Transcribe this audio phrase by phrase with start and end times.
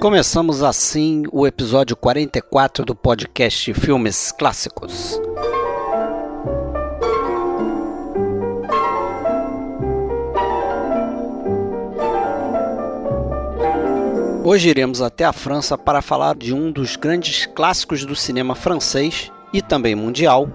[0.00, 5.20] Começamos assim o episódio 44 do podcast Filmes Clássicos.
[14.44, 19.32] Hoje iremos até a França para falar de um dos grandes clássicos do cinema francês
[19.52, 20.48] e também mundial,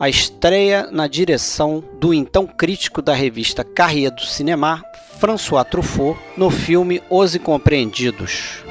[0.00, 4.82] a estreia na direção do então crítico da revista Carrier do Cinema,
[5.18, 8.64] François Truffaut, no filme Os Incompreendidos.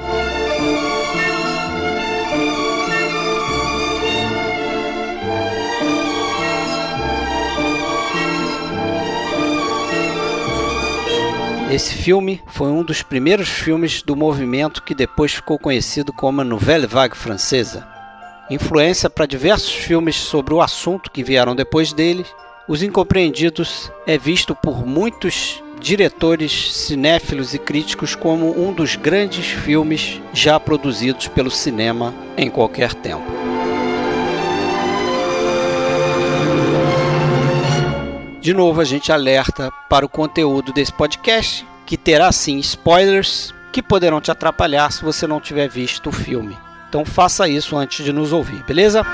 [11.70, 16.44] Esse filme foi um dos primeiros filmes do movimento que depois ficou conhecido como a
[16.44, 17.84] Nouvelle Vague Francesa.
[18.48, 22.24] Influência para diversos filmes sobre o assunto que vieram depois dele,
[22.68, 30.20] Os Incompreendidos é visto por muitos diretores, cinéfilos e críticos como um dos grandes filmes
[30.32, 33.55] já produzidos pelo cinema em qualquer tempo.
[38.46, 43.82] De novo, a gente alerta para o conteúdo desse podcast, que terá sim spoilers que
[43.82, 46.56] poderão te atrapalhar se você não tiver visto o filme.
[46.88, 49.04] Então faça isso antes de nos ouvir, beleza?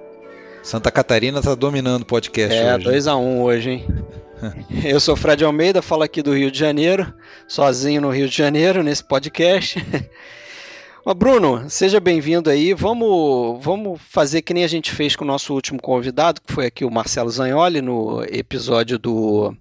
[0.62, 2.86] Santa Catarina tá dominando o podcast é, hoje.
[2.86, 3.88] É, 2 a 1 um hoje, hein?
[4.84, 7.14] Eu sou Fred Almeida, falo aqui do Rio de Janeiro,
[7.48, 9.82] sozinho no Rio de Janeiro nesse podcast.
[11.06, 12.74] Mas Bruno, seja bem-vindo aí.
[12.74, 16.66] Vamos, vamos fazer que nem a gente fez com o nosso último convidado, que foi
[16.66, 19.56] aqui o Marcelo Zagnoli, no episódio do.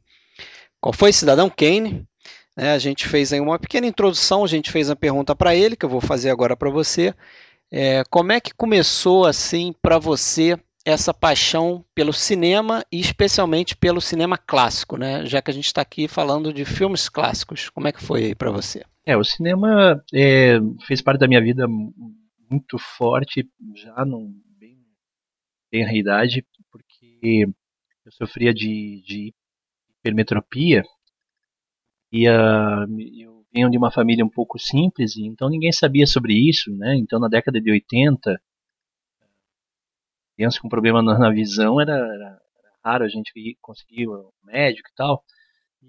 [0.80, 1.12] Qual foi?
[1.12, 2.07] Cidadão Kane.
[2.58, 2.72] Né?
[2.72, 5.84] A gente fez aí uma pequena introdução, a gente fez uma pergunta para ele, que
[5.84, 7.14] eu vou fazer agora para você.
[7.70, 14.00] É, como é que começou assim para você essa paixão pelo cinema e especialmente pelo
[14.00, 15.24] cinema clássico, né?
[15.24, 18.34] Já que a gente está aqui falando de filmes clássicos, como é que foi aí
[18.34, 18.82] para você?
[19.06, 24.78] É, o cinema é, fez parte da minha vida muito forte já não bem,
[25.70, 27.46] bem a idade, porque
[28.04, 29.34] eu sofria de, de
[30.00, 30.82] hipermetropia
[32.12, 36.96] eu venho de uma família um pouco simples, então ninguém sabia sobre isso, né?
[36.96, 38.40] Então na década de 80,
[40.36, 42.40] criança com problema na, visão era, era,
[42.84, 45.24] raro a gente conseguir um médico e tal.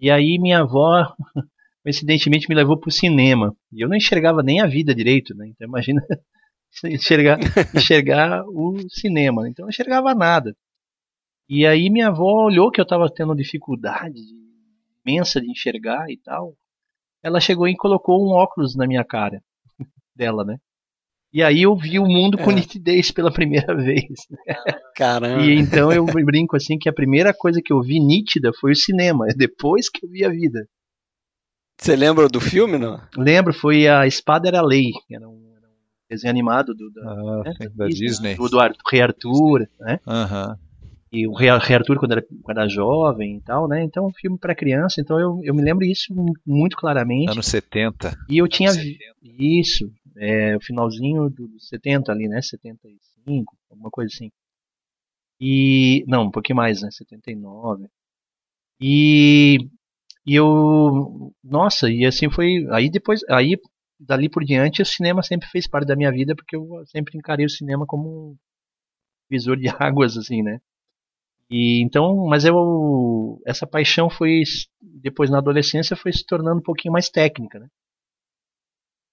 [0.01, 1.13] E aí minha avó,
[1.83, 3.55] coincidentemente, me levou para o cinema.
[3.71, 5.47] E eu não enxergava nem a vida direito, né?
[5.47, 6.01] Então imagina
[6.85, 7.39] enxergar,
[7.75, 9.47] enxergar o cinema.
[9.47, 10.55] Então eu não enxergava nada.
[11.47, 14.19] E aí minha avó olhou que eu estava tendo dificuldade
[15.09, 16.55] imensa de enxergar e tal.
[17.23, 19.41] Ela chegou e colocou um óculos na minha cara
[20.15, 20.57] dela, né?
[21.31, 22.55] E aí eu vi o mundo com é.
[22.55, 24.27] nitidez pela primeira vez.
[24.95, 25.43] Caramba.
[25.43, 28.75] E então eu brinco assim que a primeira coisa que eu vi nítida foi o
[28.75, 30.67] cinema, depois que eu vi a vida.
[31.79, 32.99] Você lembra do filme, não?
[33.15, 37.43] Lembro, foi a Espada era Lei, era um, era um desenho animado do, da, ah,
[37.45, 38.35] né, da Disney.
[38.35, 38.57] Do, do
[38.91, 39.99] Rei Arthur, né?
[40.05, 40.49] Aham.
[40.49, 40.68] Uhum
[41.11, 43.83] e o Rei Arthur quando era, quando era jovem e tal, né?
[43.83, 46.13] Então, um filme para criança, então eu, eu me lembro isso
[46.45, 47.31] muito claramente.
[47.31, 48.17] Anos 70.
[48.29, 48.99] E eu tinha 70.
[49.23, 52.41] isso, é, o finalzinho dos 70 ali, né?
[52.41, 54.29] 75, alguma coisa assim.
[55.41, 56.89] E não, um pouquinho mais, né?
[56.91, 57.87] 79.
[58.81, 59.57] E
[60.25, 63.57] e eu, nossa, e assim foi, aí depois, aí
[63.99, 67.45] dali por diante o cinema sempre fez parte da minha vida porque eu sempre encarei
[67.47, 68.37] o cinema como
[69.29, 70.59] visor de águas, assim, né?
[71.49, 74.43] E então, mas eu essa paixão foi
[74.81, 77.67] depois na adolescência foi se tornando um pouquinho mais técnica, né?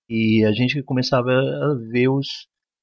[0.09, 2.27] E a gente começava a ver os,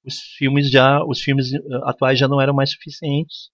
[0.03, 1.51] os filmes já, os filmes
[1.83, 3.49] atuais já não eram mais suficientes.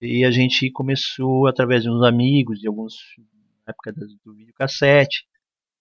[0.00, 2.94] E a gente começou através de uns amigos, de alguns
[3.66, 5.24] na época do videocassete,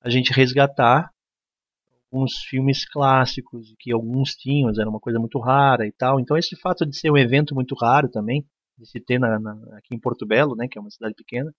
[0.02, 1.12] a gente resgatar
[2.12, 6.20] alguns filmes clássicos que alguns tinham, era uma coisa muito rara e tal.
[6.20, 8.46] Então esse fato de ser um evento muito raro também,
[8.82, 11.54] de se ter na, na, aqui em Porto Belo, né, que é uma cidade pequena,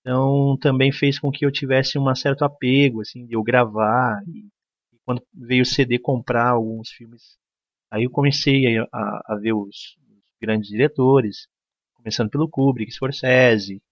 [0.00, 4.46] então também fez com que eu tivesse um certo apego, assim, de eu gravar e,
[4.92, 7.36] e quando veio o CD comprar alguns filmes,
[7.90, 11.48] aí eu comecei a, a, a ver os, os, grandes diretores,
[11.94, 13.82] começando pelo Kubrick, Scorsese,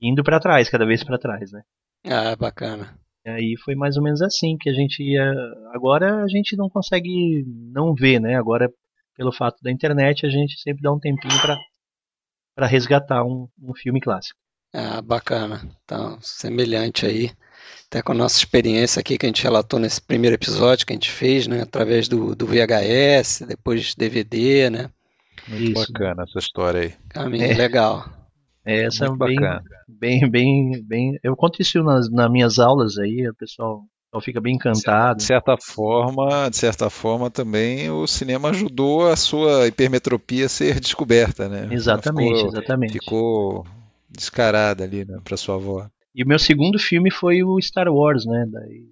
[0.00, 1.62] indo para trás, cada vez para trás, né?
[2.04, 2.96] Ah, bacana.
[3.24, 5.32] E aí foi mais ou menos assim que a gente ia.
[5.72, 8.36] Agora a gente não consegue não ver, né?
[8.36, 8.72] Agora,
[9.18, 11.34] pelo fato da internet, a gente sempre dá um tempinho
[12.54, 14.38] para resgatar um, um filme clássico.
[14.72, 15.68] Ah, bacana.
[15.82, 17.32] Então, semelhante aí,
[17.86, 20.96] até com a nossa experiência aqui que a gente relatou nesse primeiro episódio que a
[20.96, 21.62] gente fez, né?
[21.62, 24.90] Através do, do VHS, depois DVD, né?
[25.48, 25.92] Muito Isso.
[25.92, 26.94] bacana essa história aí.
[27.08, 27.54] Caminho é.
[27.54, 28.08] legal.
[28.64, 29.36] É, essa é bem,
[29.88, 31.18] bem, bem, bem.
[31.24, 33.82] Eu conto isso nas, nas minhas aulas aí, o pessoal
[34.18, 35.18] então fica bem encantado.
[35.18, 40.80] De certa forma, de certa forma também o cinema ajudou a sua hipermetropia a ser
[40.80, 41.68] descoberta, né?
[41.70, 42.92] Exatamente, ficou, exatamente.
[42.92, 43.66] Ficou
[44.10, 45.88] descarada ali, né, pra sua avó.
[46.14, 48.86] E o meu segundo filme foi o Star Wars, né, daí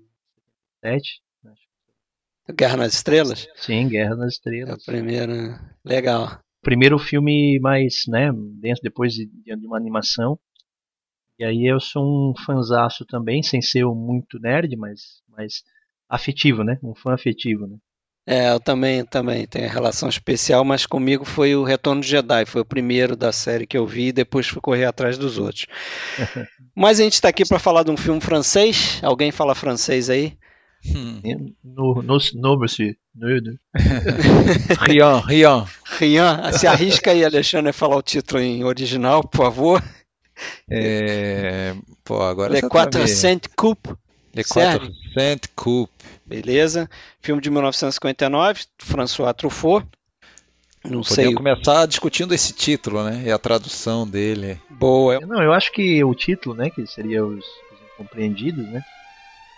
[0.84, 1.20] 7.
[2.56, 3.48] Guerra nas Estrelas?
[3.56, 4.70] Sim, Guerra nas Estrelas.
[4.70, 5.58] É o primeiro, né?
[5.84, 6.38] legal.
[6.62, 8.30] Primeiro filme mais, né,
[8.60, 10.38] dentro depois de, de uma animação.
[11.38, 15.62] E aí eu sou um fanzaço também, sem ser muito nerd, mas, mas
[16.08, 16.78] afetivo, né?
[16.82, 17.76] Um fã afetivo, né?
[18.28, 22.60] É, eu também, também tenho relação especial, mas comigo foi o Retorno de Jedi, foi
[22.60, 25.66] o primeiro da série que eu vi e depois fui correr atrás dos outros.
[26.74, 28.98] mas a gente está aqui para falar de um filme francês.
[29.00, 30.36] Alguém fala francês aí?
[30.84, 31.54] Hum.
[31.62, 32.96] No, no, no, monsieur.
[33.14, 33.58] No, no.
[34.86, 35.66] Rian, Rian.
[35.98, 39.82] Rian, se arrisca aí, Alexandre, a falar o título em original, por favor.
[40.68, 41.74] É,
[42.04, 43.90] pô, agora Le 400 Coupe.
[44.34, 46.04] Le 400 Coupe.
[46.24, 46.90] Beleza.
[47.20, 49.86] Filme de 1959, François Truffaut.
[50.84, 51.34] Não Podemos sei.
[51.34, 53.24] começar discutindo esse título, né?
[53.26, 54.60] E a tradução dele.
[54.70, 55.18] Boa.
[55.20, 56.70] Não, eu acho que o título, né?
[56.70, 58.84] Que seria os, os incompreendidos, né?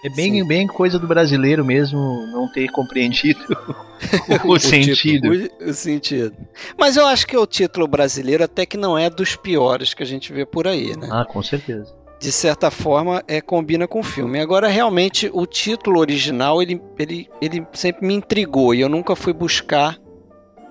[0.04, 3.40] É bem, bem coisa do brasileiro mesmo não ter compreendido
[4.44, 5.28] o, o, sentido.
[5.60, 6.36] O, o, sentido.
[6.78, 10.06] Mas eu acho que o título brasileiro até que não é dos piores que a
[10.06, 11.08] gente vê por aí, né?
[11.10, 14.40] Ah, com certeza de certa forma é, combina com o filme.
[14.40, 19.32] Agora, realmente, o título original ele, ele, ele sempre me intrigou e eu nunca fui
[19.32, 19.96] buscar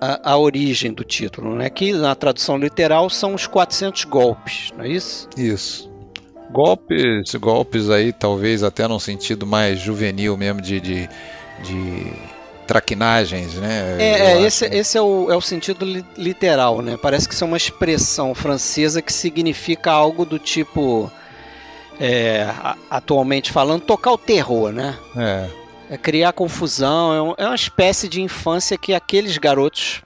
[0.00, 1.70] a, a, origem do título, né?
[1.70, 5.28] Que na tradução literal são os 400 golpes, não é isso?
[5.36, 5.87] Isso.
[6.50, 11.08] Golpes, golpes aí, talvez até num sentido mais juvenil mesmo de, de,
[11.62, 12.12] de
[12.66, 13.96] traquinagens, né?
[13.98, 15.84] É, é esse, esse é, o, é o sentido
[16.16, 16.98] literal, né?
[17.00, 21.10] Parece que isso é uma expressão francesa que significa algo do tipo
[21.98, 22.46] é,
[22.90, 24.96] atualmente falando, tocar o terror, né?
[25.16, 25.48] É.
[25.90, 30.02] é criar confusão, é, é uma espécie de infância que aqueles garotos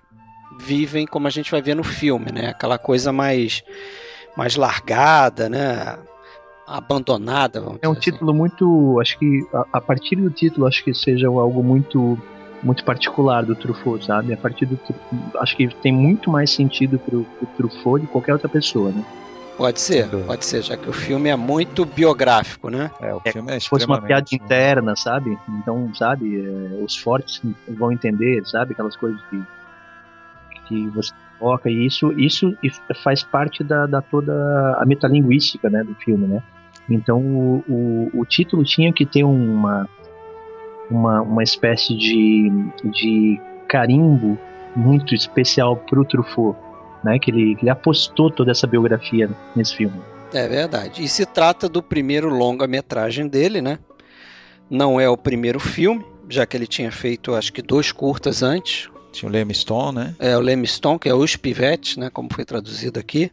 [0.59, 2.51] vivem, como a gente vai ver no filme, né?
[2.51, 3.63] Aquela coisa mais,
[4.37, 5.99] mais largada, né?
[6.73, 7.63] Abandonada.
[7.83, 8.39] é um título assim.
[8.39, 12.19] muito, acho que a, a, partir do título, acho que seja algo muito
[12.63, 14.33] muito particular do Truffaut, sabe?
[14.33, 14.79] A partir do
[15.39, 19.05] acho que tem muito mais sentido pro, pro Truffaut de qualquer outra pessoa, né?
[19.57, 22.91] Pode ser, pode ser, já que o filme é muito biográfico, né?
[23.01, 25.37] É, o filme é, é Se fosse uma piada interna, sabe?
[25.49, 28.73] Então, sabe, é, os fortes vão entender, sabe?
[28.73, 29.43] Aquelas coisas que,
[30.67, 32.57] que você coloca, e isso, isso
[33.05, 34.33] faz parte da, da toda
[34.79, 36.43] a metalinguística né, do filme, né?
[36.89, 39.89] Então, o, o, o título tinha que ter uma,
[40.91, 42.51] uma, uma espécie de,
[42.85, 44.39] de carimbo
[44.75, 46.57] muito especial pro Truffaut
[47.03, 47.19] né?
[47.19, 50.01] Que ele, que ele apostou toda essa biografia nesse filme.
[50.33, 51.03] É verdade.
[51.03, 53.79] E se trata do primeiro longa-metragem dele, né?
[54.71, 58.89] Não é o primeiro filme, já que ele tinha feito, acho que dois curtas antes.
[59.13, 60.15] Tinha o Leme Stone, né?
[60.19, 62.09] É, o Leme Stone, que é Os Pivetes, né?
[62.09, 63.31] Como foi traduzido aqui.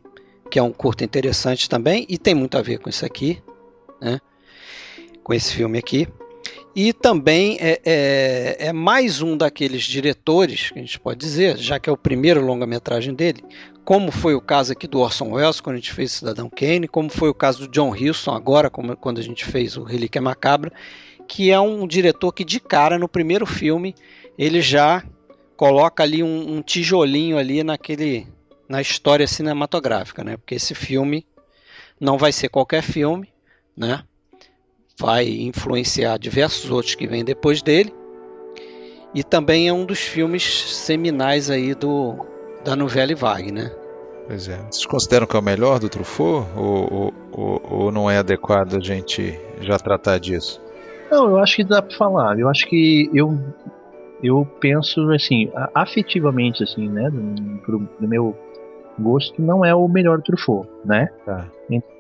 [0.50, 3.42] Que é um curto interessante também e tem muito a ver com isso aqui,
[4.02, 4.20] né?
[5.24, 6.08] Com esse filme aqui.
[6.76, 11.80] E também é, é, é, mais um daqueles diretores, que a gente pode dizer, já
[11.80, 13.44] que é o primeiro longa-metragem dele,
[13.84, 17.10] como foi o caso aqui do Orson Welles, quando a gente fez Cidadão Kane, como
[17.10, 20.72] foi o caso do John Huston agora, como, quando a gente fez o Relíquia Macabra,
[21.28, 23.96] que é um diretor que de cara, no primeiro filme,
[24.38, 25.04] ele já
[25.58, 28.28] coloca ali um, um, tijolinho ali naquele
[28.70, 30.38] na história cinematográfica, né?
[30.38, 31.26] Porque esse filme
[32.00, 33.34] não vai ser qualquer filme,
[33.76, 34.04] né?
[34.98, 37.92] Vai influenciar diversos outros que vêm depois dele.
[39.14, 42.28] E também é um dos filmes seminais aí do
[42.64, 43.72] da novela Vague, né?
[44.28, 44.58] Pois é.
[44.70, 46.48] Vocês consideram que é o melhor do Truffaut?
[46.56, 50.62] Ou, ou, ou não é adequado a gente já tratar disso?
[51.10, 52.38] Não, eu acho que dá para falar.
[52.38, 53.40] Eu acho que eu
[54.22, 57.10] eu penso assim, afetivamente assim, né,
[57.64, 58.38] pro, pro meu
[59.00, 61.10] gosto não é o melhor Truffaut, né?
[61.26, 61.50] Tá.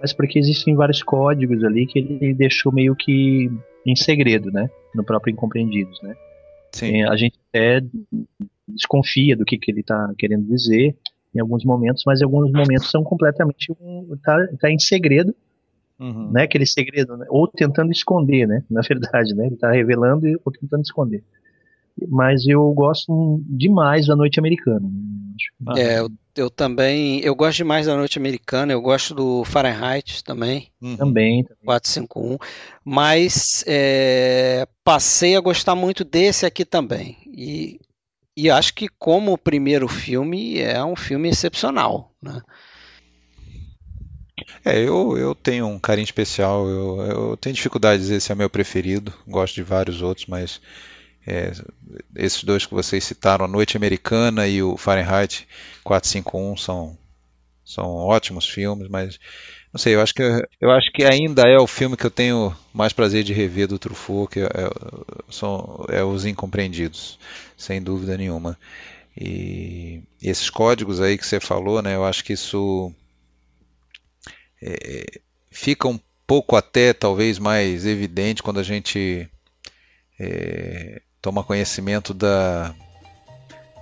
[0.01, 3.49] Mas porque existem vários códigos ali que ele deixou meio que
[3.85, 4.69] em segredo, né?
[4.93, 6.15] No próprio Incompreendidos, né?
[6.71, 7.03] Sim.
[7.03, 7.81] A gente até
[8.67, 10.95] desconfia do que, que ele está querendo dizer
[11.33, 15.33] em alguns momentos, mas em alguns momentos são completamente um, tá, tá em segredo,
[15.99, 16.31] uhum.
[16.31, 16.43] né?
[16.43, 17.25] Aquele segredo, né?
[17.29, 18.63] ou tentando esconder, né?
[18.69, 19.45] Na verdade, né?
[19.45, 21.23] Ele está revelando ou tentando esconder.
[22.07, 24.89] Mas eu gosto demais da Noite Americana.
[25.77, 30.69] É, eu, eu, também, eu gosto demais da Noite Americana, eu gosto do Fahrenheit também.
[30.81, 30.97] Uhum.
[30.97, 31.65] Também, também.
[31.65, 32.37] 451.
[32.83, 37.17] Mas é, passei a gostar muito desse aqui também.
[37.25, 37.79] E
[38.39, 42.41] e acho que como o primeiro filme é um filme excepcional, né?
[44.63, 48.35] É, eu, eu tenho um carinho especial, eu, eu tenho dificuldade de dizer se é
[48.35, 50.61] meu preferido, gosto de vários outros, mas
[51.25, 51.51] é,
[52.15, 55.47] esses dois que vocês citaram, A Noite Americana e o Fahrenheit
[55.83, 56.97] 451, são,
[57.63, 59.19] são ótimos filmes, mas
[59.71, 60.23] não sei, eu acho que
[60.59, 63.77] eu acho que ainda é o filme que eu tenho mais prazer de rever do
[63.77, 64.69] Truffaut, que é, é
[65.29, 67.19] são é Os Incompreendidos,
[67.55, 68.57] sem dúvida nenhuma.
[69.15, 71.95] E, esses códigos aí que você falou, né?
[71.95, 72.91] Eu acho que isso
[74.61, 75.19] é,
[75.51, 79.29] fica um pouco até talvez mais evidente quando a gente
[80.19, 82.73] é, toma conhecimento da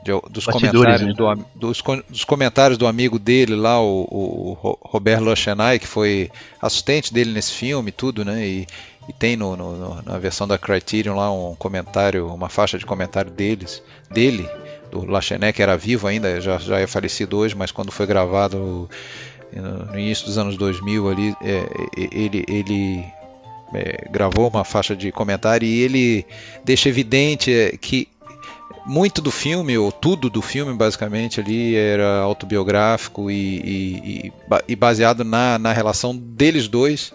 [0.04, 1.14] de, dos comentários né?
[1.14, 7.14] do, dos, dos, comentários do amigo dele lá, o, o Robert Lochenay, que foi assistente
[7.14, 8.46] dele nesse filme, tudo, né?
[8.46, 8.68] E,
[9.10, 13.32] e tem no, no, na versão da Criterion lá um comentário, uma faixa de comentário
[13.32, 14.50] deles, dele,
[14.92, 18.90] do Lachenet, que era vivo ainda, já, já é falecido hoje, mas quando foi gravado
[19.54, 21.66] no início dos anos 2000 ali, é,
[21.96, 23.06] ele, ele
[23.74, 26.26] é, gravou uma faixa de comentário e ele
[26.64, 28.08] deixa evidente é, que
[28.86, 34.34] muito do filme, ou tudo do filme, basicamente, ali era autobiográfico e, e,
[34.66, 37.14] e baseado na, na relação deles dois,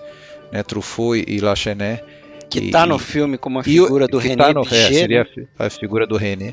[0.52, 2.04] né, Truffaut e Lachenet.
[2.52, 5.26] Que está no filme como a figura do René tá no, é, seria
[5.59, 6.52] a, a, figura do René.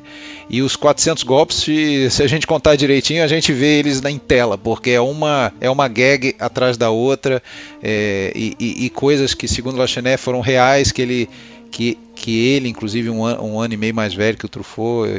[0.50, 4.58] E os 400 golpes, se, a gente contar direitinho, a gente vê eles em tela,
[4.58, 7.44] porque é uma, é uma gag atrás da outra,
[7.84, 11.30] é, e, e, e coisas que, segundo Lachenet, foram reais, que ele
[11.70, 15.10] que, que ele, inclusive um, an, um ano e meio mais velho que o Truffaut,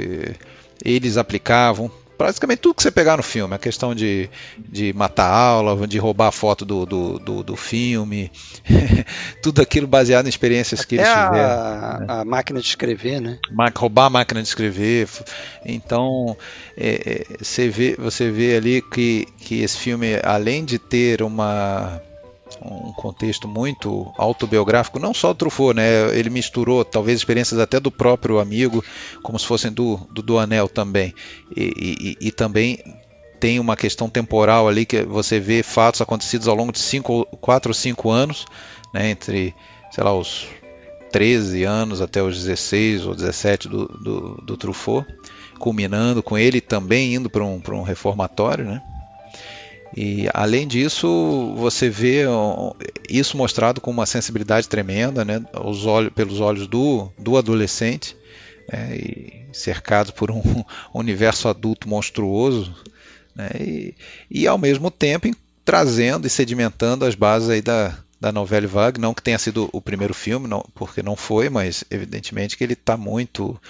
[0.84, 1.90] eles aplicavam.
[2.20, 5.96] Praticamente tudo que você pegar no filme, a questão de, de matar a aula, de
[5.96, 8.30] roubar a foto do, do, do, do filme,
[9.42, 11.32] tudo aquilo baseado em experiências Até que eles tiveram.
[11.34, 12.06] A, né?
[12.08, 13.38] a máquina de escrever, né?
[13.74, 15.08] roubar a máquina de escrever.
[15.64, 16.36] Então,
[16.76, 22.02] é, é, você, vê, você vê ali que, que esse filme, além de ter uma
[22.62, 26.16] um contexto muito autobiográfico, não só o Truffaut, né?
[26.16, 28.84] Ele misturou talvez experiências até do próprio amigo,
[29.22, 31.14] como se fossem do, do, do Anel também.
[31.56, 32.78] E, e, e, também
[33.38, 36.80] tem uma questão temporal ali que você vê fatos acontecidos ao longo de
[37.40, 38.44] 4 ou 5 anos,
[38.92, 39.10] né?
[39.10, 39.54] entre,
[39.90, 40.46] sei lá, os
[41.10, 45.06] 13 anos até os 16 ou 17 do, do, do Truffaut,
[45.58, 48.82] culminando com ele também indo para um, um reformatório, né?
[49.96, 52.24] E além disso, você vê
[53.08, 58.16] isso mostrado com uma sensibilidade tremenda, né, os olhos, pelos olhos do, do adolescente,
[58.72, 60.42] né, e cercado por um
[60.94, 62.74] universo adulto monstruoso,
[63.34, 63.94] né, e,
[64.30, 65.28] e ao mesmo tempo
[65.64, 69.80] trazendo e sedimentando as bases aí da, da novela Vague, não que tenha sido o
[69.80, 73.60] primeiro filme, não, porque não foi, mas evidentemente que ele está muito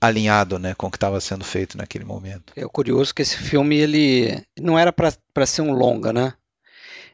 [0.00, 2.52] alinhado né, com o que estava sendo feito naquele momento.
[2.56, 6.32] É curioso que esse filme ele não era para ser um longa, né?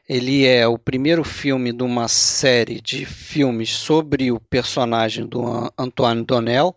[0.07, 6.23] Ele é o primeiro filme de uma série de filmes sobre o personagem do Antoine
[6.23, 6.73] Donnell,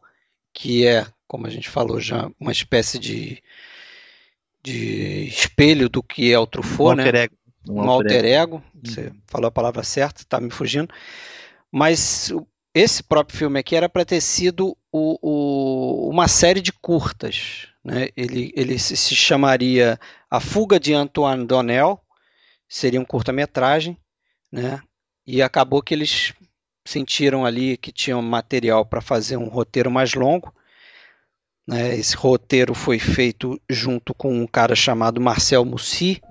[0.53, 3.41] que é, como a gente falou já, uma espécie de,
[4.65, 7.05] de espelho do que é o Truffaut, um né?
[7.05, 7.37] Alter ego.
[7.69, 8.57] Um, um alter ego.
[8.57, 8.63] ego.
[8.83, 10.93] Você falou a palavra certa, está me fugindo.
[11.71, 12.33] Mas
[12.75, 17.69] esse próprio filme aqui era para ter sido o, o, uma série de curtas.
[17.85, 18.09] Né?
[18.17, 19.99] Ele, ele se, se, chamaria
[20.31, 22.01] A Fuga de Antoine Donnell,
[22.69, 23.97] seria um curta-metragem,
[24.53, 24.81] né?
[25.27, 26.33] e acabou que eles
[26.85, 30.55] sentiram ali que tinham material para fazer um roteiro mais longo,
[31.67, 31.95] Né?
[31.95, 36.23] Esse roteiro foi feito junto com um cara chamado Marcel Mussi,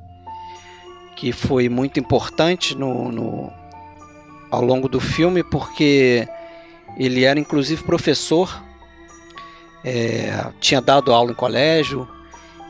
[1.16, 3.52] que foi muito importante no, no,
[4.52, 6.28] ao longo do filme, porque
[6.98, 8.64] ele era inclusive professor,
[9.84, 12.08] é, tinha dado aula em colégio,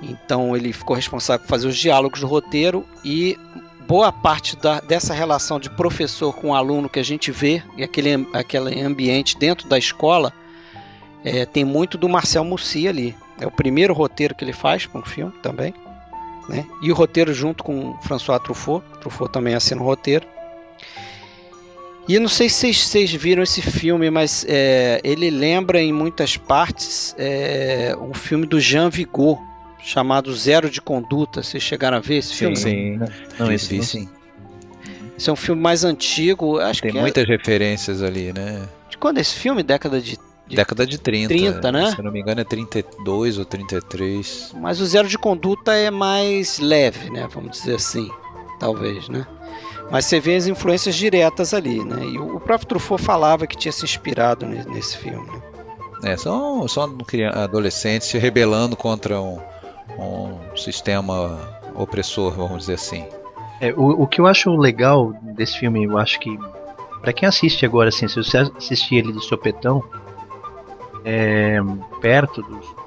[0.02, 3.38] então ele ficou responsável por fazer os diálogos do roteiro e
[3.88, 8.28] boa parte da, dessa relação de professor com aluno que a gente vê e aquele,
[8.34, 10.32] aquele ambiente dentro da escola
[11.24, 13.16] é, tem muito do Marcel Mussi ali.
[13.40, 15.74] É o primeiro roteiro que ele faz para um filme também.
[16.48, 16.66] Né?
[16.82, 18.86] E o roteiro junto com François Truffaut.
[19.02, 20.26] Truffaut também assina o roteiro.
[22.10, 27.14] E não sei se vocês, viram esse filme, mas é, ele lembra em muitas partes
[27.20, 29.40] é, um filme do Jean Vigo,
[29.84, 31.44] chamado Zero de Conduta.
[31.44, 32.56] Vocês chegaram a ver esse filme?
[32.56, 33.08] Sim, não,
[33.46, 34.10] não esse vi, sim.
[35.16, 36.58] Esse é um filme mais antigo.
[36.58, 37.28] Acho Tem que é muitas é...
[37.28, 38.68] referências ali, né?
[38.90, 39.62] De quando é esse filme?
[39.62, 41.28] Década de de Década de 30.
[41.28, 41.92] 30, né?
[41.92, 44.56] Se eu não me engano é 32 ou 33.
[44.60, 47.28] Mas o zero de conduta é mais leve, né?
[47.32, 48.10] Vamos dizer assim,
[48.60, 49.28] talvez, né?
[49.92, 52.04] Mas você vê as influências diretas ali, né?
[52.04, 55.30] E o próprio Truffaut falava que tinha se inspirado nesse filme.
[56.04, 56.98] É, são, são
[57.34, 59.40] adolescentes se rebelando contra um,
[59.98, 61.38] um sistema
[61.76, 63.06] opressor, vamos dizer assim.
[63.60, 66.38] É, o, o que eu acho legal desse filme, eu acho que
[67.02, 69.84] para quem assiste agora, assim, se você assistir ele de sopetão,
[71.04, 71.58] é,
[72.02, 72.80] perto dos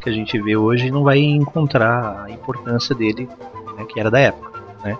[0.00, 3.28] que a gente vê hoje, não vai encontrar a importância dele,
[3.76, 4.98] né, que era da época, né?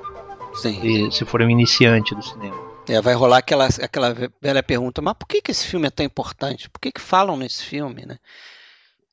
[0.55, 0.81] Sim.
[0.83, 2.57] E, se for um iniciante do cinema.
[2.89, 6.05] É, vai rolar aquela, aquela velha pergunta, mas por que, que esse filme é tão
[6.05, 6.69] importante?
[6.69, 8.19] Por que, que falam nesse filme, né?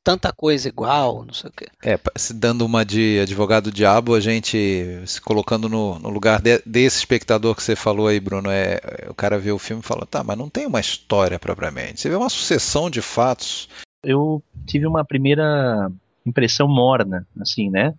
[0.04, 1.68] Tanta coisa igual, não sei o quê.
[1.84, 6.62] É, se dando uma de advogado diabo, a gente se colocando no, no lugar de,
[6.66, 10.08] desse espectador que você falou aí, Bruno, é, o cara vê o filme e fala,
[10.08, 12.02] tá, mas não tem uma história propriamente.
[12.02, 13.70] Você vê uma sucessão de fatos.
[14.04, 15.92] Eu tive uma primeira
[16.26, 17.94] impressão morna, assim, né?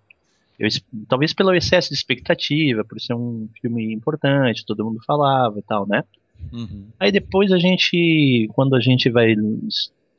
[0.60, 0.68] Eu,
[1.08, 5.88] talvez pelo excesso de expectativa, por ser um filme importante, todo mundo falava e tal,
[5.88, 6.04] né?
[6.52, 6.88] Uhum.
[7.00, 9.34] Aí depois a gente, quando a gente vai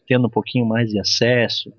[0.07, 1.71] tendo um pouquinho mais de acesso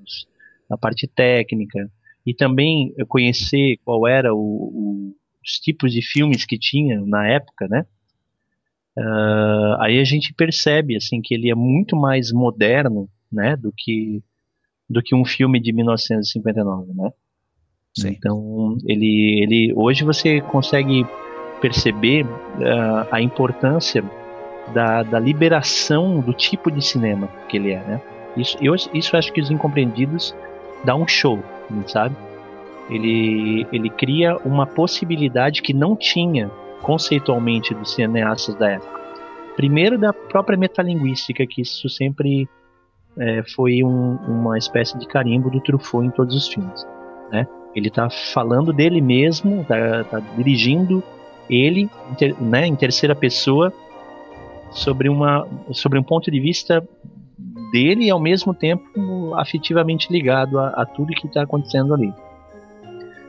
[0.70, 1.90] à parte técnica
[2.24, 7.66] e também conhecer qual era o, o, os tipos de filmes que tinha na época,
[7.66, 7.84] né?
[8.96, 14.22] Uh, aí a gente percebe assim que ele é muito mais moderno, né, do que
[14.88, 17.10] do que um filme de 1959, né?
[17.96, 18.08] Sim.
[18.08, 21.06] Então, ele, ele hoje você consegue
[21.60, 24.02] perceber uh, a importância
[24.72, 28.00] da, da liberação do tipo de cinema que ele é, né?
[28.36, 30.34] Isso, eu, isso acho que os incompreendidos
[30.84, 31.38] dá um show,
[31.86, 32.16] sabe?
[32.88, 36.50] Ele, ele cria uma possibilidade que não tinha
[36.80, 39.00] conceitualmente dos cineastas da época.
[39.54, 42.48] Primeiro da própria metalinguística, que isso sempre
[43.18, 46.86] é, foi um, uma espécie de carimbo do Truffaut em todos os filmes,
[47.30, 47.46] né?
[47.74, 51.02] Ele está falando dele mesmo, está tá dirigindo
[51.48, 51.88] ele
[52.40, 53.72] né, em terceira pessoa
[54.70, 56.86] sobre, uma, sobre um ponto de vista
[57.70, 62.12] dele e ao mesmo tempo afetivamente ligado a, a tudo que está acontecendo ali.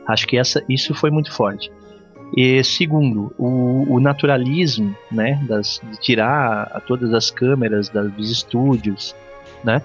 [0.06, 1.70] Acho que essa, isso foi muito forte.
[2.36, 8.30] E segundo, o, o naturalismo, né, das, de tirar a todas as câmeras da, dos
[8.30, 9.14] estúdios,
[9.62, 9.82] né,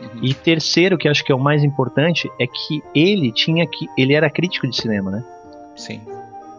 [0.00, 0.20] Uhum.
[0.22, 3.86] E terceiro, que acho que é o mais importante, é que ele tinha que.
[3.96, 5.24] Ele era crítico de cinema, né?
[5.76, 6.00] Sim.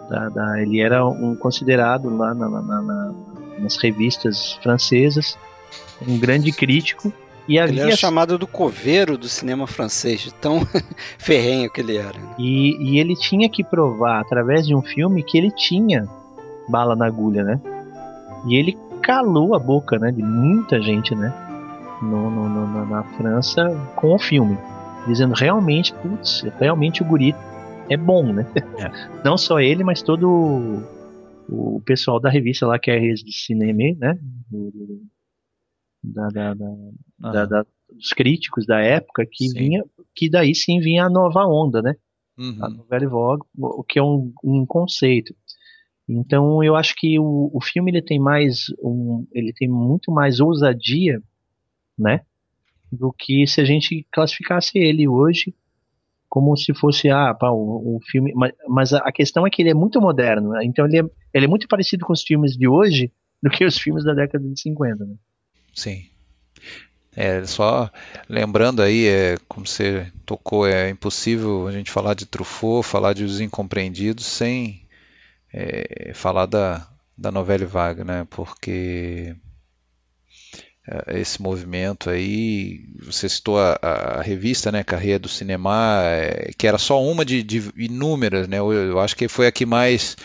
[0.10, 3.14] Da, da, ele era um considerado lá na, na, na,
[3.60, 5.38] nas revistas francesas
[6.08, 7.14] um grande crítico.
[7.48, 7.82] E havia...
[7.82, 10.62] Ele era chamado do coveiro do cinema francês, tão
[11.18, 12.18] ferrenho que ele era.
[12.38, 16.08] E, e ele tinha que provar, através de um filme, que ele tinha
[16.70, 17.60] bala na agulha, né?
[18.48, 21.34] E ele calou a boca, né, de muita gente, né?
[22.02, 23.64] No, no, no, na França
[23.96, 24.58] com o filme,
[25.08, 27.36] dizendo realmente, putz, realmente o guri
[27.90, 28.46] é bom, né?
[28.78, 28.92] É.
[29.24, 30.82] Não só ele, mas todo
[31.50, 34.20] o, pessoal da revista lá, que é a rede de cinema, né?
[34.50, 35.02] Do,
[36.04, 39.58] da, da, da, da, dos críticos da época que sim.
[39.58, 39.84] vinha,
[40.16, 41.96] que daí sim vinha a nova onda, né?
[42.38, 42.58] Uhum.
[42.62, 45.36] A novela Vogue, o que é um, um conceito.
[46.08, 50.40] Então eu acho que o, o filme ele tem mais um, ele tem muito mais
[50.40, 51.22] ousadia
[52.02, 52.22] né?
[52.92, 55.54] Do que se a gente classificasse ele hoje
[56.32, 58.32] como se fosse ah, pá, um, um filme.
[58.34, 60.62] Mas, mas, a questão é que ele é muito moderno, né?
[60.64, 63.12] então ele é, ele é muito parecido com os filmes de hoje
[63.44, 65.06] do que os filmes da década de 50.
[65.06, 65.16] Né?
[65.74, 66.06] Sim.
[67.14, 67.92] É, só
[68.30, 73.26] lembrando aí, é, como você tocou, é impossível a gente falar de Truffaut, falar de
[73.26, 74.88] Os Incompreendidos sem
[75.54, 76.88] é, falar da,
[77.18, 78.26] da novela vaga, né?
[78.30, 79.36] Porque
[81.08, 82.86] esse movimento aí.
[83.04, 87.44] Você citou a, a, revista, né, Carreira do Cinema, é, que era só uma de,
[87.44, 88.60] de inúmeras, né?
[88.60, 90.18] Eu, eu, acho que foi a que mais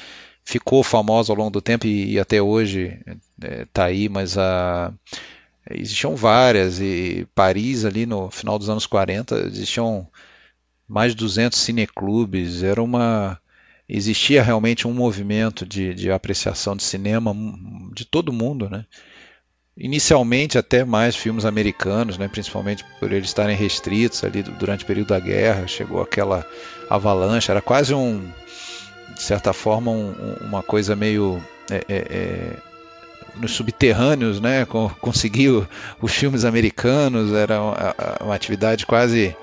[0.44, 2.98] ficou famosa ao longo do tempo e, e até hoje
[3.38, 4.92] está é, aí, mas a
[5.70, 10.08] existiam várias e Paris ali no final dos anos 40 existiam
[10.88, 13.38] mais de 200 cineclubes, era uma
[13.88, 17.34] existia realmente um movimento de, de apreciação de cinema
[17.94, 18.84] de todo mundo, né?
[19.78, 22.28] Inicialmente até mais filmes americanos, né?
[22.28, 26.46] principalmente por eles estarem restritos ali durante o período da guerra, chegou aquela
[26.88, 28.26] avalanche, era quase um,
[29.14, 32.56] de certa forma, um, uma coisa meio é, é, é,
[33.36, 34.64] nos subterrâneos, né?
[35.00, 35.66] Conseguiu
[36.00, 39.36] os filmes americanos, era uma, uma atividade quase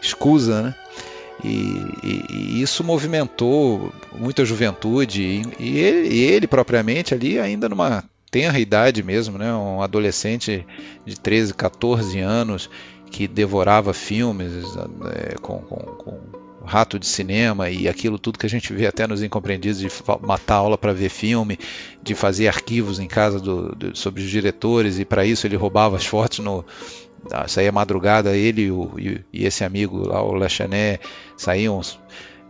[0.00, 0.74] escusa, né?
[1.42, 1.48] E,
[2.02, 8.58] e, e, isso movimentou muita juventude e, e, ele, ele, propriamente ali ainda numa tenra
[8.58, 9.54] idade mesmo, né?
[9.54, 10.66] Um adolescente
[11.06, 12.68] de 13, 14 anos
[13.08, 14.50] que devorava filmes
[15.14, 16.20] é, com, com, com
[16.66, 19.88] rato de cinema e aquilo tudo que a gente vê até nos incompreendidos de
[20.20, 21.56] matar aula para ver filme,
[22.02, 25.94] de fazer arquivos em casa do, do, sobre os diretores e para isso ele roubava
[25.94, 26.64] as fotos no
[27.30, 30.98] ah, saía madrugada ele o, e, e, esse amigo lá o Lachané
[31.36, 31.80] saíam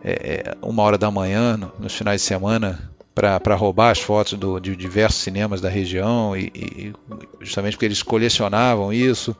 [0.02, 4.34] é, é, uma hora da manhã no, nos finais de semana para roubar as fotos
[4.34, 6.92] do, de diversos cinemas da região e, e
[7.40, 9.36] justamente porque eles colecionavam isso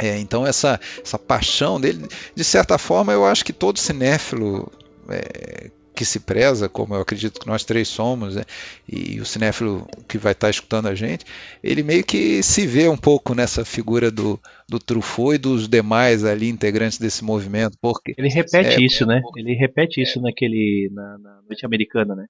[0.00, 4.72] é, então essa, essa paixão dele, de certa forma, eu acho que todo cinéfilo
[5.10, 8.42] é, que se preza, como eu acredito que nós três somos, né,
[8.88, 11.26] e o cinéfilo que vai estar escutando a gente,
[11.62, 16.24] ele meio que se vê um pouco nessa figura do, do Truffaut e dos demais
[16.24, 19.20] ali integrantes desse movimento, porque ele repete é, isso, né?
[19.36, 22.24] Ele repete isso naquele na, na noite americana, né?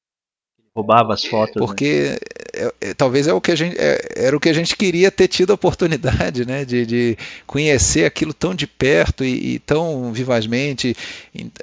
[0.74, 1.56] Roubava as fotos.
[1.56, 1.66] Né?
[1.66, 2.18] Porque né?
[2.54, 5.10] é, é, talvez é o que a gente, é, era o que a gente queria
[5.10, 10.12] ter tido a oportunidade né, de, de conhecer aquilo tão de perto e, e, tão
[10.12, 10.96] vivazmente.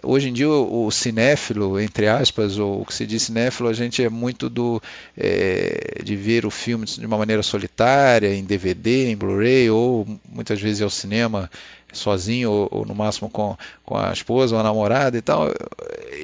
[0.04, 3.74] Hoje em dia, o, o, cinéfilo, entre aspas, ou o que se diz cinéfilo, a
[3.74, 4.82] gente é muito do
[5.18, 10.60] é, de ver o filme de uma maneira solitária, em DVD, em Blu-ray, ou muitas
[10.60, 11.50] vezes ao cinema
[11.98, 15.48] sozinho ou, ou, no máximo com, com a esposa ou a namorada e tal.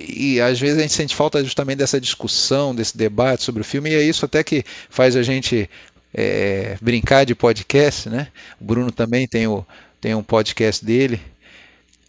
[0.07, 3.89] E às vezes a gente sente falta justamente dessa discussão, desse debate sobre o filme,
[3.89, 5.69] e é isso até que faz a gente
[6.13, 8.27] é, brincar de podcast, né?
[8.59, 9.65] O Bruno também tem, o,
[9.99, 11.19] tem um podcast dele.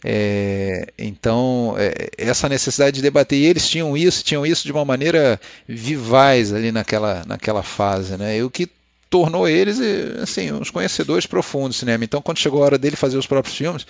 [0.07, 4.85] É, então, é, essa necessidade de debater, e eles tinham isso, tinham isso de uma
[4.85, 8.37] maneira vivaz ali naquela, naquela fase, né?
[8.37, 8.69] E o que
[9.15, 9.79] tornou eles
[10.21, 12.03] assim uns conhecedores profundos do cinema.
[12.03, 13.87] Então, quando chegou a hora dele fazer os próprios filmes,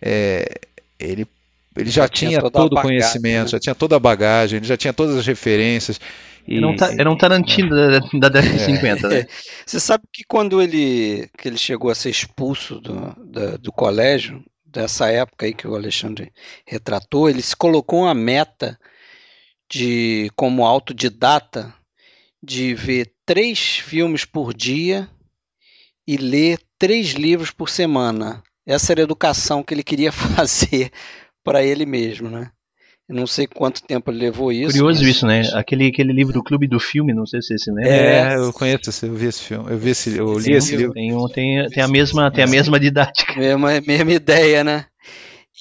[0.00, 0.46] é,
[0.96, 1.26] ele
[1.76, 3.48] ele já, já tinha, tinha todo o conhecimento, né?
[3.48, 6.00] já tinha toda a bagagem, ele já tinha todas as referências.
[6.46, 6.56] E...
[6.56, 7.98] Era, um, era um Tarantino é.
[7.98, 8.76] da, da década de é.
[8.76, 9.26] 50, né?
[9.66, 14.40] Você sabe que quando ele, que ele chegou a ser expulso do, do, do colégio,
[14.64, 16.32] dessa época aí que o Alexandre
[16.64, 18.78] retratou, ele se colocou uma meta
[19.68, 21.74] de como autodidata
[22.40, 25.08] de ver três filmes por dia
[26.06, 28.42] e ler três livros por semana.
[28.66, 30.90] Essa era a educação que ele queria fazer
[31.42, 32.50] para ele mesmo, né?
[33.06, 34.72] Eu não sei quanto tempo ele levou isso.
[34.72, 35.16] Curioso mas...
[35.16, 35.42] isso, né?
[35.52, 37.90] Aquele, aquele livro do Clube do Filme, não sei se você lembra.
[37.90, 40.94] É, eu conheço, eu vi esse filme, eu vi esse, eu li Sim, esse livro.
[40.94, 43.34] Tem, tem, tem a mesma, tem a mesma didática.
[43.38, 44.86] Mesma, mesma ideia, né?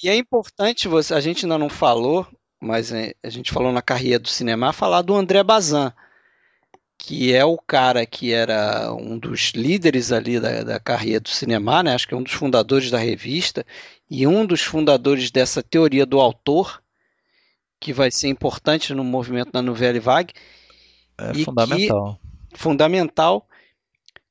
[0.01, 2.25] E é importante você, a gente ainda não falou,
[2.61, 5.91] mas é, a gente falou na carreira do cinema, falar do André Bazin
[7.05, 11.83] que é o cara que era um dos líderes ali da, da carreira do cinema,
[11.83, 11.93] né?
[11.93, 13.65] acho que é um dos fundadores da revista,
[14.09, 16.81] e um dos fundadores dessa teoria do autor,
[17.77, 20.33] que vai ser importante no movimento da Nouvelle Vague.
[21.17, 22.19] É fundamental.
[22.49, 23.49] Que, fundamental.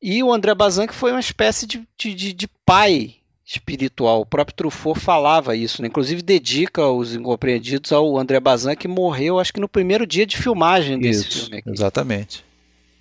[0.01, 4.23] E o André Bazin, que foi uma espécie de, de, de pai espiritual.
[4.23, 5.89] O próprio Truffaut falava isso, né?
[5.89, 10.39] inclusive dedica os incompreendidos ao André Bazin, que morreu, acho que no primeiro dia de
[10.39, 11.59] filmagem desse isso, filme.
[11.59, 11.69] Aqui.
[11.69, 12.52] Exatamente.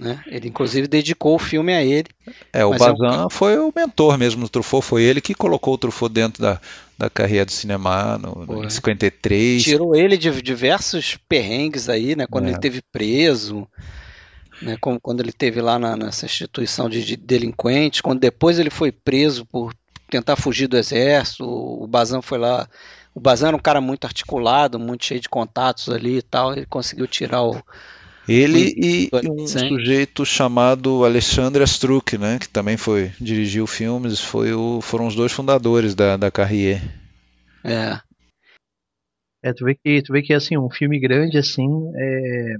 [0.02, 0.20] Né?
[0.26, 2.08] Ele inclusive dedicou o filme a ele.
[2.52, 3.30] É, o Bazin é um...
[3.30, 6.60] foi o mentor mesmo do Truffaut, foi ele que colocou o Truffaut dentro da,
[6.98, 9.62] da carreira do cinema no, no 53.
[9.62, 12.26] Tirou ele de diversos perrengues aí, né?
[12.26, 12.50] Quando é.
[12.50, 13.68] ele teve preso,
[14.60, 14.76] né?
[14.82, 18.92] Como quando ele teve lá na, nessa instituição de, de delinquentes, quando depois ele foi
[18.92, 19.72] preso por
[20.10, 22.68] tentar fugir do exército, o Bazan foi lá.
[23.14, 26.66] O Bazan era um cara muito articulado, muito cheio de contatos ali e tal, ele
[26.66, 27.62] conseguiu tirar o
[28.28, 34.80] ele e um sujeito chamado Alexandre Astruc, né, que também foi dirigiu filmes, foi o,
[34.82, 36.82] foram os dois fundadores da, da Carrier.
[37.64, 38.00] É.
[39.44, 42.56] É, tu vê que, tu vê que assim, um filme grande assim, é,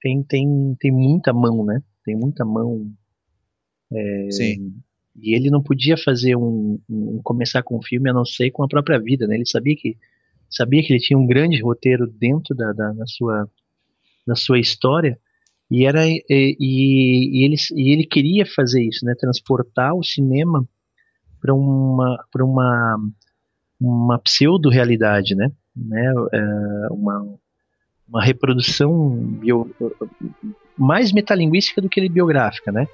[0.00, 1.80] tem, tem, tem muita mão, né?
[2.04, 2.90] Tem muita mão.
[3.92, 4.74] É, Sim.
[5.20, 8.64] E ele não podia fazer um, um, começar com um filme a não ser com
[8.64, 9.36] a própria vida, né?
[9.36, 9.96] Ele sabia que
[10.50, 13.48] sabia que ele tinha um grande roteiro dentro da, da, da sua
[14.28, 15.18] da sua história
[15.70, 19.14] e era e, e, e, ele, e ele queria fazer isso, né?
[19.18, 20.66] Transportar o cinema
[21.40, 22.96] para uma para uma
[23.80, 25.50] uma pseudo realidade, né?
[25.74, 26.12] né?
[26.32, 26.42] É,
[26.90, 27.38] uma
[28.08, 29.70] uma reprodução bio,
[30.76, 32.86] mais metalinguística do que ele biográfica, né?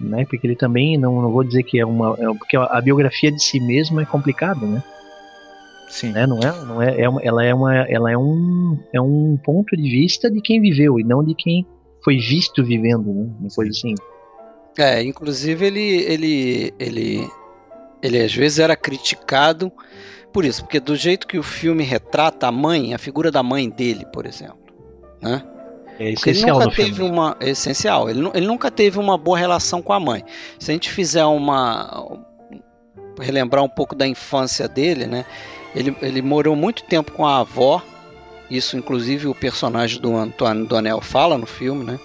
[0.00, 0.24] né?
[0.24, 3.42] Porque ele também não, não vou dizer que é uma é, porque a biografia de
[3.42, 4.82] si mesmo é complicada, né?
[5.88, 6.12] Sim.
[6.12, 6.26] Né?
[6.26, 9.76] Não é, não é, é uma, ela é uma, ela é um, é um ponto
[9.76, 11.66] de vista de quem viveu e não de quem
[12.04, 13.28] foi visto vivendo, né?
[13.40, 13.94] Uma coisa assim.
[14.78, 17.28] É, inclusive ele, ele, ele,
[18.02, 19.72] ele às vezes era criticado
[20.32, 23.68] por isso, porque do jeito que o filme retrata a mãe, a figura da mãe
[23.68, 24.58] dele, por exemplo,
[25.20, 25.42] né?
[25.98, 27.10] É essencial ele nunca teve filme.
[27.10, 28.08] uma é essencial.
[28.08, 30.24] Ele, ele nunca teve uma boa relação com a mãe.
[30.58, 32.24] Se a gente fizer uma
[33.20, 35.24] relembrar um pouco da infância dele, né?
[35.78, 37.80] Ele, ele morou muito tempo com a avó.
[38.50, 42.00] Isso, inclusive, o personagem do Antônio Donel fala no filme, né?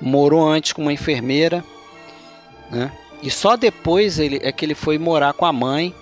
[0.00, 1.62] Morou antes com uma enfermeira,
[2.70, 2.90] né?
[3.22, 5.94] E só depois ele, é que ele foi morar com a mãe,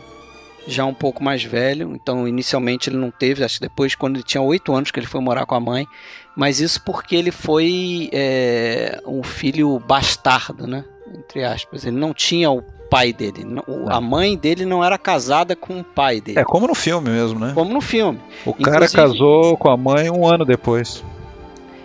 [0.67, 1.93] já um pouco mais velho.
[1.95, 5.07] Então, inicialmente ele não teve, acho que depois, quando ele tinha 8 anos, que ele
[5.07, 5.87] foi morar com a mãe.
[6.35, 10.83] Mas isso porque ele foi é, um filho bastardo, né?
[11.15, 11.85] Entre aspas.
[11.85, 13.43] Ele não tinha o pai dele.
[13.67, 16.39] O, a mãe dele não era casada com o pai dele.
[16.39, 17.53] É como no filme mesmo, né?
[17.55, 18.21] Como no filme.
[18.45, 21.03] O Inclusive, cara casou com a mãe um ano depois.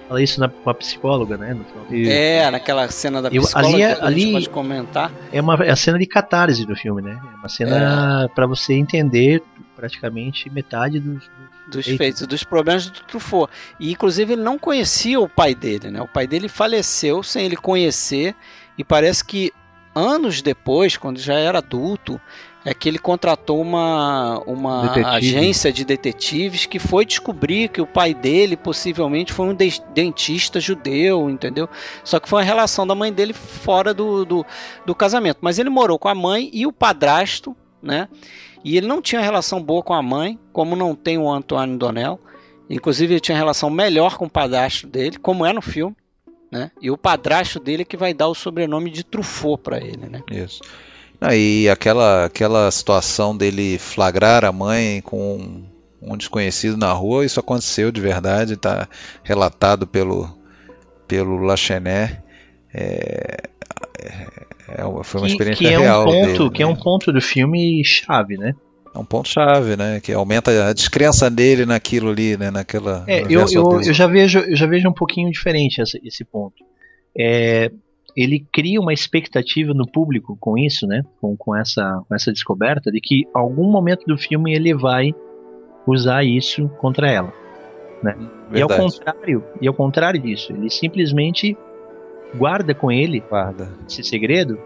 [0.10, 1.58] Fala isso na, com a psicóloga, né?
[1.91, 5.12] É, naquela cena da psicóloga ali, é, que a ali gente pode comentar.
[5.32, 7.17] É, uma, é a cena de catarse do filme, né?
[7.24, 8.28] É uma cena é.
[8.36, 9.41] para você entender
[9.78, 11.24] praticamente metade dos,
[11.70, 13.50] dos feitos, dos problemas do Truffaut.
[13.80, 16.02] E inclusive ele não conhecia o pai dele, né?
[16.02, 18.36] O pai dele faleceu sem ele conhecer
[18.78, 19.54] e parece que
[19.98, 22.20] anos depois, quando já era adulto,
[22.64, 28.14] é que ele contratou uma, uma agência de detetives que foi descobrir que o pai
[28.14, 31.70] dele possivelmente foi um de dentista judeu, entendeu?
[32.04, 34.46] Só que foi uma relação da mãe dele fora do, do,
[34.86, 35.40] do casamento.
[35.42, 38.10] Mas ele morou com a mãe e o padrasto, né?
[38.64, 42.20] E ele não tinha relação boa com a mãe, como não tem o Antoine Donnell.
[42.70, 45.96] Inclusive ele tinha relação melhor com o padrasto dele, como é no filme
[46.52, 46.72] né?
[46.82, 50.22] E o padrasto dele é que vai dar o sobrenome de Truffaut para ele, né?
[50.32, 50.62] Isso.
[51.20, 55.64] Ah, e aquela, aquela situação dele flagrar a mãe com
[56.02, 58.88] um desconhecido na rua, isso aconteceu de verdade, está
[59.24, 60.30] relatado pelo,
[61.08, 62.22] pelo Lachenet.
[62.74, 63.38] É,
[64.00, 64.12] é,
[64.70, 66.04] é foi uma experiência que, que real.
[66.04, 66.64] É um ponto, dele, que né?
[66.64, 68.54] é um ponto do filme chave, né?
[68.98, 70.00] É um ponto chave, né?
[70.00, 72.50] Que aumenta a descrença dele naquilo ali, né?
[72.50, 73.04] Naquela.
[73.08, 76.66] É, eu, eu, eu, já vejo, eu já vejo um pouquinho diferente esse, esse ponto.
[77.18, 77.72] É,
[78.16, 81.04] ele cria uma expectativa no público com isso, né?
[81.22, 85.14] Com, com, essa, com essa descoberta de que algum momento do filme ele vai
[85.86, 87.34] usar isso contra ela,
[88.04, 88.18] né?
[88.54, 91.56] E ao contrário, e ao contrário disso, ele simplesmente
[92.36, 93.72] guarda com ele guarda.
[93.88, 94.60] esse segredo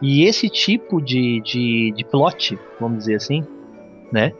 [0.00, 3.44] e esse tipo de, de, de plot, vamos dizer assim,
[4.12, 4.32] né?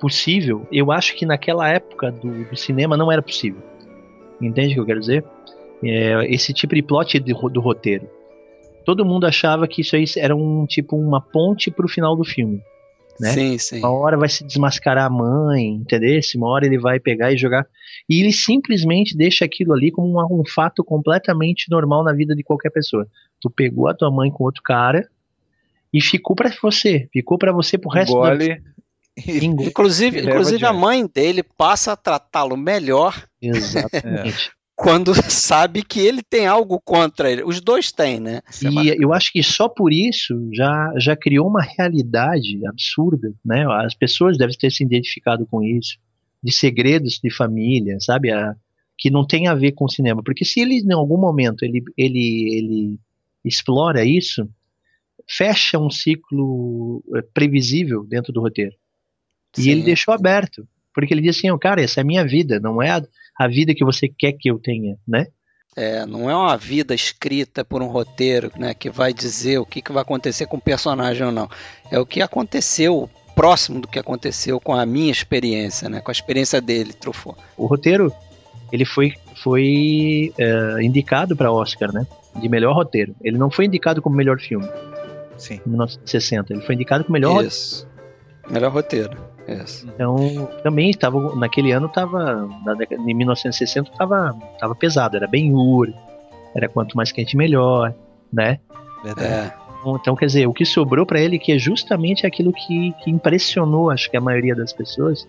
[0.00, 3.62] Possível, eu acho que naquela época do, do cinema não era possível.
[4.40, 5.24] Entende o que eu quero dizer?
[5.82, 8.08] É, esse tipo de plot do, do roteiro.
[8.84, 12.24] Todo mundo achava que isso aí era um tipo uma ponte para o final do
[12.24, 12.62] filme.
[13.18, 13.30] Né?
[13.30, 13.78] Sim, sim.
[13.78, 16.20] Uma hora vai se desmascarar a mãe, entendeu?
[16.36, 17.66] Uma hora ele vai pegar e jogar.
[18.08, 22.42] E ele simplesmente deixa aquilo ali como um, um fato completamente normal na vida de
[22.42, 23.08] qualquer pessoa.
[23.40, 25.08] Tu pegou a tua mãe com outro cara
[25.92, 27.08] e ficou para você.
[27.12, 28.36] Ficou para você pro resto da
[29.26, 33.26] Inclusive, inclusive a mãe dele passa a tratá-lo melhor.
[33.40, 34.50] Exatamente.
[34.76, 37.42] quando sabe que ele tem algo contra ele.
[37.42, 38.42] Os dois têm, né?
[38.62, 43.64] E é eu acho que só por isso já, já criou uma realidade absurda, né?
[43.84, 45.96] As pessoas devem ter se identificado com isso,
[46.42, 48.30] de segredos de família, sabe?
[48.30, 48.54] A,
[48.98, 50.22] que não tem a ver com o cinema.
[50.22, 53.00] Porque se ele, em algum momento, ele, ele, ele
[53.42, 54.46] explora isso,
[55.26, 58.74] fecha um ciclo eh, previsível dentro do roteiro.
[59.56, 59.68] Sim.
[59.68, 60.66] E ele deixou aberto.
[60.94, 63.02] Porque ele diz assim, oh, cara, essa é a minha vida, não é a,
[63.38, 65.26] a vida que você quer que eu tenha, né?
[65.76, 69.82] É, não é uma vida escrita por um roteiro, né, que vai dizer o que,
[69.82, 71.50] que vai acontecer com o personagem ou não.
[71.90, 76.12] É o que aconteceu, próximo do que aconteceu com a minha experiência, né, com a
[76.12, 77.38] experiência dele, Truffaut.
[77.58, 78.10] O roteiro,
[78.72, 82.06] ele foi, foi uh, indicado para Oscar, né,
[82.40, 83.14] de melhor roteiro.
[83.22, 84.66] Ele não foi indicado como melhor filme.
[85.36, 85.60] Sim.
[85.66, 86.54] Em 1960.
[86.54, 87.84] Ele foi indicado como melhor Isso.
[87.84, 88.52] roteiro.
[88.52, 89.35] Melhor roteiro.
[89.94, 90.16] Então,
[90.62, 95.92] também estava naquele ano estava na década de 1960 estava tava pesado, era bem ur,
[96.54, 97.94] era quanto mais quente melhor,
[98.32, 98.58] né?
[99.04, 99.28] Verdade.
[99.28, 99.66] É.
[99.80, 103.10] Então, então quer dizer, o que sobrou para ele, que é justamente aquilo que, que
[103.10, 105.28] impressionou, acho que a maioria das pessoas,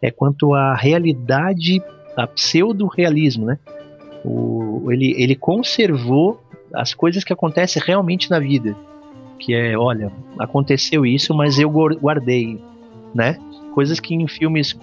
[0.00, 1.82] é quanto à realidade,
[2.16, 3.58] a pseudo-realismo, né?
[4.24, 6.40] O, ele, ele conservou
[6.72, 8.74] as coisas que acontecem realmente na vida.
[9.38, 12.58] Que é, olha, aconteceu isso, mas eu guardei,
[13.14, 13.38] né?
[13.74, 14.76] Coisas que em filmes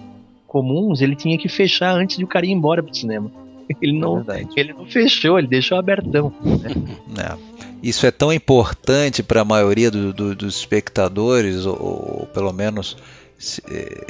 [0.46, 3.30] comuns ele tinha que fechar antes de o cara ir embora pro cinema.
[3.82, 6.32] Ele não, é ele não fechou, ele deixou abertão.
[6.42, 6.70] Né?
[7.20, 7.36] É.
[7.82, 12.96] Isso é tão importante para a maioria do, do, dos espectadores, ou, ou pelo menos
[13.38, 14.06] se, eh,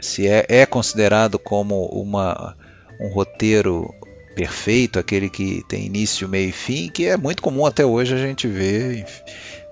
[0.00, 2.54] se é, é, considerado como uma,
[3.00, 3.88] um roteiro
[4.34, 8.18] perfeito, aquele que tem início, meio e fim, que é muito comum até hoje a
[8.18, 9.06] gente ver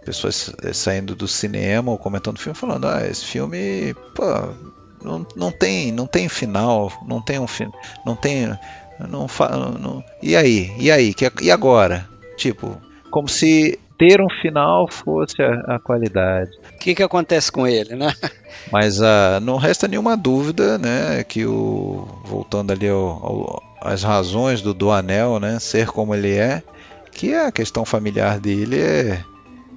[0.05, 4.25] pessoas saindo do cinema ou comentando o filme falando, ah, esse filme, pô,
[5.03, 7.71] não, não tem, não tem final, não tem um fim,
[8.05, 8.49] não tem,
[8.99, 9.27] não,
[9.79, 12.09] não, e aí, e aí, e agora?
[12.37, 12.77] Tipo,
[13.11, 16.51] como se ter um final fosse a, a qualidade.
[16.75, 18.13] O que, que acontece com ele, né?
[18.73, 24.63] Mas uh, não resta nenhuma dúvida, né, que o voltando ali ao, ao, às razões
[24.63, 26.63] do, do anel, né, ser como ele é,
[27.13, 29.25] que a questão familiar dele é,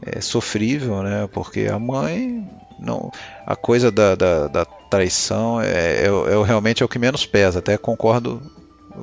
[0.01, 2.47] é sofrível, né, porque a mãe
[2.79, 3.11] não,
[3.45, 7.59] a coisa da, da, da traição é, é, é, realmente é o que menos pesa.
[7.59, 8.41] Até concordo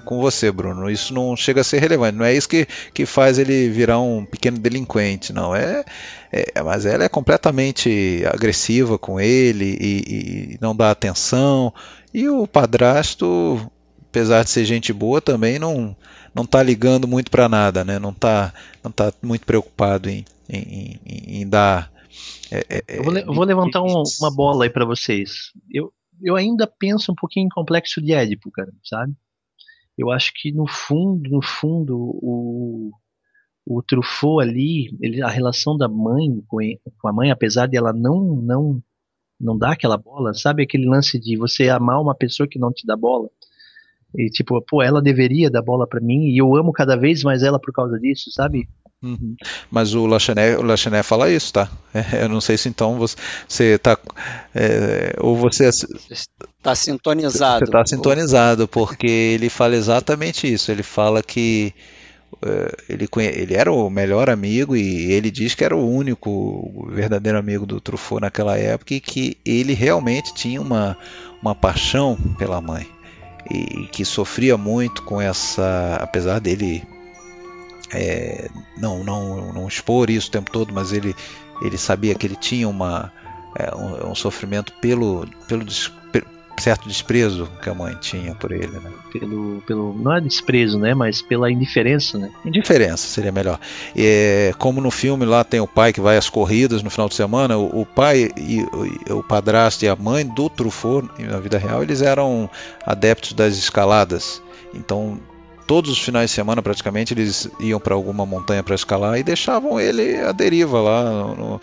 [0.04, 0.90] com você, Bruno.
[0.90, 2.16] Isso não chega a ser relevante.
[2.16, 5.54] Não é isso que, que faz ele virar um pequeno delinquente, não.
[5.54, 5.84] É,
[6.32, 11.72] é mas ela é completamente agressiva com ele e, e não dá atenção.
[12.12, 13.60] E o padrasto,
[14.08, 15.96] apesar de ser gente boa, também não
[16.34, 17.98] não tá ligando muito para nada, né?
[17.98, 21.92] Não tá não tá muito preocupado em, em, em, em dar
[22.50, 25.52] é, é, eu, vou, le vou, levantar um, uma bola aí para vocês.
[25.70, 25.92] Eu,
[26.22, 29.12] eu ainda penso um pouquinho em complexo de Édipo, cara, sabe?
[29.96, 32.92] Eu acho que no fundo, no fundo, o,
[33.66, 36.58] o Truffaut ali, ele, a relação da mãe com,
[37.00, 38.82] com a mãe, apesar de ela não não
[39.40, 42.86] não dar aquela bola, sabe aquele lance de você amar uma pessoa que não te
[42.86, 43.28] dá bola?
[44.16, 47.42] E tipo, pô, ela deveria dar bola para mim e eu amo cada vez mais
[47.42, 48.68] ela por causa disso, sabe?
[49.02, 49.36] Uhum.
[49.70, 51.68] Mas o Lachenet, o Lachenet fala isso, tá?
[51.94, 53.96] É, eu não sei se então você está
[54.52, 57.60] é, ou você está sintonizado.
[57.60, 60.72] Você está sintonizado porque ele fala exatamente isso.
[60.72, 61.72] Ele fala que
[62.42, 67.38] é, ele, ele era o melhor amigo e ele diz que era o único verdadeiro
[67.38, 70.96] amigo do Truffaut naquela época e que ele realmente tinha uma,
[71.40, 72.93] uma paixão pela mãe
[73.50, 76.82] e que sofria muito com essa, apesar dele
[77.92, 81.14] é, não, não, não expor isso o tempo todo, mas ele,
[81.62, 83.12] ele sabia que ele tinha uma,
[83.56, 85.64] é, um, um, sofrimento pelo, pelo
[86.56, 88.90] certo desprezo que a mãe tinha por ele, né?
[89.12, 90.94] Pelo, pelo não é desprezo, né?
[90.94, 92.30] Mas pela indiferença, né?
[92.44, 93.58] Indiferença seria melhor.
[93.96, 97.14] É, como no filme lá tem o pai que vai às corridas no final de
[97.14, 101.58] semana, o, o pai e o, o, padrasto e a mãe do Truffaut na vida
[101.58, 102.48] real eles eram
[102.86, 104.42] adeptos das escaladas.
[104.72, 105.18] Então
[105.66, 109.80] todos os finais de semana praticamente eles iam para alguma montanha para escalar e deixavam
[109.80, 111.60] ele à deriva lá no, no,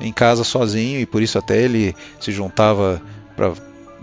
[0.00, 3.00] em casa sozinho e por isso até ele se juntava
[3.36, 3.52] pra,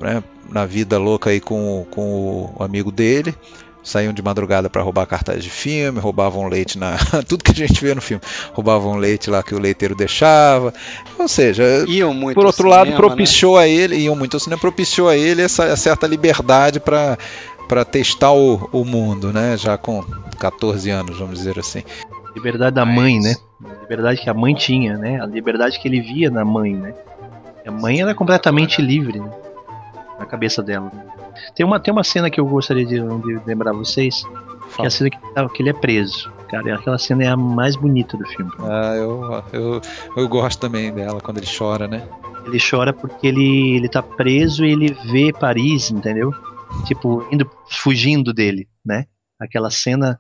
[0.02, 3.36] né, na vida louca aí com, com o amigo dele
[3.84, 7.84] saíam de madrugada para roubar cartaz de filme, roubavam leite na tudo que a gente
[7.84, 8.22] vê no filme,
[8.54, 10.74] roubavam leite lá que o leiteiro deixava,
[11.18, 11.64] ou seja,
[12.34, 12.96] por outro cinema, lado né?
[12.96, 13.64] propiciou né?
[13.64, 17.18] a ele, iam muito ao cinema, propiciou a ele essa certa liberdade para
[17.68, 19.56] para testar o, o mundo, né?
[19.56, 20.04] Já com
[20.38, 21.84] 14 anos, vamos dizer assim.
[22.36, 23.34] Liberdade da mãe, né?
[23.64, 25.22] A liberdade que a mãe tinha, né?
[25.22, 26.94] A liberdade que ele via na mãe, né?
[27.66, 29.32] A mãe era completamente livre, né?
[30.22, 30.92] Na cabeça dela.
[31.56, 34.24] Tem uma, tem uma cena que eu gostaria de, de lembrar vocês,
[34.76, 36.32] que é a cena que, tá, que ele é preso.
[36.50, 38.52] Cara, aquela cena é a mais bonita do filme.
[38.60, 39.82] Ah, eu, eu,
[40.16, 42.08] eu gosto também dela, quando ele chora, né?
[42.46, 46.34] Ele chora porque ele, ele tá preso e ele vê Paris, entendeu?
[46.86, 49.06] tipo, indo, fugindo dele, né?
[49.40, 50.20] Aquela cena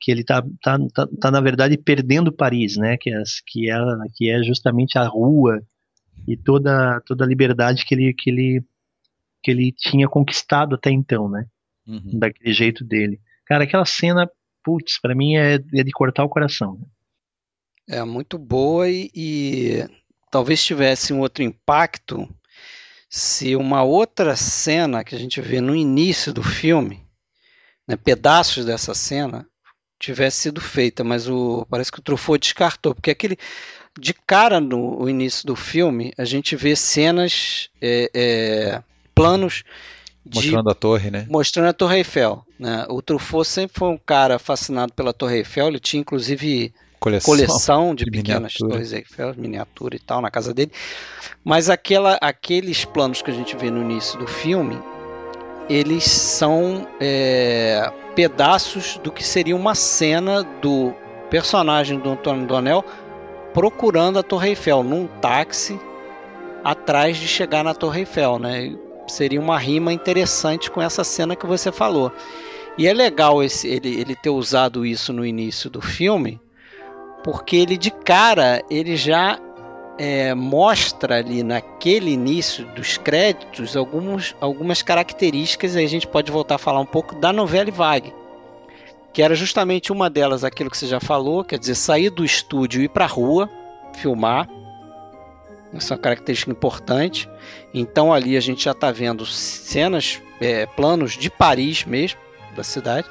[0.00, 2.96] que ele tá, tá, tá, tá, na verdade perdendo Paris, né?
[2.96, 3.78] Que é, que é,
[4.14, 5.60] que é justamente a rua
[6.26, 8.62] e toda, toda a liberdade que ele, que ele,
[9.42, 11.46] que ele tinha conquistado até então, né?
[11.86, 12.18] Uhum.
[12.18, 13.20] Daquele jeito dele.
[13.46, 14.30] Cara, aquela cena,
[14.62, 16.74] putz, pra mim é, é de cortar o coração.
[16.74, 16.86] Né?
[17.98, 19.88] É muito boa e, e
[20.30, 22.28] talvez tivesse um outro impacto
[23.08, 27.02] se uma outra cena que a gente vê no início do filme,
[27.86, 29.46] né, pedaços dessa cena,
[29.98, 33.38] tivesse sido feita, mas o parece que o Truffaut descartou, porque aquele
[33.98, 38.82] de cara no início do filme a gente vê cenas, é, é,
[39.18, 39.64] planos
[40.24, 41.26] de, mostrando a torre, né?
[41.28, 42.84] Mostrando a Torre Eiffel, né?
[42.88, 47.94] O Truffaut sempre foi um cara fascinado pela Torre Eiffel, ele tinha inclusive coleção, coleção
[47.96, 48.70] de, de pequenas miniatura.
[48.70, 50.72] torres Eiffel, miniatura e tal, na casa dele.
[51.44, 54.78] Mas aquela, aqueles planos que a gente vê no início do filme,
[55.68, 60.92] eles são é, pedaços do que seria uma cena do
[61.30, 62.84] personagem do Antônio Donel
[63.52, 65.78] procurando a Torre Eiffel num táxi
[66.64, 68.76] atrás de chegar na Torre Eiffel, né?
[69.08, 72.12] Seria uma rima interessante com essa cena que você falou.
[72.76, 76.40] E é legal esse, ele, ele ter usado isso no início do filme,
[77.24, 79.40] porque ele de cara ele já
[79.98, 86.54] é, mostra ali naquele início dos créditos alguns, algumas características, e a gente pode voltar
[86.54, 88.14] a falar um pouco da novela Vague,
[89.12, 92.80] que era justamente uma delas aquilo que você já falou, quer dizer, sair do estúdio
[92.80, 93.50] e ir para a rua,
[93.94, 94.48] filmar,
[95.72, 97.28] essa é uma característica importante.
[97.72, 102.18] Então ali a gente já está vendo cenas, é, planos de Paris mesmo,
[102.56, 103.06] da cidade.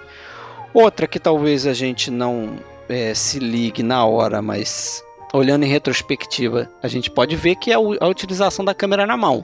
[0.74, 2.58] Outra que talvez a gente não
[2.90, 5.04] é, se ligue na hora, mas
[5.34, 9.44] olhando em retrospectiva, a gente pode ver que é a utilização da câmera na mão.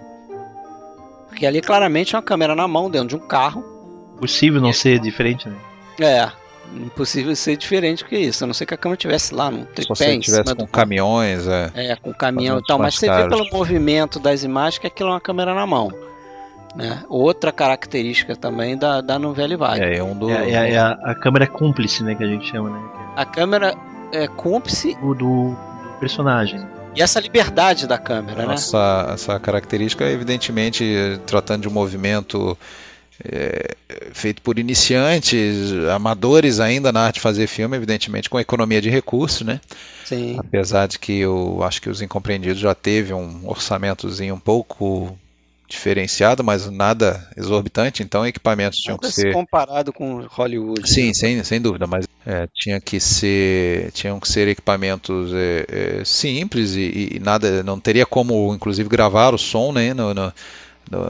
[1.28, 3.64] Porque ali claramente é uma câmera na mão dentro de um carro.
[4.20, 5.58] Possível não ser diferente, né?
[6.00, 6.32] É,
[6.76, 8.44] impossível ser diferente que isso.
[8.44, 9.96] A não ser que a câmera estivesse lá no tripé.
[9.96, 11.72] Se você tivesse com caminhões, é.
[11.76, 12.80] É, com caminhão e tal.
[12.80, 13.24] Mas você caros.
[13.24, 15.92] vê pelo movimento das imagens que aquilo é uma câmera na mão.
[16.76, 17.04] Né?
[17.08, 19.84] Outra característica também da, da novela Vague.
[19.84, 20.30] É, é, um do...
[20.30, 22.82] é, é, é a, a, câmera cúmplice, né, que a gente chama, né?
[23.16, 23.76] A câmera
[24.12, 25.58] é cúmplice do, do
[26.00, 26.66] personagem.
[26.96, 29.14] E essa liberdade da câmera, Nossa, né?
[29.14, 32.58] Essa característica, evidentemente, tratando de um movimento
[33.26, 33.76] é,
[34.12, 39.42] feito por iniciantes, amadores ainda na arte de fazer filme, evidentemente com economia de recursos,
[39.42, 39.62] né?
[40.06, 40.36] Sim.
[40.40, 45.18] Apesar de que eu acho que os Incompreendidos já teve um orçamentozinho um pouco
[45.68, 50.88] diferenciado, mas nada exorbitante, então equipamentos tinham que ser comparado com Hollywood.
[50.88, 51.14] Sim, né?
[51.14, 56.76] sem, sem dúvida, mas é, tinha que ser tinham que ser equipamentos é, é, simples
[56.76, 60.34] e, e, nada não teria como inclusive gravar o som né, no, no,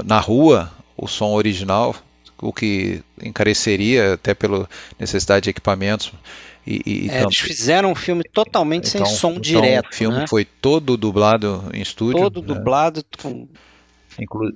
[0.06, 1.96] na rua o som original,
[2.42, 4.68] o que encareceria até pela
[5.00, 6.12] necessidade de equipamentos.
[6.66, 9.90] E, e é, eles fizeram um filme totalmente então, sem som então direto.
[9.92, 10.28] O filme né?
[10.28, 12.22] foi todo dublado em estúdio.
[12.22, 12.48] Todo né?
[12.48, 13.04] dublado.
[13.22, 13.48] Com...
[14.20, 14.52] Inclu...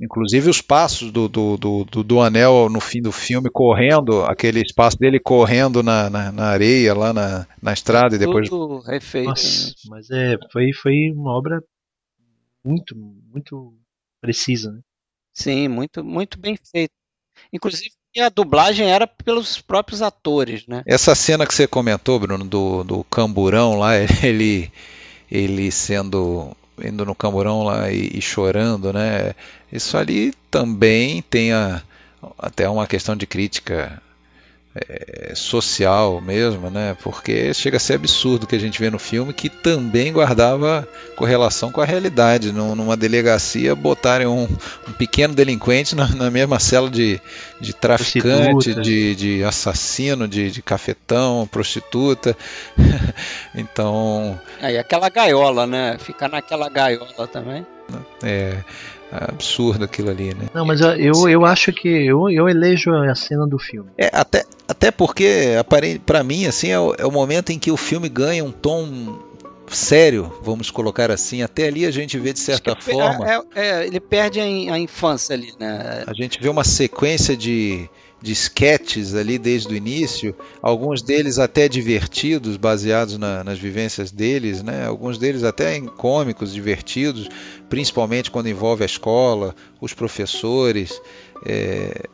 [0.00, 4.96] Inclusive os passos do, do, do, do, Anel no fim do filme, correndo, aquele espaço
[4.96, 8.48] dele correndo na, na, na areia, lá na, na estrada e depois.
[8.48, 9.28] Tudo refeito.
[9.28, 9.72] Nossa, né?
[9.88, 11.60] Mas é, foi, foi uma obra
[12.64, 13.74] muito, muito
[14.20, 14.70] precisa.
[14.70, 14.80] Né?
[15.38, 16.90] Sim, muito, muito bem feito.
[17.52, 20.82] Inclusive, a dublagem era pelos próprios atores, né?
[20.84, 23.92] Essa cena que você comentou, Bruno, do, do camburão lá,
[24.24, 24.68] ele,
[25.30, 29.32] ele sendo indo no camburão lá e, e chorando, né?
[29.72, 31.82] Isso ali também tem a,
[32.36, 34.02] até uma questão de crítica
[34.88, 36.96] é, social mesmo, né?
[37.02, 40.86] Porque chega a ser absurdo o que a gente vê no filme, que também guardava
[41.16, 42.52] correlação com a realidade.
[42.52, 44.48] Numa delegacia, botarem um,
[44.88, 47.20] um pequeno delinquente na, na, mesma cela de,
[47.60, 52.36] de traficante, de, de, assassino, de, de cafetão, prostituta.
[53.54, 54.38] então.
[54.60, 55.96] É, e aquela gaiola, né?
[55.98, 57.66] Ficar naquela gaiola também.
[58.22, 58.62] É,
[59.10, 60.46] absurdo aquilo ali, né?
[60.52, 63.90] Não, mas eu, eu acho que eu, eu elejo a cena do filme.
[63.96, 65.54] É, até, até porque,
[66.04, 69.18] para mim, assim, é o, é o momento em que o filme ganha um tom
[69.68, 71.42] sério, vamos colocar assim.
[71.42, 73.26] Até ali a gente vê de certa forma.
[73.26, 76.04] É, é, ele perde a, a, infância ali, né?
[76.06, 77.88] A gente vê uma sequência de,
[78.20, 84.62] de sketches ali desde o início, alguns deles até divertidos, baseados na, nas vivências deles,
[84.62, 84.86] né?
[84.86, 87.28] alguns deles até cômicos, divertidos,
[87.68, 91.00] principalmente quando envolve a escola, os professores.
[91.46, 92.08] É,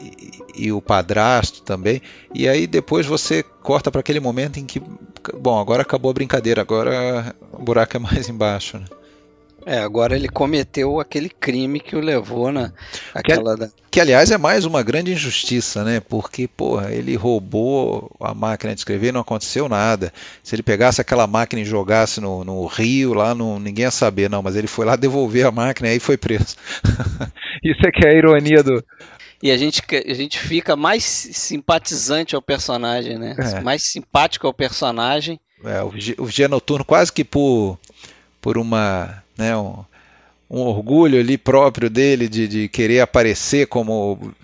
[0.00, 2.00] e, e, o padrasto também.
[2.32, 4.80] E aí depois você corta para aquele momento em que,
[5.40, 8.78] bom, agora acabou a brincadeira, agora o buraco é mais embaixo.
[8.78, 8.84] Né?
[9.66, 12.72] É, agora ele cometeu aquele crime que o levou na
[13.14, 16.00] aquela que, que aliás é mais uma grande injustiça, né?
[16.00, 20.12] Porque, porra, ele roubou a máquina de escrever, não aconteceu nada.
[20.42, 24.30] Se ele pegasse aquela máquina e jogasse no, no rio lá, não, ninguém ia saber,
[24.30, 24.42] não.
[24.42, 26.56] Mas ele foi lá devolver a máquina e aí foi preso.
[27.62, 28.82] Isso é que é a ironia do,
[29.42, 33.36] e a gente, a gente fica mais simpatizante ao personagem, né?
[33.38, 33.60] É.
[33.60, 35.38] Mais simpático ao personagem.
[35.64, 35.88] É, o,
[36.18, 37.78] o Vigia Noturno quase que por,
[38.40, 39.84] por uma né, um,
[40.50, 44.34] um orgulho ali próprio dele de, de, querer aparecer como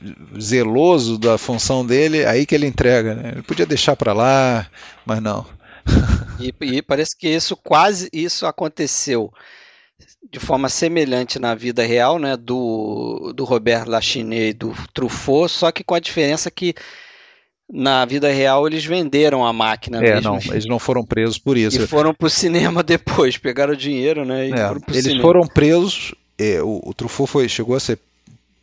[0.41, 3.15] zeloso da função dele, aí que ele entrega.
[3.15, 3.33] Né?
[3.33, 4.67] Ele podia deixar para lá,
[5.05, 5.45] mas não.
[6.41, 9.33] e, e, parece que isso quase isso aconteceu
[10.31, 15.71] de forma semelhante na vida real, né, do, do Robert Lachinet e do Truffaut, só
[15.71, 16.75] que com a diferença que
[17.73, 20.33] na vida real eles venderam a máquina É, mesmo.
[20.33, 21.83] não, eles não foram presos por isso.
[21.83, 24.49] E foram pro cinema depois, pegaram o dinheiro, né?
[24.49, 25.23] E É, foram pro eles cinema.
[25.23, 26.15] foram presos.
[26.39, 27.99] é, o, o Truffaut foi, chegou a ser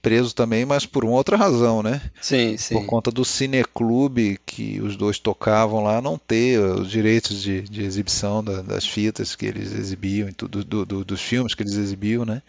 [0.02, 2.02] preso também, mas por uma outra razão, né?
[2.20, 2.74] Sim, sim.
[2.74, 7.84] Por conta do cineclube que os dois tocavam lá, não ter os direitos de, de
[7.84, 11.76] exibição da- das fitas que eles exibiam, e tudo, do- do- dos filmes que eles
[11.76, 12.42] exibiam, né?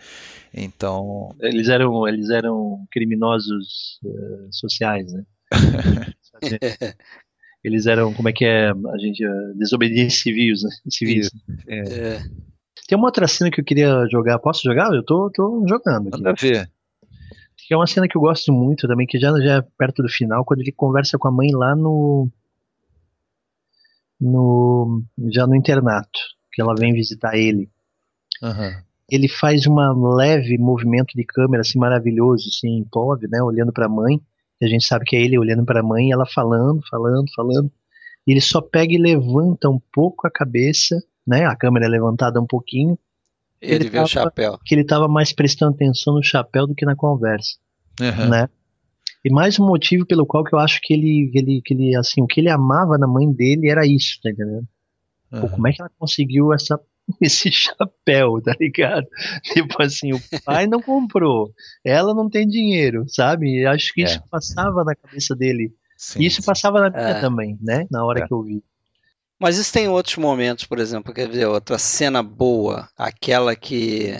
[0.55, 5.23] Então, Eles eram, eles eram criminosos eh, sociais, né?
[7.65, 10.71] Eles eram, como é que é, a gente, eh, desobedientes civis, né?
[10.91, 11.31] civis.
[11.69, 12.23] É, É.
[12.89, 14.39] Tem uma outra cena que eu queria jogar.
[14.39, 14.93] Posso jogar?
[14.93, 16.19] Eu tô, tô jogando aqui.
[16.19, 16.71] manda ver.
[17.57, 20.09] Que é uma cena que eu gosto muito também, que já, já é perto do
[20.09, 22.29] final, quando ele conversa com a mãe lá no.
[24.21, 26.19] no já no internato,
[26.53, 27.71] que ela vem visitar ele.
[28.43, 28.83] Aham.
[29.09, 29.75] Ele faz um
[30.15, 34.21] leve movimento de câmera assim maravilhoso, assim, pove, né, olhando para a mãe.
[34.63, 37.27] E a gente sabe que é ele olhando para a mãe, e ela falando, falando,
[37.35, 37.71] falando.
[38.25, 41.45] E ele só pega e levanta um pouco a cabeça, né?
[41.47, 42.97] A câmera é levantada um pouquinho,
[43.61, 44.59] Ele, Ele vê o tava- chapéu.
[44.65, 47.57] que ele estava mais prestando atenção no chapéu do que na conversa.
[48.01, 48.29] Aham.
[48.29, 48.49] né?
[49.25, 52.23] E mais um motivo pelo qual que eu acho que ele, ele, que ele, assim,
[52.23, 54.67] o que ele amava na mãe dele era isso, tá entendendo?
[55.31, 55.49] Pô, Aham.
[55.49, 56.79] como é que ela conseguiu essa,
[57.21, 59.07] esse chapéu, tá ligado?
[59.43, 61.53] Tipo assim, o pai não comprou,
[61.85, 63.61] ela não tem dinheiro, sabe?
[63.61, 64.05] E acho que É.
[64.05, 65.75] isso passava na cabeça dele.
[65.97, 66.47] Sim, E isso sim.
[66.47, 67.21] passava na minha É.
[67.21, 67.87] também, né?
[67.91, 68.27] Na hora É.
[68.27, 68.63] que eu vi.
[69.41, 74.17] Mas isso tem outros momentos, por exemplo, quer dizer, outra cena boa, aquela que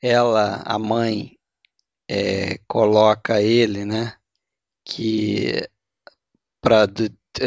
[0.00, 1.32] ela, a mãe,
[2.08, 4.14] é, coloca ele, né?
[4.84, 5.68] Que
[6.60, 6.86] pra,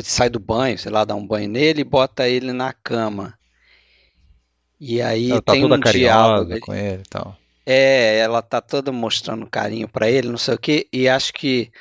[0.03, 3.37] sai do banho, sei lá, dá um banho nele e bota ele na cama.
[4.85, 6.59] E aí Ela tá tem toda um diálogo.
[6.59, 7.37] com ele e tal.
[7.65, 11.71] É, ela tá toda mostrando carinho pra ele, não sei o quê, e acho que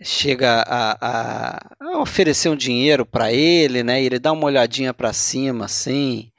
[0.00, 4.00] chega a, a- a oferecer um dinheiro pra ele, né?
[4.00, 6.30] E ele dá uma olhadinha pra cima, assim,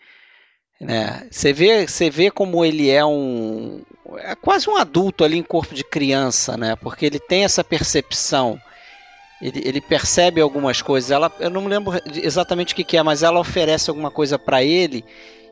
[0.80, 1.28] né?
[1.32, 3.82] Você vê, você vê como ele é um,
[4.20, 6.76] é quase um adulto ali em corpo de criança, né?
[6.78, 8.60] Porque ele tem essa percepção.
[9.42, 11.12] Ele, ele percebe algumas coisas.
[11.12, 11.94] Ela, eu não me lembro
[12.24, 15.04] exatamente o que, que é, mas ela oferece alguma coisa pra ele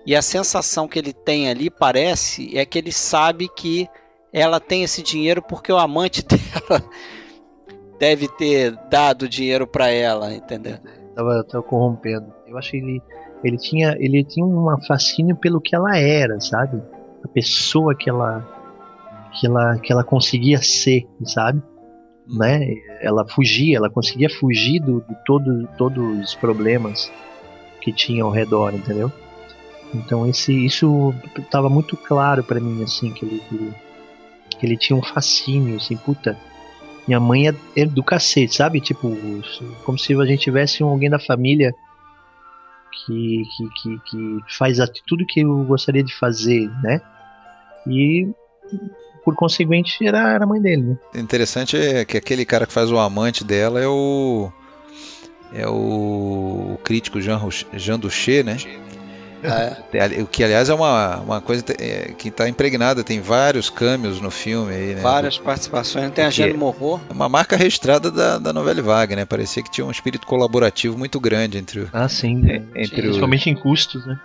[0.08, 3.90] e a sensação que ele tem ali parece é que ele sabe que
[4.32, 6.82] ela tem esse dinheiro porque o amante dela
[8.00, 10.78] deve ter dado dinheiro pra ela, entendeu?
[11.14, 12.34] Tava, tava corrompendo.
[12.48, 13.02] Eu acho que ele,
[13.44, 16.82] ele, tinha, ele tinha um fascínio pelo que ela era, sabe?
[17.22, 18.48] A pessoa que ela,
[19.38, 21.62] que ela, que ela conseguia ser, sabe?
[22.26, 22.76] Né?
[23.02, 27.12] Ela fugia, ela conseguia fugir do, de todo, todos os problemas
[27.82, 29.12] que tinha ao redor, entendeu?
[29.94, 33.42] Então esse, isso estava muito claro pra mim, assim, que ele,
[34.50, 36.38] que ele, tinha um fascínio, assim, puta,
[37.08, 38.82] minha mãe é, é do cacete, sabe?
[38.82, 39.16] Tipo,
[39.84, 41.74] como se a gente tivesse um, alguém da família
[43.06, 47.02] que, que, que, que faz tudo que eu gostaria de fazer, né?
[47.88, 48.28] E
[49.24, 50.98] por conseguinte era, a mãe dele, né?
[51.16, 54.52] Interessante é que aquele cara que faz o amante dela é o
[55.54, 57.40] é o crítico Jean,
[57.74, 58.58] Jean Duché, né?
[59.48, 64.20] É, O que aliás é uma, uma coisa é, que está impregnada, tem vários cameos
[64.22, 65.02] no filme aí, né?
[65.02, 66.12] várias participações.
[66.12, 67.02] Tem a Jane Morro.
[67.10, 69.26] É uma marca registrada da, da novela Vague, né?
[69.26, 72.44] Parecia que tinha um espírito colaborativo muito grande entre, o- Ah, sim.
[72.50, 74.20] é, entre o, Principalmente em custos, né?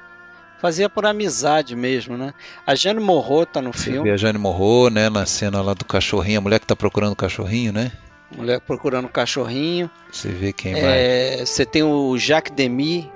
[0.61, 2.33] Fazia por amizade mesmo, né?
[2.67, 4.09] A Jane Morro tá no Você filme.
[4.09, 7.13] vê a Jane Morro, né, na cena lá do cachorrinho, a mulher que tá procurando
[7.13, 7.91] o cachorrinho, né?
[8.37, 9.91] Mulher procurando o cachorrinho.
[10.11, 10.83] Você vê quem vai.
[10.85, 13.11] É, você tem o Jacques Demy,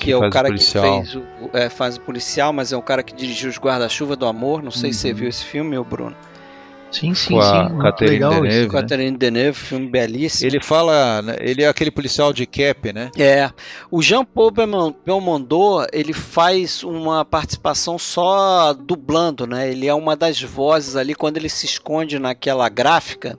[0.00, 1.02] que, é o cara policial.
[1.02, 4.16] que fez o, é, faz o policial, mas é o cara que dirigiu os Guarda-Chuva
[4.16, 4.62] do Amor.
[4.62, 5.14] Não sei se você Uhum.
[5.14, 6.16] viu esse filme, meu Bruno.
[6.90, 7.78] Sim, sim, Com a sim.
[7.78, 8.42] Catherine legal isso.
[8.42, 8.68] Deneuve.
[8.68, 10.50] Com a Catherine Deneuve, filme belíssimo.
[10.50, 13.12] Ele fala, né, ele é aquele policial de cap, né?
[13.16, 13.48] É,
[13.92, 19.70] o Jean Paul Belmon- Belmondo, ele faz uma participação só dublando, né?
[19.70, 23.38] Ele é uma das vozes ali quando ele se esconde naquela gráfica,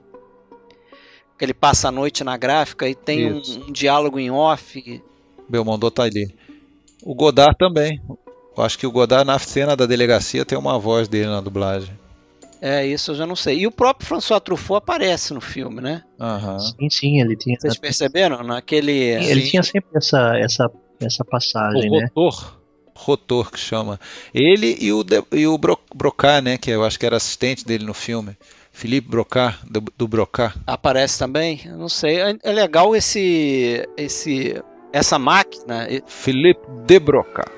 [1.38, 3.64] que ele passa a noite na gráfica e tem um, Isso.
[3.68, 5.02] um diálogo em off.
[5.46, 6.34] Belmondo tá ali.
[7.02, 8.00] O Godard também.
[8.56, 11.90] Eu acho que o Godard na cena da delegacia tem uma voz dele na dublagem.
[12.60, 13.58] É, isso eu já não sei.
[13.60, 16.04] E o próprio François Truffaut aparece no filme, né?
[16.20, 16.58] Aham.
[16.60, 17.56] Sim, sim, ele tinha.
[17.58, 18.42] Vocês perceberam?
[18.44, 18.92] Naquele.
[18.92, 22.08] Ele tinha sempre essa, essa, essa passagem, O né?
[22.14, 22.56] Rotor.
[22.94, 23.98] Rotor que chama.
[24.32, 26.56] Ele e o, De- e o Bro, Brocard, né?
[26.56, 28.36] Que eu acho que era assistente dele no filme.
[28.70, 30.54] Philippe Brocard, do, do Brocard.
[30.64, 31.62] Aparece também?
[31.66, 32.20] Não sei.
[32.20, 33.88] É é legal esse.
[33.96, 34.62] esse
[34.92, 37.50] essa máquina Philippe de Brocard.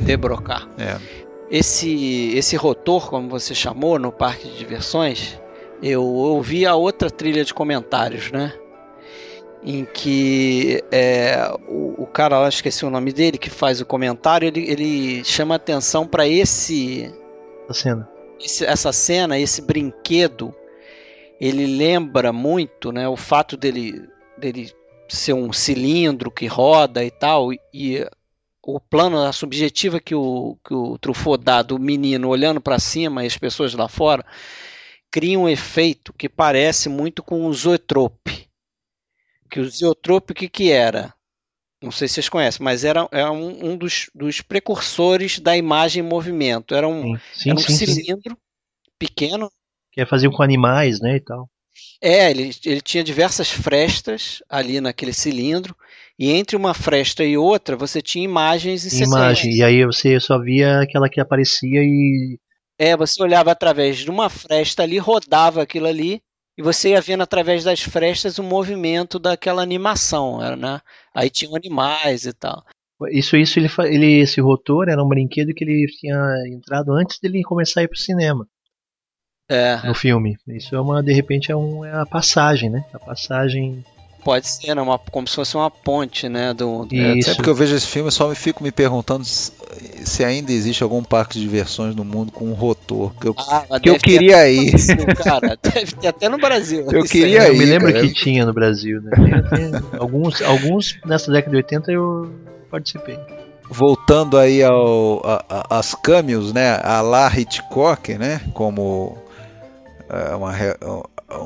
[0.00, 0.68] de brocar.
[0.78, 0.96] É.
[1.50, 5.40] Esse, esse rotor, como você chamou, no parque de diversões,
[5.82, 8.52] eu ouvi a outra trilha de comentários, né?
[9.62, 14.46] em que é, o, o, cara lá, esqueci o nome dele, que faz o comentário,
[14.46, 17.12] ele, ele chama atenção para esse,
[17.72, 18.08] cena.
[18.40, 20.54] Esse, essa cena, esse brinquedo,
[21.40, 24.72] ele lembra muito, né, o fato dele, dele
[25.08, 28.06] ser um cilindro que roda e tal, e
[28.62, 33.24] o plano, a subjetiva que o, que o Truffaut dá do menino olhando para cima
[33.24, 34.24] e as pessoas lá fora,
[35.10, 38.48] cria um efeito que parece muito com o Zoetrope
[39.48, 41.14] que o Ziotrope, o que, que era?
[41.82, 46.04] Não sei se vocês conhecem, mas era, era um, um dos, dos, precursores da imagem
[46.04, 46.74] em movimento.
[46.74, 48.92] Era um, sim, era um sim, cilindro sim.
[48.98, 49.50] pequeno.
[49.92, 51.48] Que ia fazer com animais, né, e tal.
[52.00, 55.74] É, ele, ele tinha diversas frestas ali naquele cilindro,
[56.18, 60.40] e entre uma fresta e outra você tinha imagens e Imagem, e aí você só
[60.40, 62.38] via aquela que aparecia e...
[62.78, 66.22] É, você olhava através de uma fresta ali, rodava aquilo ali,
[66.56, 70.80] e você ia vendo através das frestas o movimento daquela animação, né?
[71.14, 72.64] Aí tinham animais e tal.
[73.12, 76.16] Isso, isso ele, ele, esse rotor era um brinquedo que ele tinha
[76.48, 78.44] entrado antes dele começar a ir pro cinema.
[79.48, 79.80] É.
[79.86, 80.38] No filme.
[80.46, 82.84] Isso é uma, de repente, é, um, é a passagem, né?
[82.92, 83.84] A passagem
[84.24, 84.82] Pode ser, né?
[84.82, 86.52] Uma, como se fosse uma ponte, né?
[86.52, 86.94] Do, do...
[86.94, 89.52] É, sempre que eu vejo esse filme, eu só me fico me perguntando se,
[90.04, 93.14] se, ainda existe algum parque de diversões no mundo com um rotor.
[93.14, 94.72] Que eu, ah, que eu queria ir.
[95.22, 96.86] cara, deve ter até no Brasil.
[96.90, 97.48] Eu queria ir.
[97.48, 98.06] Eu me lembro cara.
[98.06, 99.12] que tinha no Brasil, né?
[99.98, 102.30] Alguns, alguns nessa década de 80 eu
[102.70, 103.18] participei.
[103.70, 106.80] Voltando aí ao, a, a, as cameos, né?
[106.82, 108.40] A La Hitchcock, né?
[108.52, 109.27] Como é,
[110.36, 110.52] uma,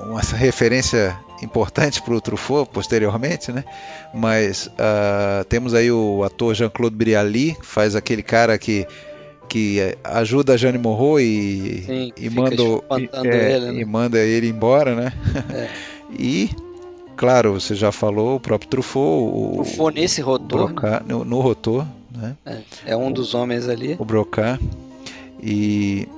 [0.04, 3.64] uma referência importante para o Truffaut posteriormente, né?
[4.14, 8.86] Mas uh, temos aí o ator Jean-Claude Brialy, que faz aquele cara que
[9.48, 13.80] que ajuda a Jane Morro e, Sim, e, manda, e, é, ele, né?
[13.82, 15.12] e manda ele embora, né?
[15.52, 15.68] É.
[16.18, 16.48] e
[17.16, 19.04] claro, você já falou o próprio Truffaut.
[19.04, 20.68] O, Truffaut nesse rotor.
[20.68, 21.00] Broca, né?
[21.06, 22.34] no, no, rotor, né?
[22.46, 23.94] É, é um dos homens ali.
[23.98, 24.58] O Broca.
[25.42, 26.08] E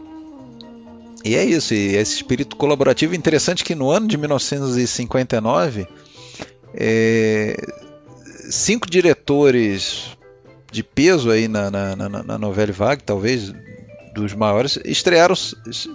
[1.25, 5.87] e é isso, e esse espírito colaborativo interessante que no ano de 1959
[6.75, 7.57] é,
[8.51, 10.17] cinco diretores
[10.71, 13.55] de peso aí na, na, na, na Novelle Vague, talvez
[14.15, 15.35] dos maiores, estrearam,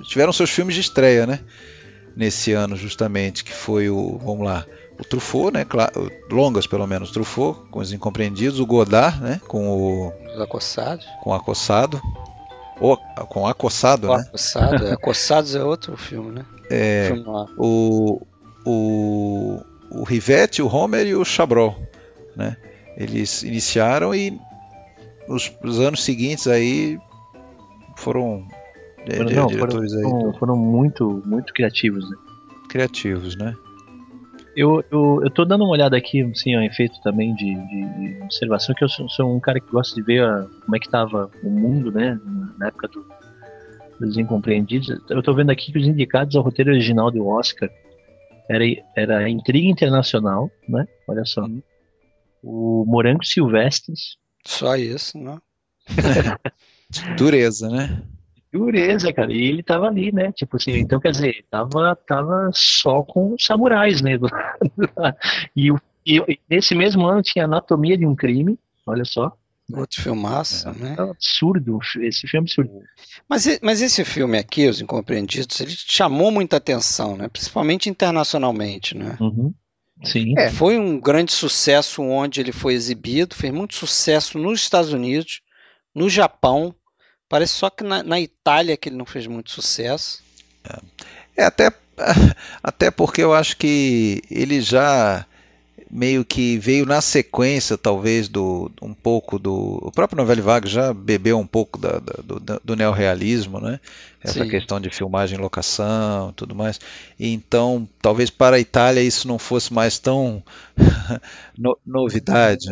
[0.08, 1.40] tiveram seus filmes de estreia, né?
[2.16, 4.66] Nesse ano justamente, que foi o, vamos lá,
[5.00, 5.66] o Truffaut, né?
[6.30, 9.42] Longas pelo menos, Truffaut com os Incompreendidos, o Godard, né?
[9.48, 12.02] Com o os Acossados, com o Acossado,
[12.80, 14.24] o, com Acossado, o né?
[14.28, 14.94] Acossado, é.
[14.94, 16.46] Acossados é outro filme, né?
[16.70, 17.10] É,
[17.58, 18.22] o,
[18.66, 19.62] o,
[19.92, 21.76] o Rivette, o Homer e o Chabrol,
[22.36, 22.56] né?
[22.96, 24.40] Eles iniciaram e
[25.28, 27.00] os, os anos seguintes aí
[27.96, 28.46] foram,
[29.08, 30.12] foram não, diretores foram, aí.
[30.12, 32.18] Foram, foram muito, muito criativos, né?
[32.70, 33.56] Criativos, né?
[34.60, 38.24] Eu, eu, eu tô dando uma olhada aqui, assim, um efeito também de, de, de,
[38.24, 40.90] observação, que eu sou, sou, um cara que gosta de ver a, como é que
[40.90, 42.20] tava o mundo, né,
[42.58, 43.08] na época do,
[44.02, 44.90] dos Incompreendidos.
[45.10, 47.70] Eu tô vendo aqui que os indicados ao roteiro original do Oscar
[48.50, 48.66] era,
[48.98, 51.64] era Intriga Internacional, né, olha só, uhum.
[52.44, 54.18] o Morango Silvestres.
[54.46, 55.38] Só isso, né?
[57.18, 58.04] Dureza, né?
[58.52, 59.32] Dureza, cara.
[59.32, 60.32] E ele tava ali, né?
[60.32, 64.18] Tipo assim, então quer dizer, tava, tava só com samurais, né?
[65.56, 65.72] e,
[66.06, 69.36] e, nesse mesmo ano tinha Anatomia de um Crime, olha só.
[69.72, 70.96] Outro filmaço, é, né?
[70.98, 72.72] É absurdo, esse filme é absurdo.
[73.30, 77.28] Mas, mas esse filme aqui, Os Incompreendidos, ele chamou muita atenção, né?
[77.28, 79.16] Principalmente internacionalmente, né?
[79.20, 79.54] Uhum.
[80.04, 80.34] Sim.
[80.38, 85.42] É, foi um grande sucesso onde ele foi exibido, fez muito sucesso nos Estados Unidos,
[85.94, 86.74] no Japão,
[87.30, 90.24] Parece só que na, na Itália que ele não fez muito sucesso.
[90.68, 91.72] É, é até,
[92.62, 95.26] até porque eu acho que ele já
[95.90, 99.80] meio que veio na sequência, talvez, do um pouco do.
[99.82, 103.80] O próprio Novelli Vague já bebeu um pouco da, da, do, do neorrealismo, né?
[104.22, 104.50] Essa Sim.
[104.50, 106.80] questão de filmagem em locação tudo mais.
[107.20, 110.44] E então, talvez para a Itália isso não fosse mais tão
[111.58, 112.68] no, novidade.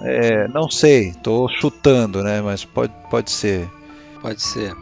[0.00, 2.40] É, não sei, estou chutando, né?
[2.40, 3.68] Mas pode, pode ser.
[4.20, 4.74] Pode ser.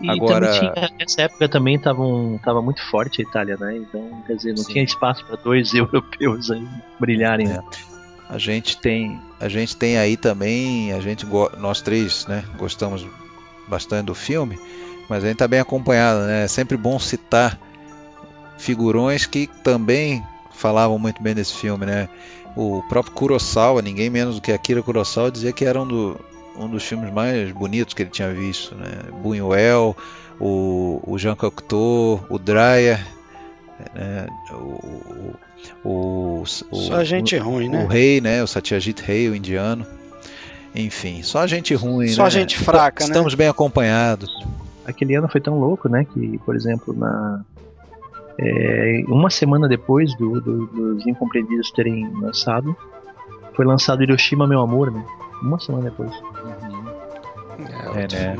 [0.00, 0.52] E, Agora...
[0.52, 3.76] Tinha, nessa época também tava, um, tava muito forte a Itália, né?
[3.76, 4.72] Então, quer dizer, não Sim.
[4.72, 6.66] tinha espaço para dois europeus aí
[7.00, 7.50] brilharem.
[7.50, 7.60] É.
[8.28, 11.26] A gente tem, a gente tem aí também, a gente
[11.58, 13.06] nós três, né, gostamos
[13.68, 14.58] bastante do filme,
[15.08, 16.44] mas a gente está bem acompanhado, né?
[16.44, 17.58] É sempre bom citar
[18.56, 22.08] figurões que também falavam muito bem desse filme, né?
[22.56, 26.20] O próprio Kurosawa, ninguém menos do que Akira Kurosawa, dizia que era um, do,
[26.56, 28.74] um dos filmes mais bonitos que ele tinha visto.
[28.74, 29.10] Né?
[29.22, 29.96] Buñuel,
[30.38, 33.04] o, o Jean Cocteau, o Dreyer,
[33.94, 34.26] né?
[34.50, 35.34] o, o,
[35.84, 37.84] o, o só gente o, ruim, né?
[37.84, 38.42] O rei, né?
[38.42, 39.86] O Satyajit Rei, o indiano.
[40.74, 42.30] Enfim, só gente ruim, só né?
[42.30, 43.38] gente fraca, Estamos né?
[43.38, 44.30] bem acompanhados.
[44.86, 46.04] Aquele ano foi tão louco, né?
[46.12, 47.44] Que, por exemplo, na
[48.38, 52.76] é, uma semana depois do, do, dos Incompreendidos terem lançado,
[53.54, 55.04] foi lançado Hiroshima Meu Amor, né?
[55.42, 56.12] Uma semana depois.
[57.94, 58.34] É, né?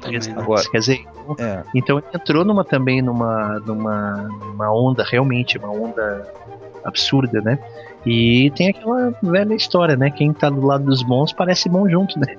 [0.00, 0.34] Também, né?
[0.36, 1.04] Agora, quer dizer,
[1.38, 6.32] É, então ele entrou numa também numa, numa, numa onda realmente, uma onda
[6.84, 7.58] absurda, né?
[8.06, 10.10] E tem aquela velha história, né?
[10.10, 12.36] Quem tá do lado dos bons parece bom junto, né?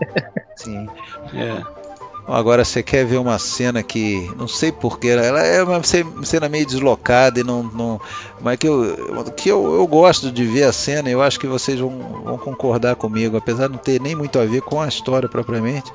[0.55, 0.87] sim.
[1.33, 1.84] É.
[2.27, 6.49] Agora você quer ver uma cena que não sei porquê, ela é uma ce- cena
[6.49, 8.01] meio deslocada e não, não
[8.41, 11.07] mas que eu que eu, eu gosto de ver a cena.
[11.09, 11.91] Eu acho que vocês vão,
[12.23, 15.91] vão concordar comigo, apesar de não ter nem muito a ver com a história propriamente.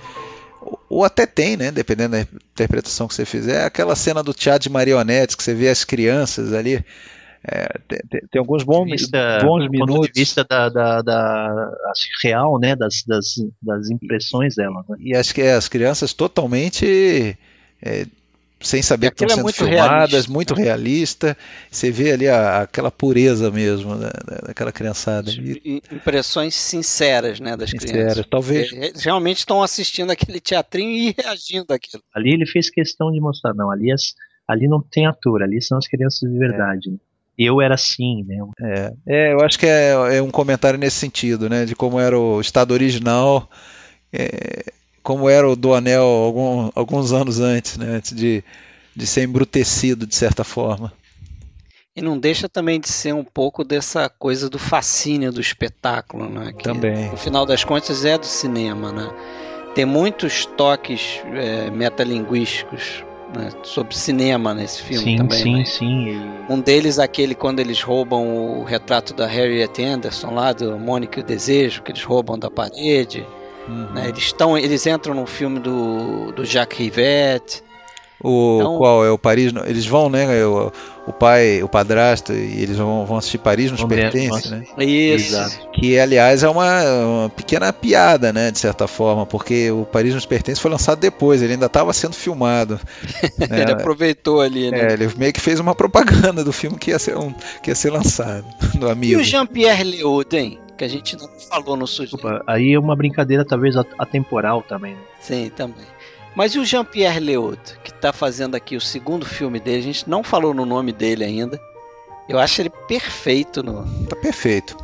[0.88, 1.70] Ou- até tem, né?
[1.72, 3.64] Dependendo da interpretação que você fizer.
[3.64, 6.84] Aquela cena do teatro de marionetes que você vê as crianças ali.
[7.42, 10.08] É, tem, tem- tem alguns bons, vista, bons ponto minutos.
[10.12, 11.74] de vista da, da, da
[12.22, 12.76] real, né?
[12.76, 13.26] Das, das,
[13.62, 14.96] das impressões dela, né?
[15.00, 17.38] E acho que é as crianças totalmente
[17.82, 18.06] é,
[18.60, 21.36] sem saber que Aquilo é estão sendo muito filmadas, realista, muito realista.
[21.70, 24.12] Você vê ali a- aquela pureza mesmo da-
[24.48, 25.30] daquela criançada.
[25.30, 28.12] E, Impressões sinceras, né, das crianças.
[28.12, 28.70] sincero, talvez.
[28.70, 32.02] Eles realmente estão assistindo aquele teatrinho e reagindo àquilo.
[32.14, 34.12] Ali ele fez questão de mostrar, não, ali, as,
[34.46, 36.90] ali não tem ator, ali são as crianças de verdade.
[36.90, 36.98] né?
[37.38, 38.36] Eu era assim, né?
[39.06, 41.64] É, eu acho que é, é um comentário nesse sentido, né?
[41.64, 43.48] De como era o estado original,
[44.12, 44.64] é,
[45.02, 47.86] como era o do Anel algum- alguns anos antes, né?
[47.96, 48.44] Antes de,
[48.94, 50.92] de ser embrutecido de certa forma.
[51.96, 56.52] E não deixa também de ser um pouco dessa coisa do fascínio do espetáculo, né?
[56.52, 57.10] Que, Também.
[57.10, 59.10] No final das contas é do cinema, né?
[59.74, 63.02] Tem muitos toques é, metalinguísticos
[63.36, 65.38] né, sobre cinema nesse filme sim, também.
[65.38, 65.64] sim, né?
[65.64, 66.22] sim.
[66.48, 71.22] Um deles, aquele quando eles roubam o retrato da Harriet Anderson lá, do Mônica e
[71.22, 73.26] o Desejo, que eles roubam da parede.
[73.68, 73.92] Uhum.
[73.92, 74.08] né?
[74.08, 77.62] Eles, estão, eles entram no filme do, do Jacques Rivette.
[78.22, 79.52] O Então- qual é o Paris?
[79.66, 80.44] Eles vão, né?
[80.44, 80.70] O,
[81.06, 84.64] o pai, o padrasto, e eles vão, vão assistir Paris nos pertence, né?
[84.78, 85.34] Isso.
[85.34, 85.70] Exato.
[85.72, 88.50] Que aliás é uma, uma pequena piada, né?
[88.50, 92.14] De certa forma, porque o Paris nos pertence foi lançado depois, ele ainda estava sendo
[92.14, 92.78] filmado.
[93.48, 93.62] né?
[93.62, 94.90] Ele aproveitou ali, né?
[94.90, 97.74] É, ele meio que fez uma propaganda do filme que ia ser, um, que ia
[97.74, 98.44] ser lançado,
[98.78, 99.20] do E amigo.
[99.20, 100.58] o Jean-Pierre Léaud, hein?
[100.76, 102.16] Que a gente não falou no sujeito.
[102.16, 104.94] Desculpa, aí é uma brincadeira talvez at- atemporal também.
[104.94, 105.00] né?
[105.20, 105.84] Sim, também.
[106.34, 110.08] Mas e o Jean-Pierre Léaud, que está fazendo aqui o segundo filme dele, a gente
[110.08, 111.60] não falou no nome dele ainda.
[112.28, 114.76] Eu acho ele perfeito, no, Tá perfeito.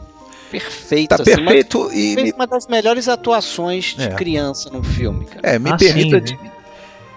[0.51, 1.11] perfeito.
[1.17, 4.09] Tá assim, mas perfeito e fez uma das melhores atuações de É.
[4.09, 5.41] criança num filme, cara.
[5.49, 6.27] é, me Ah, permita.
[6.27, 6.37] sim,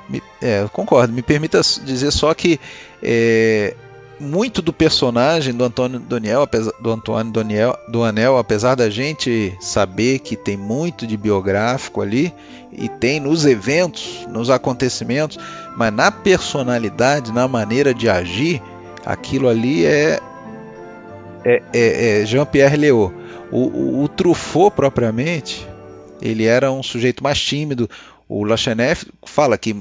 [0.08, 1.12] me- é, eu concordo.
[1.12, 2.60] Me permita dizer só que
[3.02, 3.76] é,
[4.20, 9.56] muito do personagem do Antônio Doniel, apesar, do Antônio Doniel, do Anel, apesar da gente
[9.60, 12.32] saber que tem muito de biográfico ali
[12.72, 15.38] e tem nos eventos, nos acontecimentos,
[15.76, 18.62] mas na personalidade, na maneira de agir,
[19.06, 20.20] aquilo ali é
[21.46, 23.14] é, é- é Jean-Pierre Léaud.
[23.52, 25.66] O, o, o Truffaut propriamente,
[26.22, 27.90] ele era um sujeito mais tímido.
[28.28, 29.76] O Lachenet fala que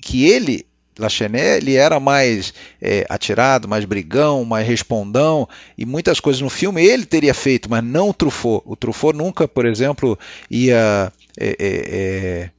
[0.00, 0.66] que ele,
[0.98, 6.84] Lachenet, ele era mais é, atirado, mais brigão, mais respondão, e muitas coisas no filme
[6.84, 8.62] ele teria feito, mas não o Truffaut.
[8.66, 10.18] O Truffaut nunca, por exemplo,
[10.50, 12.50] ia é, é,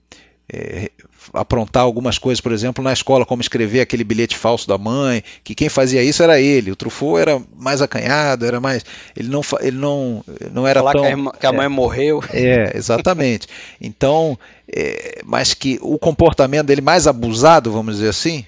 [0.54, 0.92] é, é,
[1.34, 5.56] aprontar algumas coisas, por exemplo, na escola, como escrever aquele bilhete falso da mãe, que
[5.56, 6.72] quem fazia isso era ele.
[6.72, 11.02] O Truffaut era mais acanhado, era mais, ele não, ele não, não era Falar tão
[11.02, 12.24] que a, irmã- que a mãe morreu.
[12.32, 13.48] é, exatamente.
[13.82, 14.38] Então,
[14.72, 18.46] é, mas que o comportamento dele mais abusado, vamos dizer assim,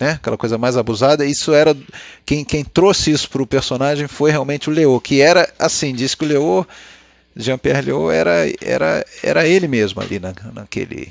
[0.00, 1.76] né, aquela coisa mais abusada, isso era
[2.26, 6.16] quem, quem trouxe isso para o personagem foi realmente o Leo, que era assim, disse
[6.16, 6.66] que o Leo,
[7.36, 11.10] Jean-Pierre Leo era, era, era ele mesmo ali na, naquele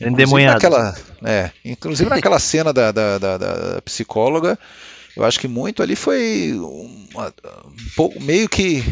[0.00, 0.54] inclusive Endemoniado.
[0.54, 4.58] naquela, é, inclusive naquela cena da, da, da- da psicóloga,
[5.16, 7.32] eu acho que muito ali foi uma-
[7.66, 8.84] um pouco meio que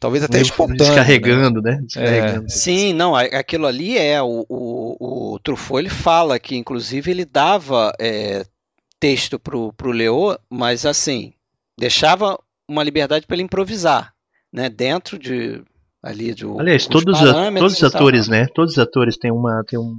[0.00, 0.78] talvez até espontâneo.
[0.78, 0.86] né?
[0.86, 1.80] Descarregando, né?
[1.82, 2.50] Descarregando.
[2.50, 4.20] Sim, não, aquilo ali é.
[4.22, 8.44] O, o, o Truffaut ele fala que, inclusive, ele dava é,
[8.98, 11.32] texto pro, pro Leo, mas assim,
[11.78, 12.36] deixava
[12.68, 14.12] uma liberdade para ele improvisar,
[14.52, 14.68] né?
[14.68, 15.62] Dentro de
[16.02, 16.58] ali do.
[16.60, 18.46] Aliás, os todos, a- todos os atores, né?
[18.54, 19.62] Todos os atores têm uma.
[19.64, 19.94] Têm um...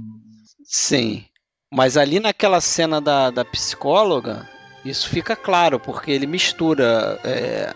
[0.64, 1.24] Sim.
[1.72, 4.48] Mas ali naquela cena da, da psicóloga,
[4.84, 7.72] isso fica claro, porque ele mistura é,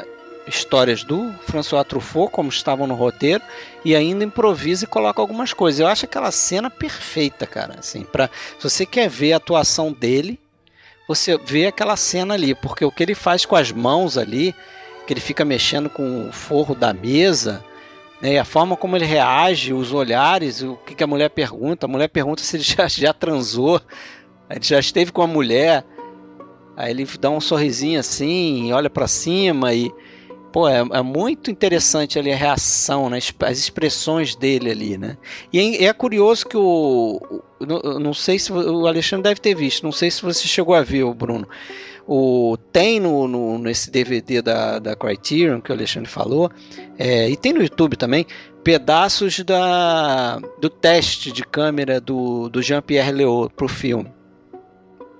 [0.48, 3.42] histórias do François Truffaut, como estavam no roteiro,
[3.84, 5.78] e ainda improvisa e coloca algumas coisas.
[5.78, 7.76] Eu acho aquela cena perfeita, cara.
[7.78, 10.40] Assim, pra, se você quer ver a atuação dele,
[11.06, 14.54] você vê aquela cena ali, porque o que ele faz com as mãos ali
[15.06, 17.62] que ele fica mexendo com o forro da mesa,
[18.24, 21.84] né, a forma como ele reage, os olhares, o que, que a mulher pergunta.
[21.84, 23.78] A mulher pergunta se ele já, já transou,
[24.48, 25.84] ele já esteve com a mulher.
[26.74, 29.92] Aí ele dá um sorrisinho assim, olha para cima e
[30.50, 35.18] pô, é, é, muito interessante ali a reação, né, as expressões dele ali, né?
[35.52, 37.20] E é, é curioso que o,
[37.60, 40.82] o, não sei se o Alexandre deve ter visto, não sei se você chegou a
[40.82, 41.46] ver, o Bruno.
[42.06, 46.50] O tem no, no nesse DVD da, da Criterion que o Alexandre falou,
[46.98, 48.26] é, e tem no YouTube também
[48.62, 54.12] pedaços da do teste de câmera do, do Jean-Pierre Léaud pro filme.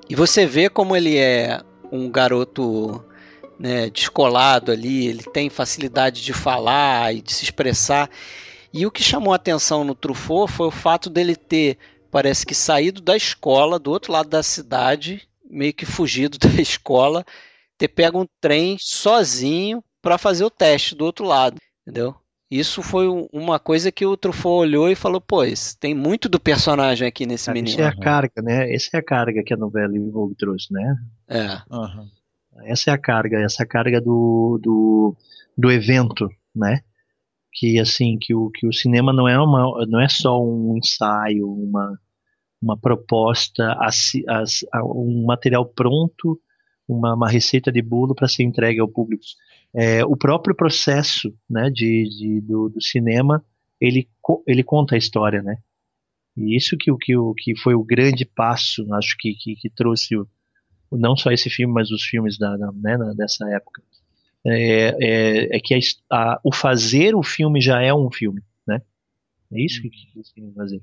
[0.09, 1.61] E você vê como ele é
[1.91, 3.03] um garoto
[3.59, 8.11] né, descolado ali, ele tem facilidade de falar e de se expressar.
[8.72, 11.78] E o que chamou a atenção no Truffaut foi o fato dele ter,
[12.11, 17.24] parece que saído da escola, do outro lado da cidade, meio que fugido da escola,
[17.78, 22.14] ter pego um trem sozinho para fazer o teste do outro lado, entendeu?
[22.51, 27.09] Isso foi uma coisa que o Truffaut olhou e falou, pois, tem muito do personagem
[27.09, 27.80] aqui nesse Cara, menino.
[27.80, 28.72] Essa é a carga, né?
[28.72, 30.97] Essa é a carga que a novela Vogue trouxe, né?
[31.26, 31.74] É.
[31.74, 32.09] Uhum.
[32.66, 35.16] Essa é a carga, essa carga do, do,
[35.57, 36.82] do evento, né?
[37.53, 41.51] Que assim, que o, que o cinema não é, uma, não é só um ensaio,
[41.51, 41.99] uma,
[42.64, 43.88] uma proposta, a,
[44.72, 46.40] a, um material pronto,
[46.88, 49.22] uma, uma receita de bolo para ser entregue ao público.
[49.74, 53.44] É, o próprio processo né, de, de do, do, cinema,
[53.80, 54.08] ele,
[54.46, 55.58] ele conta a história, né?
[56.36, 60.26] E isso que, que, que foi o grande passo, acho que, que, que trouxe o,
[60.90, 63.82] não só esse filme, mas os filmes da, da né, dessa época,
[64.46, 65.78] é, é, é que a,
[66.10, 68.80] a, o fazer o filme já é um filme, né?
[69.52, 70.80] É isso que eles queriam fazer,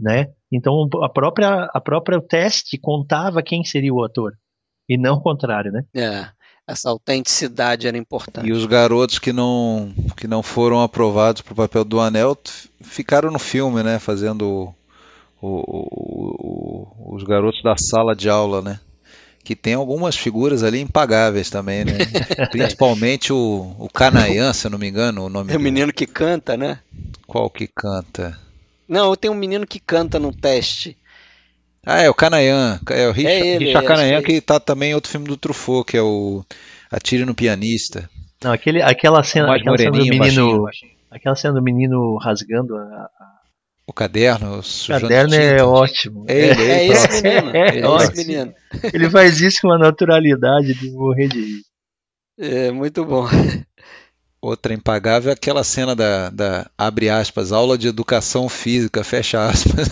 [0.00, 0.28] né?
[0.50, 4.32] Então a própria a própria teste contava quem seria o ator
[4.88, 5.84] e não o contrário, né?
[5.94, 6.28] É.
[6.66, 8.46] Essa autenticidade era importante.
[8.46, 12.36] E os garotos que não que não foram aprovados para o papel do Anel
[12.80, 13.98] ficaram no filme, né?
[13.98, 14.74] Fazendo
[15.40, 18.80] o, o, o, os garotos da sala de aula, né?
[19.42, 21.94] que tem algumas figuras ali impagáveis também, né?
[22.52, 25.52] Principalmente o, o Canaã, se eu não me engano, o nome.
[25.52, 26.78] É o menino que canta, né?
[27.26, 28.38] Qual que canta?
[28.90, 30.98] Não, tem um menino que canta no teste.
[31.86, 34.94] Ah, é o Canaã, é o Richard, é ele, Richard Canaã que está também em
[34.94, 36.44] outro filme do Truffaut, que é o
[36.90, 38.10] Atire no Pianista.
[38.42, 40.92] Não, aquele, aquela cena, aquela cena do menino, baixinho, baixinho.
[41.08, 43.40] aquela cena do menino rasgando a, a
[43.86, 44.60] o caderno.
[44.60, 46.24] O caderno é ótimo.
[46.28, 47.56] É, ele, é, é esse menino.
[47.56, 48.54] É, é esse menino.
[48.92, 51.62] Ele faz isso com uma naturalidade de morrer de rir.
[52.38, 53.26] É, muito bom.
[54.42, 59.88] Outra impagável é aquela cena da, da, abre aspas, aula de educação física, fecha aspas.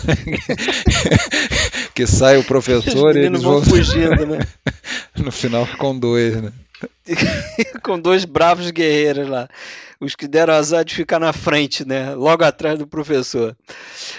[1.93, 4.39] que sai o professor e eles vão fugindo, né?
[5.17, 6.51] no final ficam dois, né?
[7.83, 9.47] com dois bravos guerreiros lá
[9.99, 12.15] os que deram azar de ficar na frente, né?
[12.15, 13.55] Logo atrás do professor.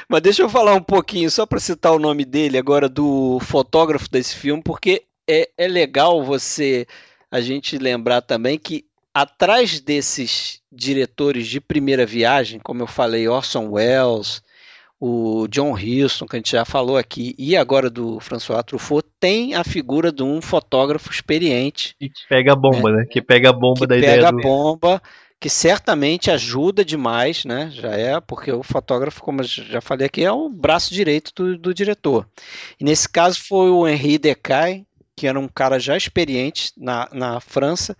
[0.08, 4.10] Mas deixa eu falar um pouquinho, só para citar o nome dele agora, do fotógrafo
[4.10, 6.86] desse filme, porque é, é legal você,
[7.30, 8.84] a gente lembrar também que
[9.14, 14.42] atrás desses diretores de primeira viagem, como eu falei, Orson Welles,
[15.00, 19.54] o John Huston, que a gente já falou aqui, e agora do François Truffaut, tem
[19.54, 21.96] a figura de um fotógrafo experiente.
[22.00, 22.98] E que pega a bomba, né?
[22.98, 23.06] né?
[23.10, 24.14] Que pega a bomba da ideia.
[24.14, 25.02] Pega a bomba
[25.40, 27.70] que certamente ajuda demais, né?
[27.72, 31.56] Já é, porque o fotógrafo, como eu já falei aqui, é o braço direito do,
[31.56, 32.28] do diretor.
[32.78, 34.84] E nesse caso foi o Henri Decay,
[35.16, 37.96] que era um cara já experiente na, na França.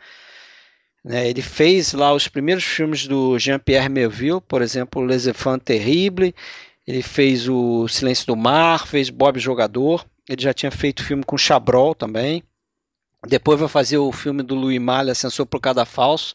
[1.04, 1.28] Né?
[1.28, 6.32] Ele fez lá os primeiros filmes do Jean-Pierre Melville, por exemplo, Les Enfants Terribles.
[6.86, 10.04] Ele fez o Silêncio do Mar, fez Bob Jogador.
[10.28, 12.42] Ele já tinha feito filme com Chabrol também.
[13.26, 16.34] Depois vai fazer o filme do Louis Malle, Ascensor por Cada Falso.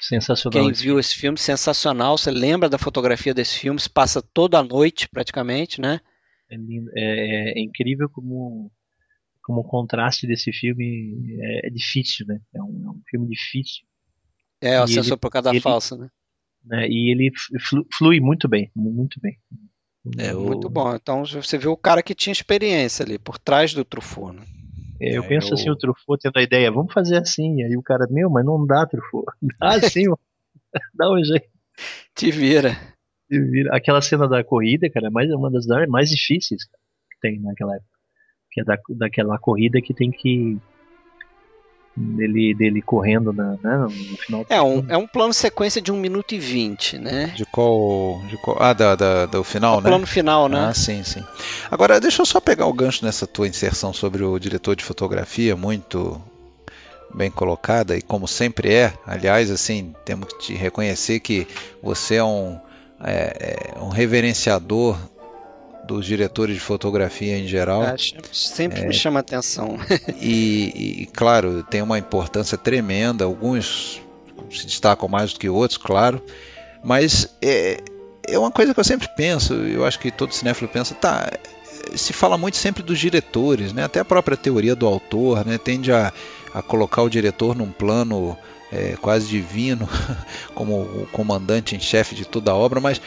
[0.00, 0.62] Sensacional.
[0.62, 2.16] Quem viu esse filme, sensacional.
[2.16, 3.80] Você lembra da fotografia desse filme?
[3.80, 6.00] Se passa toda a noite, praticamente, né?
[6.50, 6.90] É, lindo.
[6.94, 8.70] é, é, é incrível como,
[9.48, 12.38] como o contraste desse filme é, é difícil, né?
[12.54, 13.82] É um, é um, filme difícil.
[14.60, 16.10] É, o Ascensor por Cada ele, Falsa, né?
[16.62, 16.86] né?
[16.86, 17.32] E ele
[17.96, 19.38] flui muito bem, muito bem.
[20.18, 20.94] É, muito bom.
[20.94, 24.44] Então você vê o cara que tinha experiência ali, por trás do Truffaut, né?
[25.00, 25.54] É, eu é, penso eu...
[25.54, 27.62] assim, o Truffaut tendo a ideia, vamos fazer assim.
[27.62, 29.26] Aí o cara, meu, mas não dá, Truffaut.
[29.58, 30.04] Dá sim,
[30.92, 31.48] dá um jeito.
[32.14, 32.76] Te vira.
[33.30, 33.74] Te vira.
[33.74, 37.97] Aquela cena da corrida, cara, é mais, uma das mais difíceis que tem naquela época.
[38.58, 40.58] Que é da, daquela corrida que tem que
[41.98, 44.46] dele, dele correndo na, né, no final.
[44.48, 47.26] É um, é um plano sequência de 1 minuto e 20, né?
[47.36, 48.20] De qual.
[48.28, 49.88] De qual ah, da, da, do final, o né?
[49.88, 50.68] plano final, né?
[50.70, 51.24] Ah, sim, sim.
[51.70, 55.56] Agora, deixa eu só pegar o gancho nessa tua inserção sobre o diretor de fotografia,
[55.56, 56.20] muito
[57.14, 58.92] bem colocada e como sempre é.
[59.06, 61.46] Aliás, assim, temos que te reconhecer que
[61.82, 62.58] você é um,
[63.02, 64.98] é, é um reverenciador
[65.88, 67.82] dos diretores de fotografia em geral.
[67.82, 67.96] É,
[68.30, 69.78] sempre é, me chama atenção.
[70.20, 73.24] e, e, claro, tem uma importância tremenda.
[73.24, 74.00] Alguns
[74.50, 76.22] se destacam mais do que outros, claro.
[76.84, 77.78] Mas é,
[78.28, 79.54] é uma coisa que eu sempre penso.
[79.54, 81.32] Eu acho que todo cinéfilo pensa, tá?
[81.96, 83.84] Se fala muito sempre dos diretores, né?
[83.84, 85.56] Até a própria teoria do autor, né?
[85.56, 86.12] Tende a,
[86.52, 88.36] a colocar o diretor num plano
[88.70, 89.88] é, quase divino,
[90.54, 93.00] como o comandante em chefe de toda a obra, mas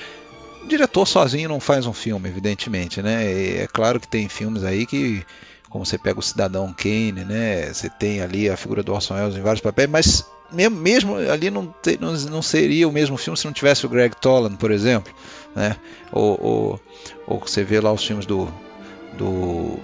[0.64, 3.26] o diretor sozinho não faz um filme, evidentemente, né?
[3.26, 5.24] E é claro que tem filmes aí que,
[5.70, 7.74] como você pega o Cidadão Kane, né?
[7.74, 11.50] Você tem ali a figura do Orson Welles em vários papéis, mas mesmo, mesmo ali
[11.50, 14.72] não, te, não, não, seria o mesmo filme se não tivesse o Greg Toland, por
[14.72, 15.14] exemplo,
[15.56, 15.76] né?
[16.12, 16.80] Ou, ou,
[17.28, 18.48] ou você vê lá os filmes do
[19.18, 19.80] do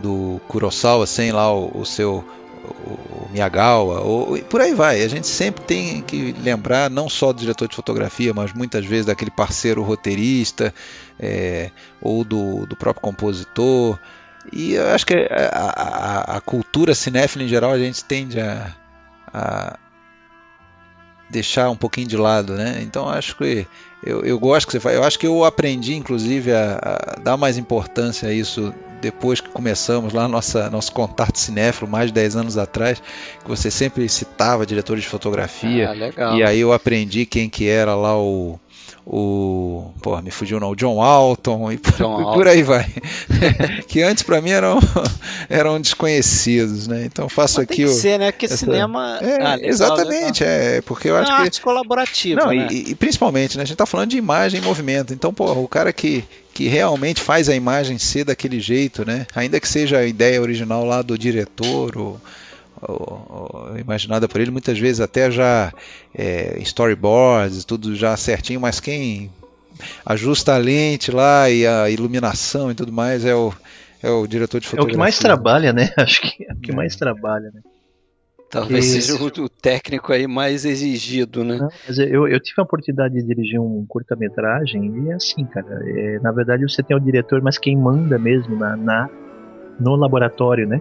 [0.00, 2.24] do Kurosawa sem lá o, o seu
[2.70, 5.02] o Miyagawa, ou, por aí vai.
[5.02, 9.06] A gente sempre tem que lembrar não só do diretor de fotografia, mas muitas vezes
[9.06, 10.74] daquele parceiro roteirista
[11.18, 13.98] é, ou do, do próprio compositor.
[14.52, 18.72] E eu acho que a, a, a, cultura cinéfila em geral a gente tende a,
[19.32, 19.78] a
[21.28, 22.80] deixar um pouquinho de lado, né?
[22.82, 23.66] Então acho que
[24.02, 24.96] eu, eu gosto que você faz.
[24.96, 29.48] Eu acho que eu aprendi, inclusive, a, a, dar mais importância a isso depois que
[29.48, 33.00] começamos lá nossa nosso contato cinéfilo mais de 10 anos atrás,
[33.42, 35.90] que você sempre citava diretores de fotografia.
[36.16, 38.58] Ah, e aí eu aprendi quem que era lá o
[39.10, 39.90] o.
[40.02, 42.34] Pô, me fugiu não, o John Alton e por, John Alton.
[42.34, 42.86] por aí vai.
[43.88, 44.78] que antes para mim eram,
[45.48, 47.04] eram desconhecidos, né?
[47.06, 47.94] Então faço Mas aqui tem que o.
[47.94, 48.30] Ser, né?
[48.30, 48.58] Porque essa...
[48.58, 49.18] cinema.
[49.22, 50.58] É, ah, legal, exatamente, legal.
[50.58, 50.80] é.
[50.82, 51.42] Porque eu é acho que.
[51.42, 52.40] arte colaborativa.
[52.40, 52.68] Não, né?
[52.70, 53.62] e, e, principalmente, né?
[53.62, 55.14] A gente tá falando de imagem e movimento.
[55.14, 56.22] Então, pô, o cara que,
[56.58, 59.28] que realmente faz a imagem ser daquele jeito, né?
[59.32, 62.20] Ainda que seja a ideia original lá do diretor ou
[63.78, 65.72] imaginada por ele, muitas vezes até já
[66.12, 69.30] é, storyboards, tudo já certinho, mas quem
[70.04, 73.54] ajusta a lente lá e a iluminação e tudo mais é o,
[74.02, 74.90] é o diretor de fotografia.
[74.90, 75.92] É o que mais trabalha, né?
[75.96, 76.74] Acho que é o que é.
[76.74, 77.60] mais trabalha, né?
[78.50, 81.58] Talvez seja o, o, técnico aí mais exigido, né?
[81.58, 85.82] Não, mas eu, eu tive a oportunidade de dirigir um curta-metragem e é assim, cara.
[85.84, 89.10] É, na verdade você tem o diretor, mas quem manda mesmo na, na
[89.78, 90.80] no laboratório, né?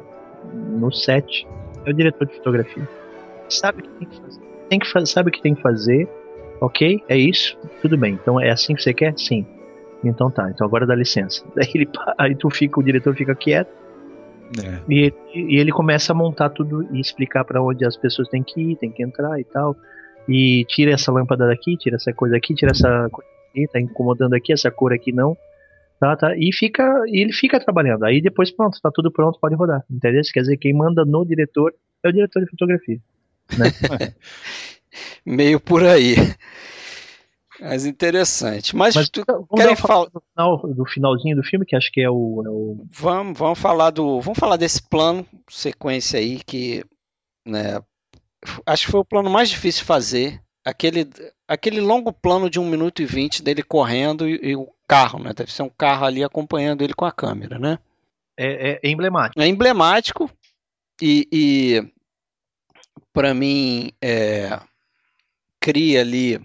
[0.79, 1.45] No set
[1.85, 2.87] é o diretor de fotografia.
[3.49, 4.41] Sabe o que tem que fazer.
[4.69, 6.07] Tem que fazer, sabe o que tem que fazer.
[6.61, 7.57] Ok, é isso.
[7.81, 8.13] Tudo bem.
[8.13, 9.13] Então é assim que você quer?
[9.17, 9.45] Sim.
[10.03, 10.49] Então tá.
[10.49, 11.43] Então agora dá licença.
[11.55, 13.71] Daí ele, aí tu fica, o diretor fica quieto.
[14.63, 14.79] É.
[14.87, 18.43] E, ele, e ele começa a montar tudo e explicar para onde as pessoas têm
[18.43, 19.75] que ir, tem que entrar e tal.
[20.27, 24.33] E tira essa lâmpada daqui, tira essa coisa aqui, tira essa coisa aqui, tá incomodando
[24.33, 25.37] aqui, essa cor aqui não.
[25.99, 28.03] Tá, tá, e fica e ele fica trabalhando.
[28.03, 29.83] Aí depois pronto, tá tudo pronto, pode rodar.
[29.89, 30.21] Entendeu?
[30.31, 31.73] Quer dizer, quem manda no diretor
[32.03, 32.99] é o diretor de fotografia.
[33.57, 34.13] Né?
[35.25, 36.15] Meio por aí.
[37.59, 38.75] Mas interessante.
[38.75, 39.23] Mas, Mas tu
[39.55, 42.85] querem falar do, final, do finalzinho do filme, que acho que é o, é o,
[42.91, 44.21] Vamos, vamos falar do.
[44.21, 46.83] Vamos falar desse plano, sequência aí, que
[47.45, 47.81] né,
[48.65, 50.41] acho que foi o plano mais difícil de fazer.
[50.63, 51.07] Aquele,
[51.47, 55.31] aquele longo plano de 1 minuto e 20 dele correndo e, e o carro, né?
[55.33, 57.79] Deve ser um carro ali acompanhando ele com a câmera, né?
[58.35, 59.41] É, é, é emblemático.
[59.41, 60.29] É emblemático
[61.01, 61.93] e, e
[63.13, 64.59] para mim é,
[65.59, 66.39] cria ali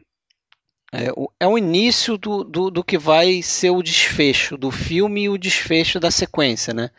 [0.93, 5.22] é, o, é o início do, do, do, que vai ser o desfecho do filme
[5.22, 6.90] e o desfecho da sequência, né?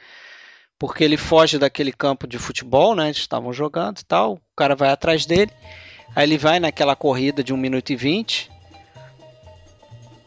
[0.79, 3.05] Porque ele foge daquele campo de futebol, né?
[3.05, 4.33] Eles estavam jogando e tal.
[4.33, 5.51] O cara vai atrás dele.
[6.15, 8.51] Aí ele vai naquela corrida de 1 minuto e 20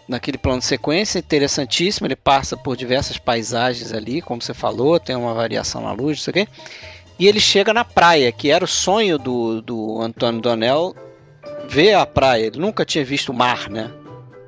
[0.09, 2.07] naquele plano de sequência, interessantíssimo.
[2.07, 6.25] Ele passa por diversas paisagens ali, como você falou, tem uma variação na luz, não
[6.25, 6.49] sei o quê.
[7.19, 10.95] E ele chega na praia, que era o sonho do, do Antônio Donel
[11.69, 12.47] ver a praia.
[12.47, 13.91] Ele nunca tinha visto o mar, né?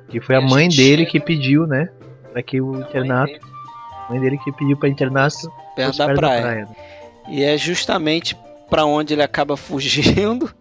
[0.09, 1.11] Que foi a, a mãe dele chega...
[1.11, 1.89] que pediu, né?
[2.31, 3.31] Para que o internato.
[3.31, 4.09] Mãe dele.
[4.09, 6.15] mãe dele que pediu para internato perto da praia.
[6.15, 6.75] Da praia né?
[7.29, 8.35] E é justamente
[8.69, 10.53] para onde ele acaba fugindo.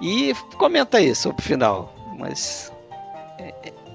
[0.00, 1.94] E comenta aí sobre o final.
[2.18, 2.72] Mas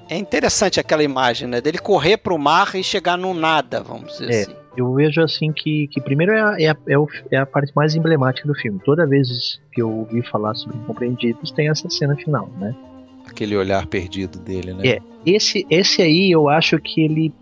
[0.10, 1.62] é interessante aquela imagem, né?
[1.62, 4.56] Dele correr para o mar e chegar no nada, vamos dizer é, assim.
[4.76, 7.72] Eu vejo assim que, que primeiro é a, é, a, é, o, é a parte
[7.76, 8.80] mais emblemática do filme.
[8.84, 12.76] Toda vez que eu ouvi falar sobre Incompreendidos, tem essa cena final, né?
[13.26, 14.88] Aquele olhar perdido dele, né?
[14.88, 17.34] É, esse, esse aí eu acho que ele.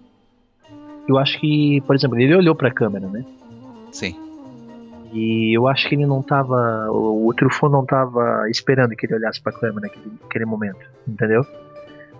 [1.07, 3.25] Eu acho que, por exemplo, ele olhou para a câmera, né?
[3.91, 4.15] Sim.
[5.11, 6.89] E eu acho que ele não tava.
[6.91, 10.79] O, o Truffaut não tava esperando que ele olhasse para a câmera naquele, naquele momento,
[11.07, 11.45] entendeu?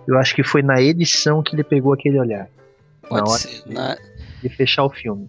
[0.06, 2.48] Eu acho que foi na edição que ele pegou aquele olhar.
[3.08, 3.62] Pode na hora ser.
[3.66, 3.96] Na...
[4.48, 5.28] De fechar o filme.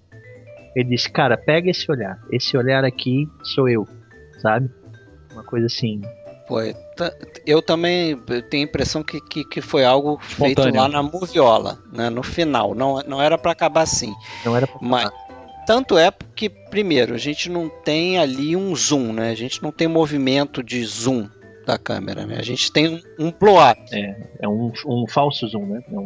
[0.75, 2.19] Ele disse, cara, pega esse olhar.
[2.29, 3.87] Esse olhar aqui sou eu,
[4.41, 4.69] sabe?
[5.31, 6.01] Uma coisa assim.
[6.47, 6.75] Foi.
[7.45, 8.17] Eu também
[8.49, 10.81] tenho a impressão que, que, que foi algo feito Espontâneo.
[10.81, 12.09] lá na moviola, né?
[12.09, 12.75] No final.
[12.75, 14.13] Não, não era para acabar assim.
[14.43, 15.09] Não era pra Mas,
[15.65, 19.31] tanto é porque, primeiro, a gente não tem ali um zoom, né?
[19.31, 21.27] A gente não tem movimento de zoom
[21.65, 22.35] da câmera, né?
[22.37, 23.81] A gente tem um, um blow-up.
[24.39, 25.81] É um, um falso zoom, né?
[25.89, 26.05] Não.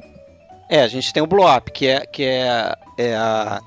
[0.69, 3.61] É, a gente tem o blow-up, que é, que é, é a,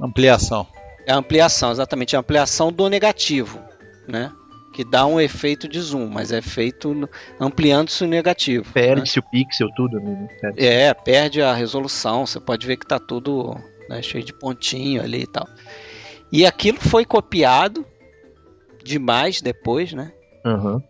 [0.00, 0.66] Ampliação.
[1.06, 3.58] é a ampliação, exatamente, a ampliação do negativo,
[4.06, 4.30] né?
[4.74, 7.08] Que dá um efeito de zoom, mas é feito
[7.40, 8.66] ampliando-se o negativo.
[8.66, 8.72] né?
[8.74, 9.98] Perde-se o pixel, tudo.
[9.98, 10.28] Né?
[10.38, 10.66] Perde.
[10.66, 12.26] É, perde a resolução.
[12.26, 13.56] Você pode ver que tá tudo
[13.88, 15.48] né, cheio de pontinho ali e tal.
[16.30, 17.86] E aquilo foi copiado
[18.84, 20.12] demais depois, né?
[20.44, 20.82] Aham.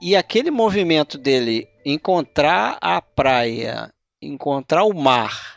[0.00, 3.90] E aquele movimento dele encontrar a praia,
[4.22, 5.53] encontrar o mar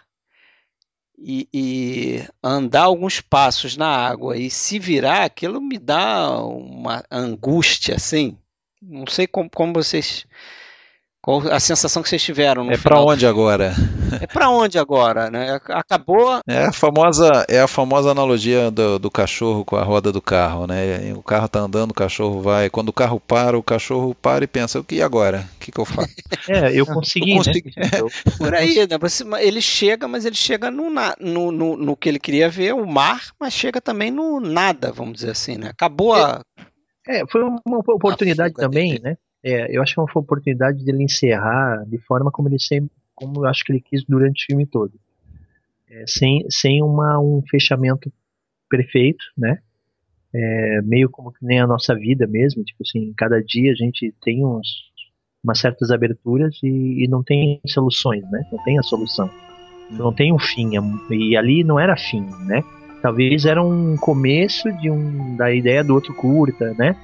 [1.17, 7.95] e, e andar alguns passos na água e se virar, aquilo me dá uma angústia,
[7.95, 8.37] assim.
[8.81, 10.25] Não sei como, como vocês.
[11.27, 13.05] Qual a sensação que vocês tiveram no É pra final.
[13.09, 13.73] onde agora?
[14.21, 15.59] É pra onde agora, né?
[15.67, 16.39] Acabou.
[16.47, 20.65] É a famosa, é a famosa analogia do, do cachorro com a roda do carro,
[20.65, 21.13] né?
[21.13, 22.69] O carro tá andando, o cachorro vai.
[22.69, 25.45] Quando o carro para, o cachorro para e pensa: o que agora?
[25.57, 26.07] O que, que eu faço?
[26.47, 27.71] É, eu consegui, Eu consegui.
[27.75, 27.89] né?
[28.37, 28.97] Por aí, né?
[28.97, 32.73] Você- Ele chega, mas ele chega no, na- no, no, no que ele queria ver,
[32.73, 35.71] o mar, mas chega também no nada, vamos dizer assim, né?
[35.71, 36.41] Acabou a.
[37.05, 39.03] É, foi uma oportunidade também, dele.
[39.03, 39.17] né?
[39.43, 43.41] É, eu acho que foi uma oportunidade dele encerrar de forma como ele sempre, como
[43.41, 44.93] eu acho que ele quis durante o filme todo.
[45.89, 48.11] É, sem sem uma, um fechamento
[48.69, 49.59] perfeito, né?
[50.33, 54.13] É, meio como que nem a nossa vida mesmo, tipo assim, cada dia a gente
[54.21, 54.67] tem uns,
[55.43, 58.45] umas certas aberturas e, e não tem soluções, né?
[58.51, 59.29] Não tem a solução.
[59.89, 60.71] Não tem um fim,
[61.09, 62.61] e ali não era fim, né?
[63.01, 66.95] Talvez era um começo de um da ideia do outro curta, né?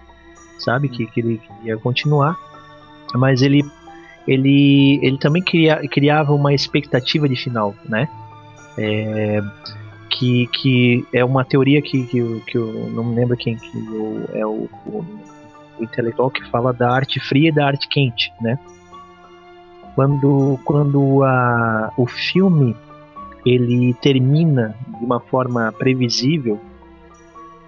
[0.59, 2.37] Sabe que, que ele ia continuar,
[3.15, 3.63] mas ele
[4.27, 8.07] ele ele também cria, criava uma expectativa de final, né?
[8.77, 9.41] É,
[10.09, 13.77] que, que é uma teoria que, que, eu- que eu não me lembro quem que
[13.77, 15.05] o- é o, o,
[15.79, 18.57] o intelectual que fala da arte fria e da arte quente, né?
[19.95, 22.75] Quando, quando a, o filme
[23.45, 26.59] ele termina de uma forma previsível,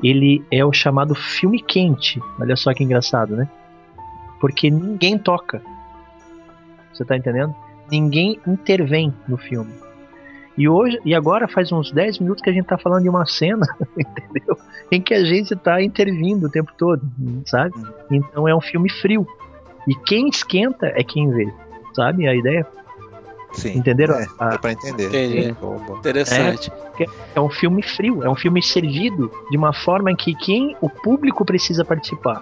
[0.04, 2.22] ele é o chamado filme quente.
[2.40, 3.50] Olha só que engraçado, né?
[4.40, 5.62] Porque ninguém toca.
[6.94, 7.56] Você tá entendendo?
[7.90, 9.74] Ninguém intervém no filme.
[10.58, 13.26] E hoje, e agora faz uns 10 minutos que a gente tá falando de uma
[13.26, 13.66] cena,
[13.98, 14.58] entendeu?
[14.90, 17.02] Em que a gente tá intervindo o tempo todo,
[17.46, 17.74] sabe?
[18.10, 19.28] Então é um filme frio.
[19.88, 21.52] E quem esquenta é quem vê,
[21.94, 22.28] sabe?
[22.28, 22.66] A ideia
[23.56, 23.78] Sim.
[23.78, 24.16] Entenderam?
[24.16, 24.50] É, Ah.
[24.50, 25.08] dá pra entender.
[25.08, 25.56] Entendi.
[25.98, 26.72] Interessante.
[27.36, 30.90] é um filme frio, é um filme servido de uma forma em que quem o
[30.90, 32.42] público precisa participar,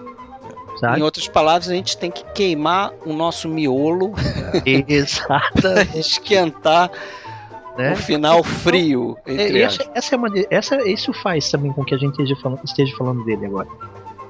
[0.74, 1.02] Em sabe?
[1.02, 4.12] outras palavras, a gente tem que queimar o nosso miolo,
[4.66, 5.98] Exatamente.
[5.98, 6.90] esquentar
[7.76, 7.92] né?
[7.92, 9.16] o final frio.
[9.26, 12.36] É, Entre essa, essa é uma, essa, isso faz também com que a gente esteja
[12.40, 13.68] falando, esteja falando dele agora,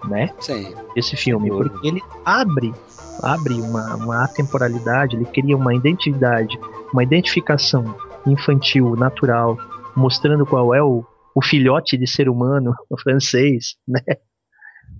[0.08, 0.32] né?
[0.40, 0.74] Sim.
[0.96, 2.72] Esse filme, porque ele abre,
[3.22, 6.58] abre uma, uma atemporalidade, ele cria uma identidade,
[6.92, 9.58] uma identificação infantil, natural,
[9.96, 11.04] mostrando qual é o,
[11.34, 14.00] o filhote de ser humano francês, né?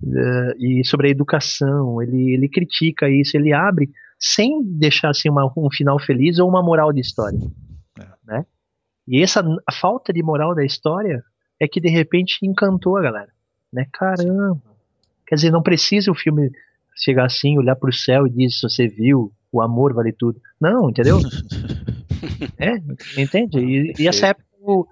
[0.03, 5.51] Eh, e sobre a educação, ele, ele critica isso, ele abre sem deixar assim uma,
[5.57, 7.39] um final feliz ou uma moral de história,
[7.99, 8.07] É.
[8.25, 8.45] né?
[9.07, 11.23] E essa a falta de moral da história
[11.61, 13.31] é que de repente encantou a galera,
[13.71, 13.85] né?
[13.93, 14.74] Caramba,
[15.27, 16.51] quer dizer, não precisa o filme
[16.95, 20.39] chegar assim, olhar pro céu e dizer se você viu, o amor vale tudo.
[20.59, 21.19] Não, entendeu?
[22.57, 22.75] é,
[23.21, 23.59] entende?
[23.59, 24.85] E, e essa época o-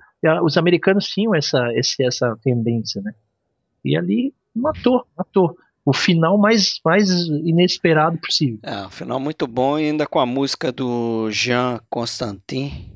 [0.43, 3.13] os americanos tinham essa, esse, essa tendência, né?
[3.83, 5.55] E ali matou, matou.
[5.85, 8.57] O final mais, mais inesperado possível.
[8.63, 12.89] É, um final muito bom e ainda com a música do Jean Constantin.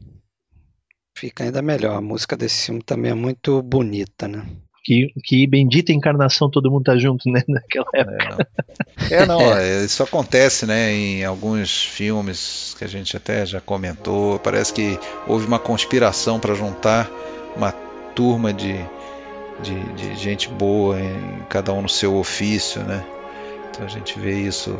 [1.17, 1.97] Fica ainda melhor.
[1.97, 4.45] A música desse filme também é muito bonita, né?
[4.87, 7.43] Que, que bendita encarnação todo mundo tá junto, né?
[7.45, 8.47] Naquela época.
[9.11, 14.39] É, não, é, isso acontece, né, em alguns filmes que a gente até já comentou.
[14.39, 14.97] Parece que
[15.27, 17.11] houve uma conspiração para juntar
[17.53, 17.73] uma
[18.15, 18.79] turma de,
[19.61, 23.05] de, de gente boa, em, cada um no seu ofício, né?
[23.69, 24.79] Então a gente vê isso,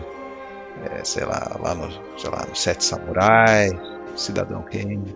[0.89, 3.77] é, sei lá, lá no, sei lá, no Sete Samurai,
[4.15, 5.13] Cidadão Kane.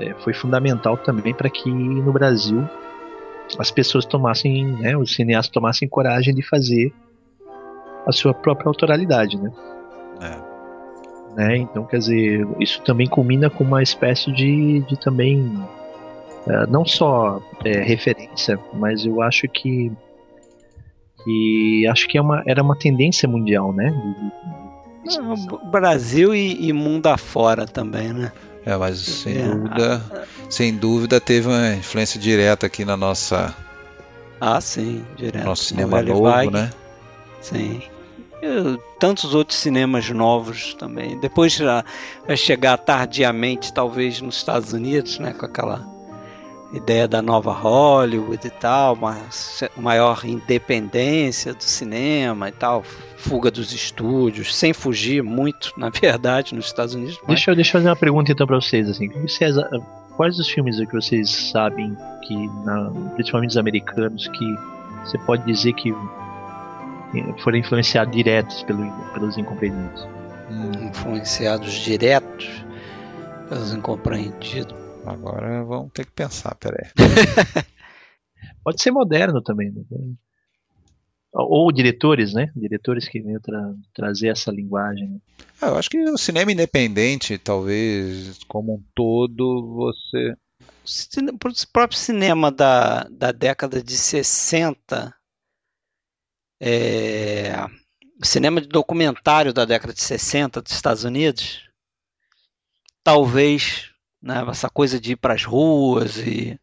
[0.00, 2.66] É, foi fundamental também para que no Brasil
[3.58, 6.92] as pessoas tomassem, né, os cineastas tomassem coragem de fazer
[8.06, 9.52] a sua própria autoralidade, né?
[10.20, 11.34] É.
[11.36, 11.56] né?
[11.58, 15.40] Então, quer dizer, isso também culmina com uma espécie de, de também
[16.46, 19.92] uh, não só é, referência, mas eu acho que
[21.24, 23.92] que acho que é uma, era uma tendência mundial, né?
[25.04, 28.32] Não, Brasil e, e, mundo afora também, né?
[28.64, 29.48] É, mas sem é.
[29.48, 30.02] dúvida,
[30.48, 33.54] sem dúvida teve uma influência direta aqui na nossa.
[34.40, 35.44] Ah, sim, direto.
[35.44, 36.52] Nosso cinema novo, Vague.
[36.52, 36.70] né?
[37.40, 37.82] Sim.
[38.42, 41.18] E tantos outros cinemas novos também.
[41.20, 41.58] Depois
[42.26, 45.32] vai chegar tardiamente, talvez, nos Estados Unidos, né?
[45.32, 45.91] Com aquela
[46.72, 49.16] ideia da nova Hollywood e tal, uma
[49.76, 52.82] maior independência do cinema e tal,
[53.16, 57.18] fuga dos estúdios, sem fugir muito, na verdade, nos Estados Unidos.
[57.22, 57.28] Mas...
[57.28, 59.56] Deixa, eu, deixa eu fazer uma pergunta então para vocês, assim, vocês,
[60.16, 61.96] quais os filmes que vocês sabem
[62.26, 62.34] que,
[62.64, 64.56] na, principalmente os americanos, que
[65.04, 65.94] você pode dizer que
[67.42, 70.08] foram influenciados diretos pelo, pelos incompreendidos?
[70.50, 72.48] Hum, influenciados diretos
[73.48, 74.81] pelos incompreendidos.
[75.04, 76.90] Agora vamos ter que pensar, peraí.
[78.64, 79.72] Pode ser moderno também.
[79.72, 79.82] Né?
[81.32, 82.52] Ou diretores, né?
[82.54, 85.08] Diretores que venham tra trazer essa linguagem.
[85.08, 85.18] Né?
[85.60, 90.36] Ah, eu acho que o cinema independente, talvez, como um todo, você.
[90.84, 95.14] O próprio cinema da, da década de 60,
[96.60, 97.52] é,
[98.20, 101.68] o cinema de documentário da década de 60 dos Estados Unidos,
[103.02, 103.91] talvez
[104.22, 104.44] né?
[104.48, 106.58] essa coisa de ir para as ruas e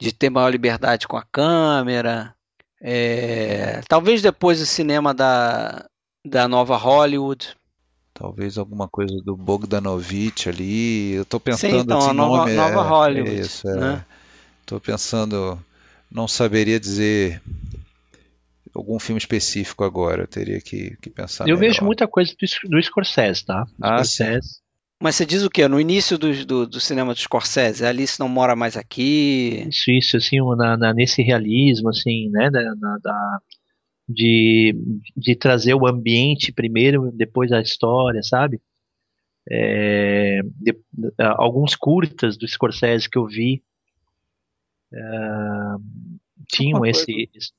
[0.00, 2.34] de ter maior liberdade com a câmera.
[2.80, 5.86] É, talvez depois o cinema da,
[6.24, 7.56] da nova Hollywood.
[8.12, 11.12] Talvez alguma coisa do Bogdanovich ali.
[11.12, 13.40] Eu estou pensando Sim, então, a nova, nome, nova é, Hollywood.
[13.40, 13.74] Isso, é.
[13.74, 14.04] Né?
[14.60, 15.58] Estou pensando,
[16.10, 17.42] não saberia dizer
[18.74, 20.22] algum filme específico agora.
[20.22, 21.44] Eu teria que, que pensar.
[21.44, 21.72] Eu melhor.
[21.72, 23.66] vejo muita coisa do, do Scorsese, tá?
[23.80, 24.48] Ah, Scorsese.
[24.48, 24.63] Sim.
[25.02, 25.66] Mas você diz o quê?
[25.68, 29.66] No início do, do, do cinema do Scorsese, Alice não mora mais aqui.
[29.68, 33.38] Isso, isso, assim, na, na nesse realismo, assim, né, da, da,
[34.08, 34.74] de,
[35.16, 38.60] de trazer o ambiente primeiro, depois a história, sabe?
[39.50, 40.74] É, de,
[41.36, 43.62] alguns curtas do Scorsese que eu vi
[44.90, 44.98] é,
[46.48, 47.52] tinham esse, esse,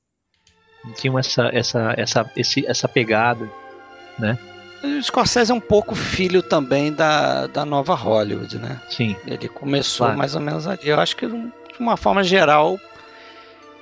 [0.96, 3.48] tinham essa essa essa esse, essa pegada,
[4.18, 4.36] né?
[4.82, 8.80] O Scorsese é um pouco filho também da, da nova Hollywood, né?
[8.90, 9.16] Sim.
[9.26, 10.18] Ele começou claro.
[10.18, 10.88] mais ou menos ali.
[10.88, 12.78] Eu acho que, de uma forma geral,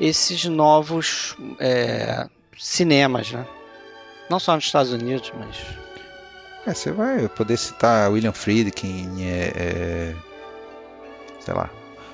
[0.00, 2.26] esses novos é,
[2.58, 3.46] cinemas, né?
[4.30, 5.56] Não só nos Estados Unidos, mas.
[6.66, 10.14] É, você vai poder citar William Friedkin, é, é,
[11.40, 11.68] sei lá,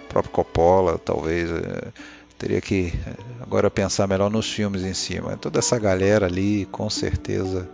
[0.09, 1.51] próprio Coppola, talvez.
[1.51, 1.89] É,
[2.37, 2.93] teria que
[3.41, 5.33] agora pensar melhor nos filmes em cima.
[5.33, 7.69] Si, toda essa galera ali, com certeza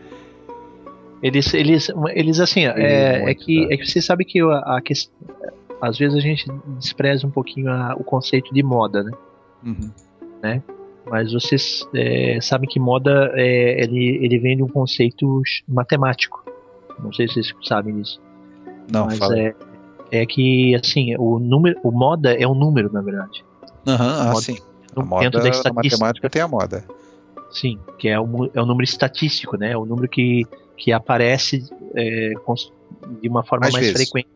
[1.27, 4.81] eles, eles, eles assim, é, é, que, é que você sabe que a, a
[5.81, 6.47] às vezes a gente
[6.79, 9.13] despreza um pouquinho a, o conceito de moda, né?
[9.65, 9.91] Uhum.
[10.43, 10.63] né?
[11.11, 16.45] Mas vocês é, sabem que moda é, ele, ele vem de um conceito matemático.
[16.99, 18.21] Não sei se vocês sabem disso.
[18.91, 19.39] Não, Mas fala.
[19.39, 19.55] é,
[20.11, 23.45] é que assim, o número, o moda é um número, na verdade.
[23.87, 24.59] Uhum, ah, sim.
[24.95, 26.85] A moda, da a matemática tem a moda.
[27.51, 29.73] Sim, que é o, é o número estatístico, né?
[29.73, 30.47] É o número que
[30.77, 32.33] que aparece é,
[33.21, 34.29] de uma forma mais, mais frequente.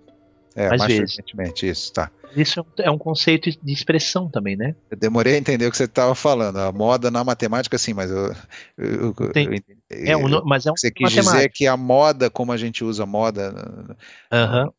[0.55, 1.15] É, mais, mais vezes.
[1.15, 2.11] frequentemente, isso, tá.
[2.37, 4.75] Isso é um conceito de expressão também, né?
[4.91, 6.59] Eu demorei a entender o que você estava falando.
[6.59, 8.35] A moda na matemática, sim, mas eu.
[8.79, 9.49] eu, Tem,
[9.91, 11.37] eu é um, mas é um você quis matemática.
[11.37, 13.53] dizer que a moda, como a gente usa moda
[14.33, 14.73] uhum.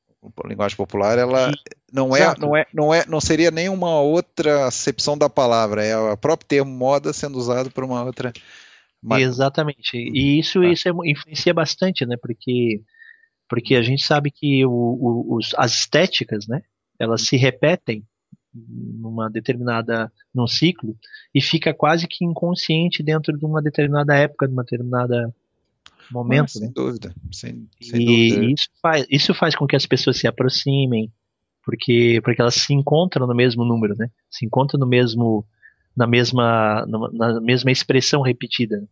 [0.43, 1.51] na linguagem popular, ela
[1.91, 5.83] não é, não é, não é, não seria nenhuma outra acepção da palavra.
[5.83, 8.31] É o próprio termo moda sendo usado por uma outra
[9.01, 9.23] mas...
[9.23, 9.97] Exatamente.
[9.97, 10.71] E isso, é.
[10.71, 12.15] isso é, influencia bastante, né?
[12.21, 12.81] Porque,
[13.49, 16.61] porque a gente sabe que o, o, os, as estéticas, né?
[16.99, 18.05] Elas se repetem
[18.53, 20.95] numa determinada num ciclo
[21.33, 25.33] e fica quase que inconsciente dentro de uma determinada época, de uma determinada
[26.11, 26.71] momento, ah, sem né?
[26.75, 28.53] dúvida, sem, sem e dúvida.
[28.53, 31.11] isso faz isso faz com que as pessoas se aproximem,
[31.63, 34.09] porque porque elas se encontram no mesmo número, né?
[34.29, 35.45] Se encontram no mesmo
[35.95, 38.83] na mesma, na mesma expressão repetida.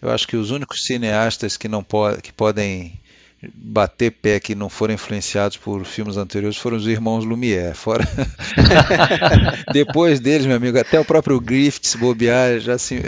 [0.00, 2.99] Eu acho que os únicos cineastas que não po que podem
[3.54, 7.74] bater pé que não foram influenciados por filmes anteriores foram os irmãos Lumière.
[7.74, 8.06] Fora
[9.72, 13.00] depois deles, meu amigo, até o próprio Griffiths bobear já se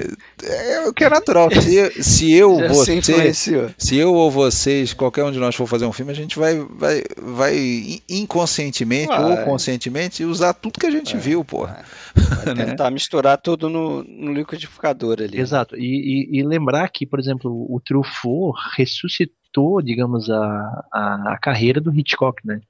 [0.43, 1.51] é o que é natural.
[1.51, 3.03] Se, se eu, já você,
[3.35, 6.39] se, se eu ou vocês, qualquer um de nós for fazer um filme, a gente
[6.39, 11.85] vai vai vai inconscientemente ou conscientemente usar tudo que a gente viu, porra.
[12.15, 12.67] Vai né?
[12.67, 15.39] tentar misturar tudo no, no liquidificador ali.
[15.39, 15.77] Exato.
[15.77, 19.42] E, e, e lembrar que, por exemplo, o Truffaut ressuscitou,
[19.83, 22.61] digamos, a, a, a carreira do Hitchcock, né?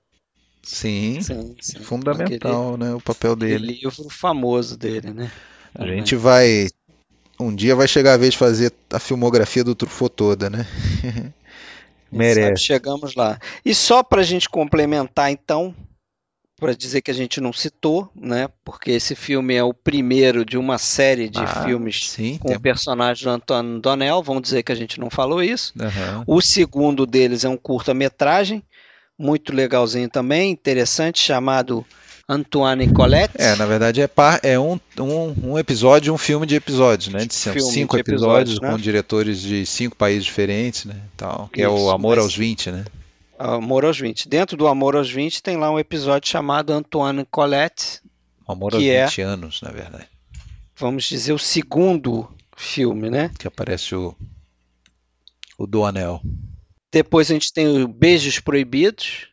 [0.62, 1.80] Sim, sim, sim.
[1.80, 3.66] fundamental, aquele, né, o papel dele.
[3.66, 5.30] livro famoso dele, né?
[5.74, 6.68] A gente vai
[7.40, 10.66] um dia vai chegar a vez de fazer a filmografia do Truffaut toda, né?
[12.12, 12.42] Merece.
[12.42, 13.38] Sabe, chegamos lá.
[13.64, 15.74] E só para a gente complementar, então,
[16.62, 18.48] para dizer que a gente não citou, né?
[18.64, 22.56] Porque esse filme é o primeiro de uma série de ah, filmes sim, com tem...
[22.56, 24.22] o personagem do Antônio Donnell.
[24.22, 25.74] Vamos dizer que a gente não falou isso.
[25.76, 26.22] Uhum.
[26.24, 28.62] O segundo deles é um curta-metragem,
[29.18, 31.84] muito legalzinho também, interessante, chamado
[32.28, 33.34] Antoine Colette.
[33.38, 37.24] É, na verdade é, par, é um, um, um episódio, um filme de episódios, né?
[37.24, 38.70] De cinco de episódios, episódios né?
[38.70, 40.94] com diretores de cinco países diferentes, né?
[41.16, 42.24] Tal, que é o Amor mas...
[42.24, 42.84] aos 20, né?
[43.38, 44.28] Amor aos 20.
[44.28, 48.00] Dentro do Amor aos 20 tem lá um episódio chamado Antoine Colette.
[48.46, 50.08] Amor aos 20 é, anos, na verdade.
[50.76, 53.30] Vamos dizer o segundo filme, né?
[53.38, 54.14] Que aparece o,
[55.58, 56.20] o do Anel.
[56.92, 59.28] Depois a gente tem o Beijos Proibidos,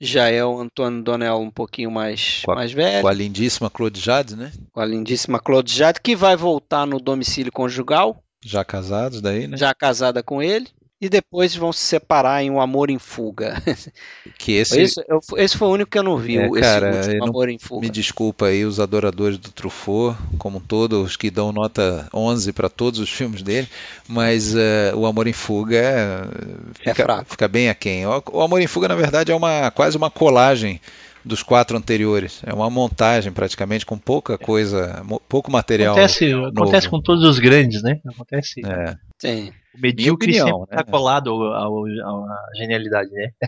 [0.00, 3.02] já é o Antônio Donel um pouquinho mais, a, mais velho.
[3.02, 4.52] Com a lindíssima Claude Jade, né?
[4.72, 8.22] Com a lindíssima Claude Jade, que vai voltar no domicílio conjugal.
[8.44, 9.56] Já casados daí, né?
[9.56, 10.68] Já casada com ele
[11.00, 13.62] e depois vão se separar em Um Amor em Fuga.
[14.38, 14.80] Que esse...
[14.80, 15.00] esse,
[15.36, 17.80] esse foi o único que eu não vi, é, cara, esse Amor em Fuga.
[17.80, 22.68] Me desculpa aí os adoradores do Truffaut, como todos os que dão nota 11 para
[22.68, 23.68] todos os filmes dele,
[24.08, 28.06] mas uh, O Amor em Fuga é, fica, é fica bem aquém.
[28.06, 30.80] O, o Amor em Fuga, na verdade, é uma quase uma colagem
[31.24, 32.40] dos quatro anteriores.
[32.46, 35.94] É uma montagem praticamente com pouca coisa, pouco material.
[35.94, 38.00] Acontece, acontece com todos os grandes, né?
[38.06, 38.62] Acontece.
[38.64, 38.96] É.
[39.18, 39.52] Sim.
[39.76, 40.82] O medíocre opinião, sempre né?
[40.82, 43.30] tá colado à genialidade, né?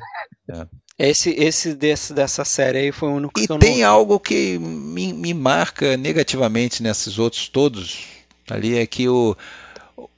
[0.51, 0.67] É.
[1.11, 3.91] Esse, esse desse, dessa série aí foi o único e que eu tem não...
[3.91, 8.07] algo que me, me marca negativamente nesses outros todos
[8.51, 9.37] ali é que o,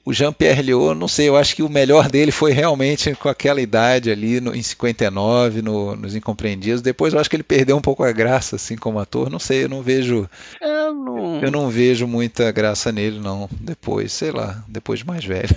[0.03, 3.61] o Jean-Pierre Léaud, não sei, eu acho que o melhor dele foi realmente com aquela
[3.61, 6.81] idade ali no, em 59, no, nos Incompreendidos.
[6.81, 9.29] Depois eu acho que ele perdeu um pouco a graça, assim, como ator.
[9.29, 10.29] Não sei, eu não vejo.
[10.59, 10.70] Eu
[11.15, 13.49] não, eu não vejo muita graça nele, não.
[13.51, 15.55] Depois, sei lá, depois de mais velho.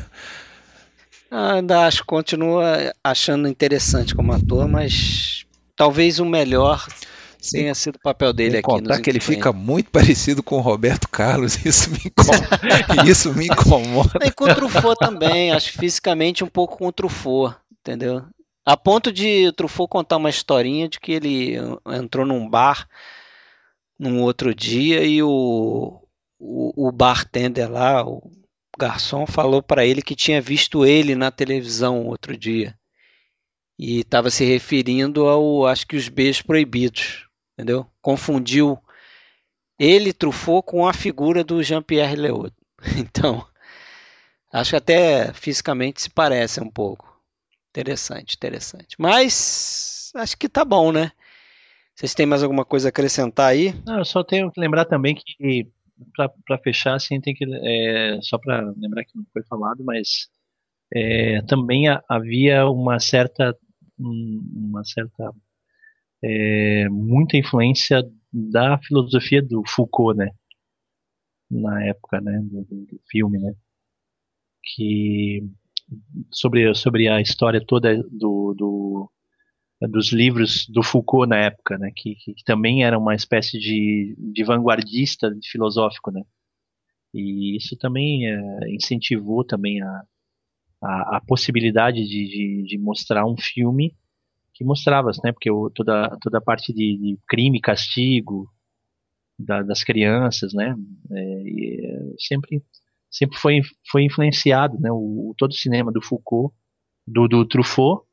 [1.30, 5.44] Ainda acho, continua achando interessante como ator, mas
[5.76, 6.86] talvez o melhor
[7.50, 8.62] tenha sido o papel dele aqui.
[8.62, 12.48] Contar que ele fica muito parecido com o Roberto Carlos, isso me incomoda.
[13.10, 14.18] isso me incomoda.
[14.24, 18.22] E com o Truffaut também, acho fisicamente um pouco com o Truffaut, entendeu?
[18.64, 21.56] A ponto de o Truffaut contar uma historinha de que ele
[21.86, 22.88] entrou num bar
[24.08, 26.00] num outro dia e o,
[26.38, 28.30] o, o bartender lá, o
[28.78, 32.78] garçom, falou para ele que tinha visto ele na televisão outro dia.
[33.78, 37.24] E estava se referindo ao, acho que os beijos proibidos
[37.54, 37.86] entendeu?
[38.02, 38.78] Confundiu
[39.78, 42.52] ele Truffaut com a figura do Jean-Pierre Léaud.
[42.98, 43.46] Então,
[44.52, 47.18] acho que até fisicamente se parece um pouco.
[47.70, 48.94] Interessante, interessante.
[48.98, 51.10] Mas acho que tá bom, né?
[51.94, 53.72] Vocês têm mais alguma coisa a acrescentar aí?
[53.86, 55.68] Não, eu só tenho que lembrar também que
[56.46, 60.28] para fechar, assim, tem que é, só para lembrar que não foi falado, mas
[60.92, 63.56] é, também havia uma certa
[63.96, 65.30] uma certa
[66.22, 68.02] é, muita influência
[68.32, 70.30] da filosofia do Foucault, né?
[71.48, 72.40] Na época, né?
[72.42, 73.54] Do, do filme, né?
[74.62, 75.46] Que
[76.32, 79.10] sobre sobre a história toda do, do
[79.88, 81.90] dos livros do Foucault na época, né?
[81.94, 86.22] Que, que, que também era uma espécie de, de vanguardista de filosófico, né?
[87.12, 88.40] E isso também é,
[88.70, 90.02] incentivou também a,
[90.82, 93.94] a, a possibilidade de, de, de, mostrar um filme
[94.52, 95.32] que mostrava, né?
[95.32, 98.48] Porque o, toda, toda a parte de, de crime, castigo
[99.38, 100.74] da, das crianças, né?
[101.10, 102.62] É, sempre
[103.14, 104.90] sempre foi, foi influenciado, né?
[104.90, 106.52] O, todo o cinema do Foucault,
[107.06, 108.04] do, do Truffaut,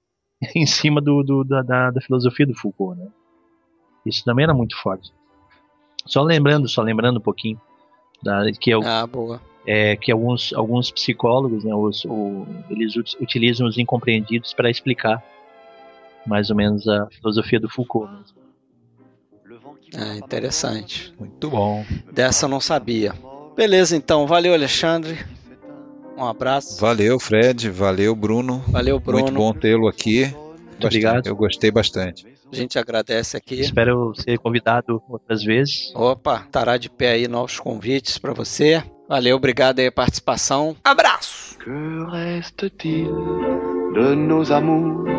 [0.55, 3.07] em cima do, do da, da, filosofia do Foucault, né?
[4.05, 5.11] Isso também era muito forte.
[6.05, 7.61] Só lembrando, só lembrando um pouquinho
[8.23, 9.39] da, que é o, ah, boa.
[9.65, 15.23] É, que alguns, alguns psicólogos, né, os, o, eles utilizam os incompreendidos para explicar
[16.25, 18.11] mais ou menos a filosofia do Foucault.
[18.11, 18.41] Mesmo.
[19.93, 21.13] É interessante.
[21.19, 21.85] Muito bom.
[22.11, 23.13] Dessa eu não sabia.
[23.55, 24.25] Beleza, então.
[24.25, 25.19] Valeu, Alexandre.
[26.21, 26.79] Um abraço.
[26.79, 27.67] Valeu, Fred.
[27.71, 28.63] Valeu, Bruno.
[28.67, 29.23] Valeu, Bruno.
[29.23, 30.25] Muito bom tê-lo aqui.
[30.25, 31.25] Muito obrigado.
[31.25, 32.27] Eu gostei bastante.
[32.51, 33.59] A gente agradece aqui.
[33.59, 35.91] Espero ser convidado outras vezes.
[35.95, 38.83] Opa, estará de pé aí novos convites para você.
[39.09, 40.75] Valeu, obrigado aí a participação.
[40.83, 41.57] Abraço.
[41.57, 41.69] Que
[42.11, 43.11] reste-t-il
[43.93, 45.09] de nos amours?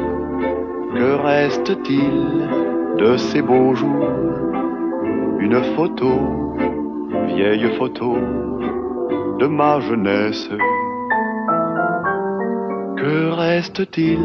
[0.93, 4.07] Que reste-t-il de ces beaux jours
[5.41, 6.55] Une photo,
[7.27, 8.15] vieille photo
[9.39, 10.49] de ma jeunesse.
[13.03, 14.21] Que reste-t-il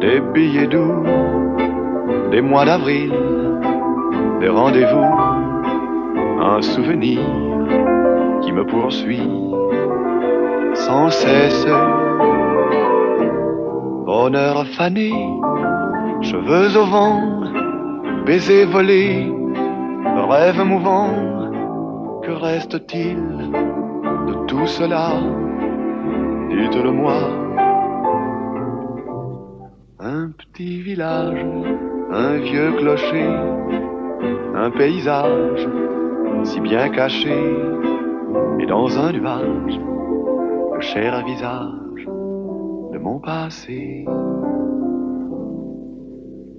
[0.00, 1.04] des billets doux
[2.30, 3.12] des mois d'avril,
[4.40, 5.04] des rendez-vous,
[6.40, 7.20] un souvenir
[8.40, 9.30] qui me poursuit
[10.72, 11.66] sans cesse.
[14.06, 15.12] Bonheur fané,
[16.22, 17.20] cheveux au vent,
[18.24, 19.30] baisers volés,
[20.30, 21.10] rêve mouvant,
[22.22, 23.50] que reste-t-il
[24.26, 25.20] de tout cela?
[26.48, 27.49] Dites-le-moi.
[30.40, 31.44] Petit village,
[32.10, 33.28] un vieux clocher,
[34.54, 35.68] un paysage
[36.44, 37.36] si bien caché,
[38.58, 39.78] et dans un nuage,
[40.74, 42.06] le cher visage
[42.92, 44.06] de mon passé.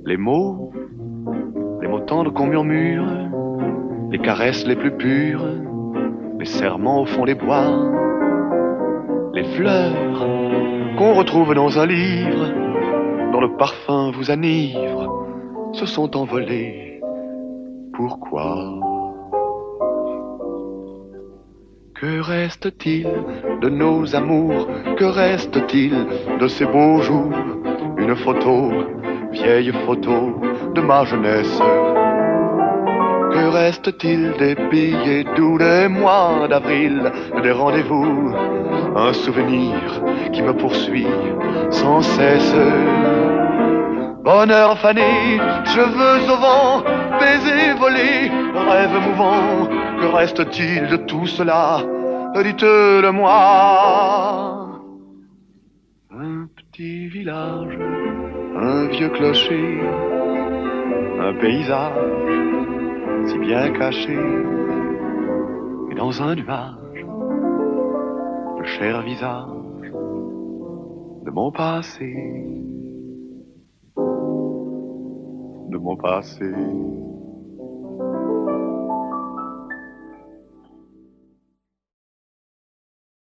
[0.06, 0.72] Les mots,
[1.82, 3.06] les mots tendres qu'on murmure,
[4.12, 5.46] les caresses les plus pures,
[6.40, 7.92] les serments au fond des bois,
[9.34, 10.28] les fleurs
[10.98, 12.61] qu'on retrouve dans un livre,
[13.32, 15.26] dont le parfum vous enivre,
[15.74, 17.02] se sont envolés.
[17.94, 18.58] Pourquoi?
[21.96, 23.08] Que reste-t-il
[23.62, 24.68] de nos amours?
[24.98, 25.94] Que reste-t-il
[26.40, 27.32] de ces beaux jours?
[27.98, 28.72] Une photo,
[29.32, 30.42] vieille photo
[30.74, 31.62] de ma jeunesse
[33.34, 38.34] que reste-t-il des billets doux des mois d'avril, des rendez-vous
[38.96, 39.76] Un souvenir
[40.34, 41.08] qui me poursuit
[41.70, 42.56] sans cesse?
[44.24, 46.84] Bonheur fané, cheveux au vent,
[47.20, 48.32] baisers volés,
[48.70, 49.68] rêve mouvant,
[50.00, 51.80] que reste-t-il de tout cela?
[52.36, 53.30] Dites-le-moi.
[56.14, 57.78] Un petit village,
[58.56, 59.82] un vieux clocher,
[61.20, 62.81] un paysage
[63.28, 64.18] si bien caché,
[65.92, 67.06] et dans un nuage,
[68.60, 69.92] le cher visage
[71.26, 72.14] de mon passé,
[75.70, 76.52] de mon passé.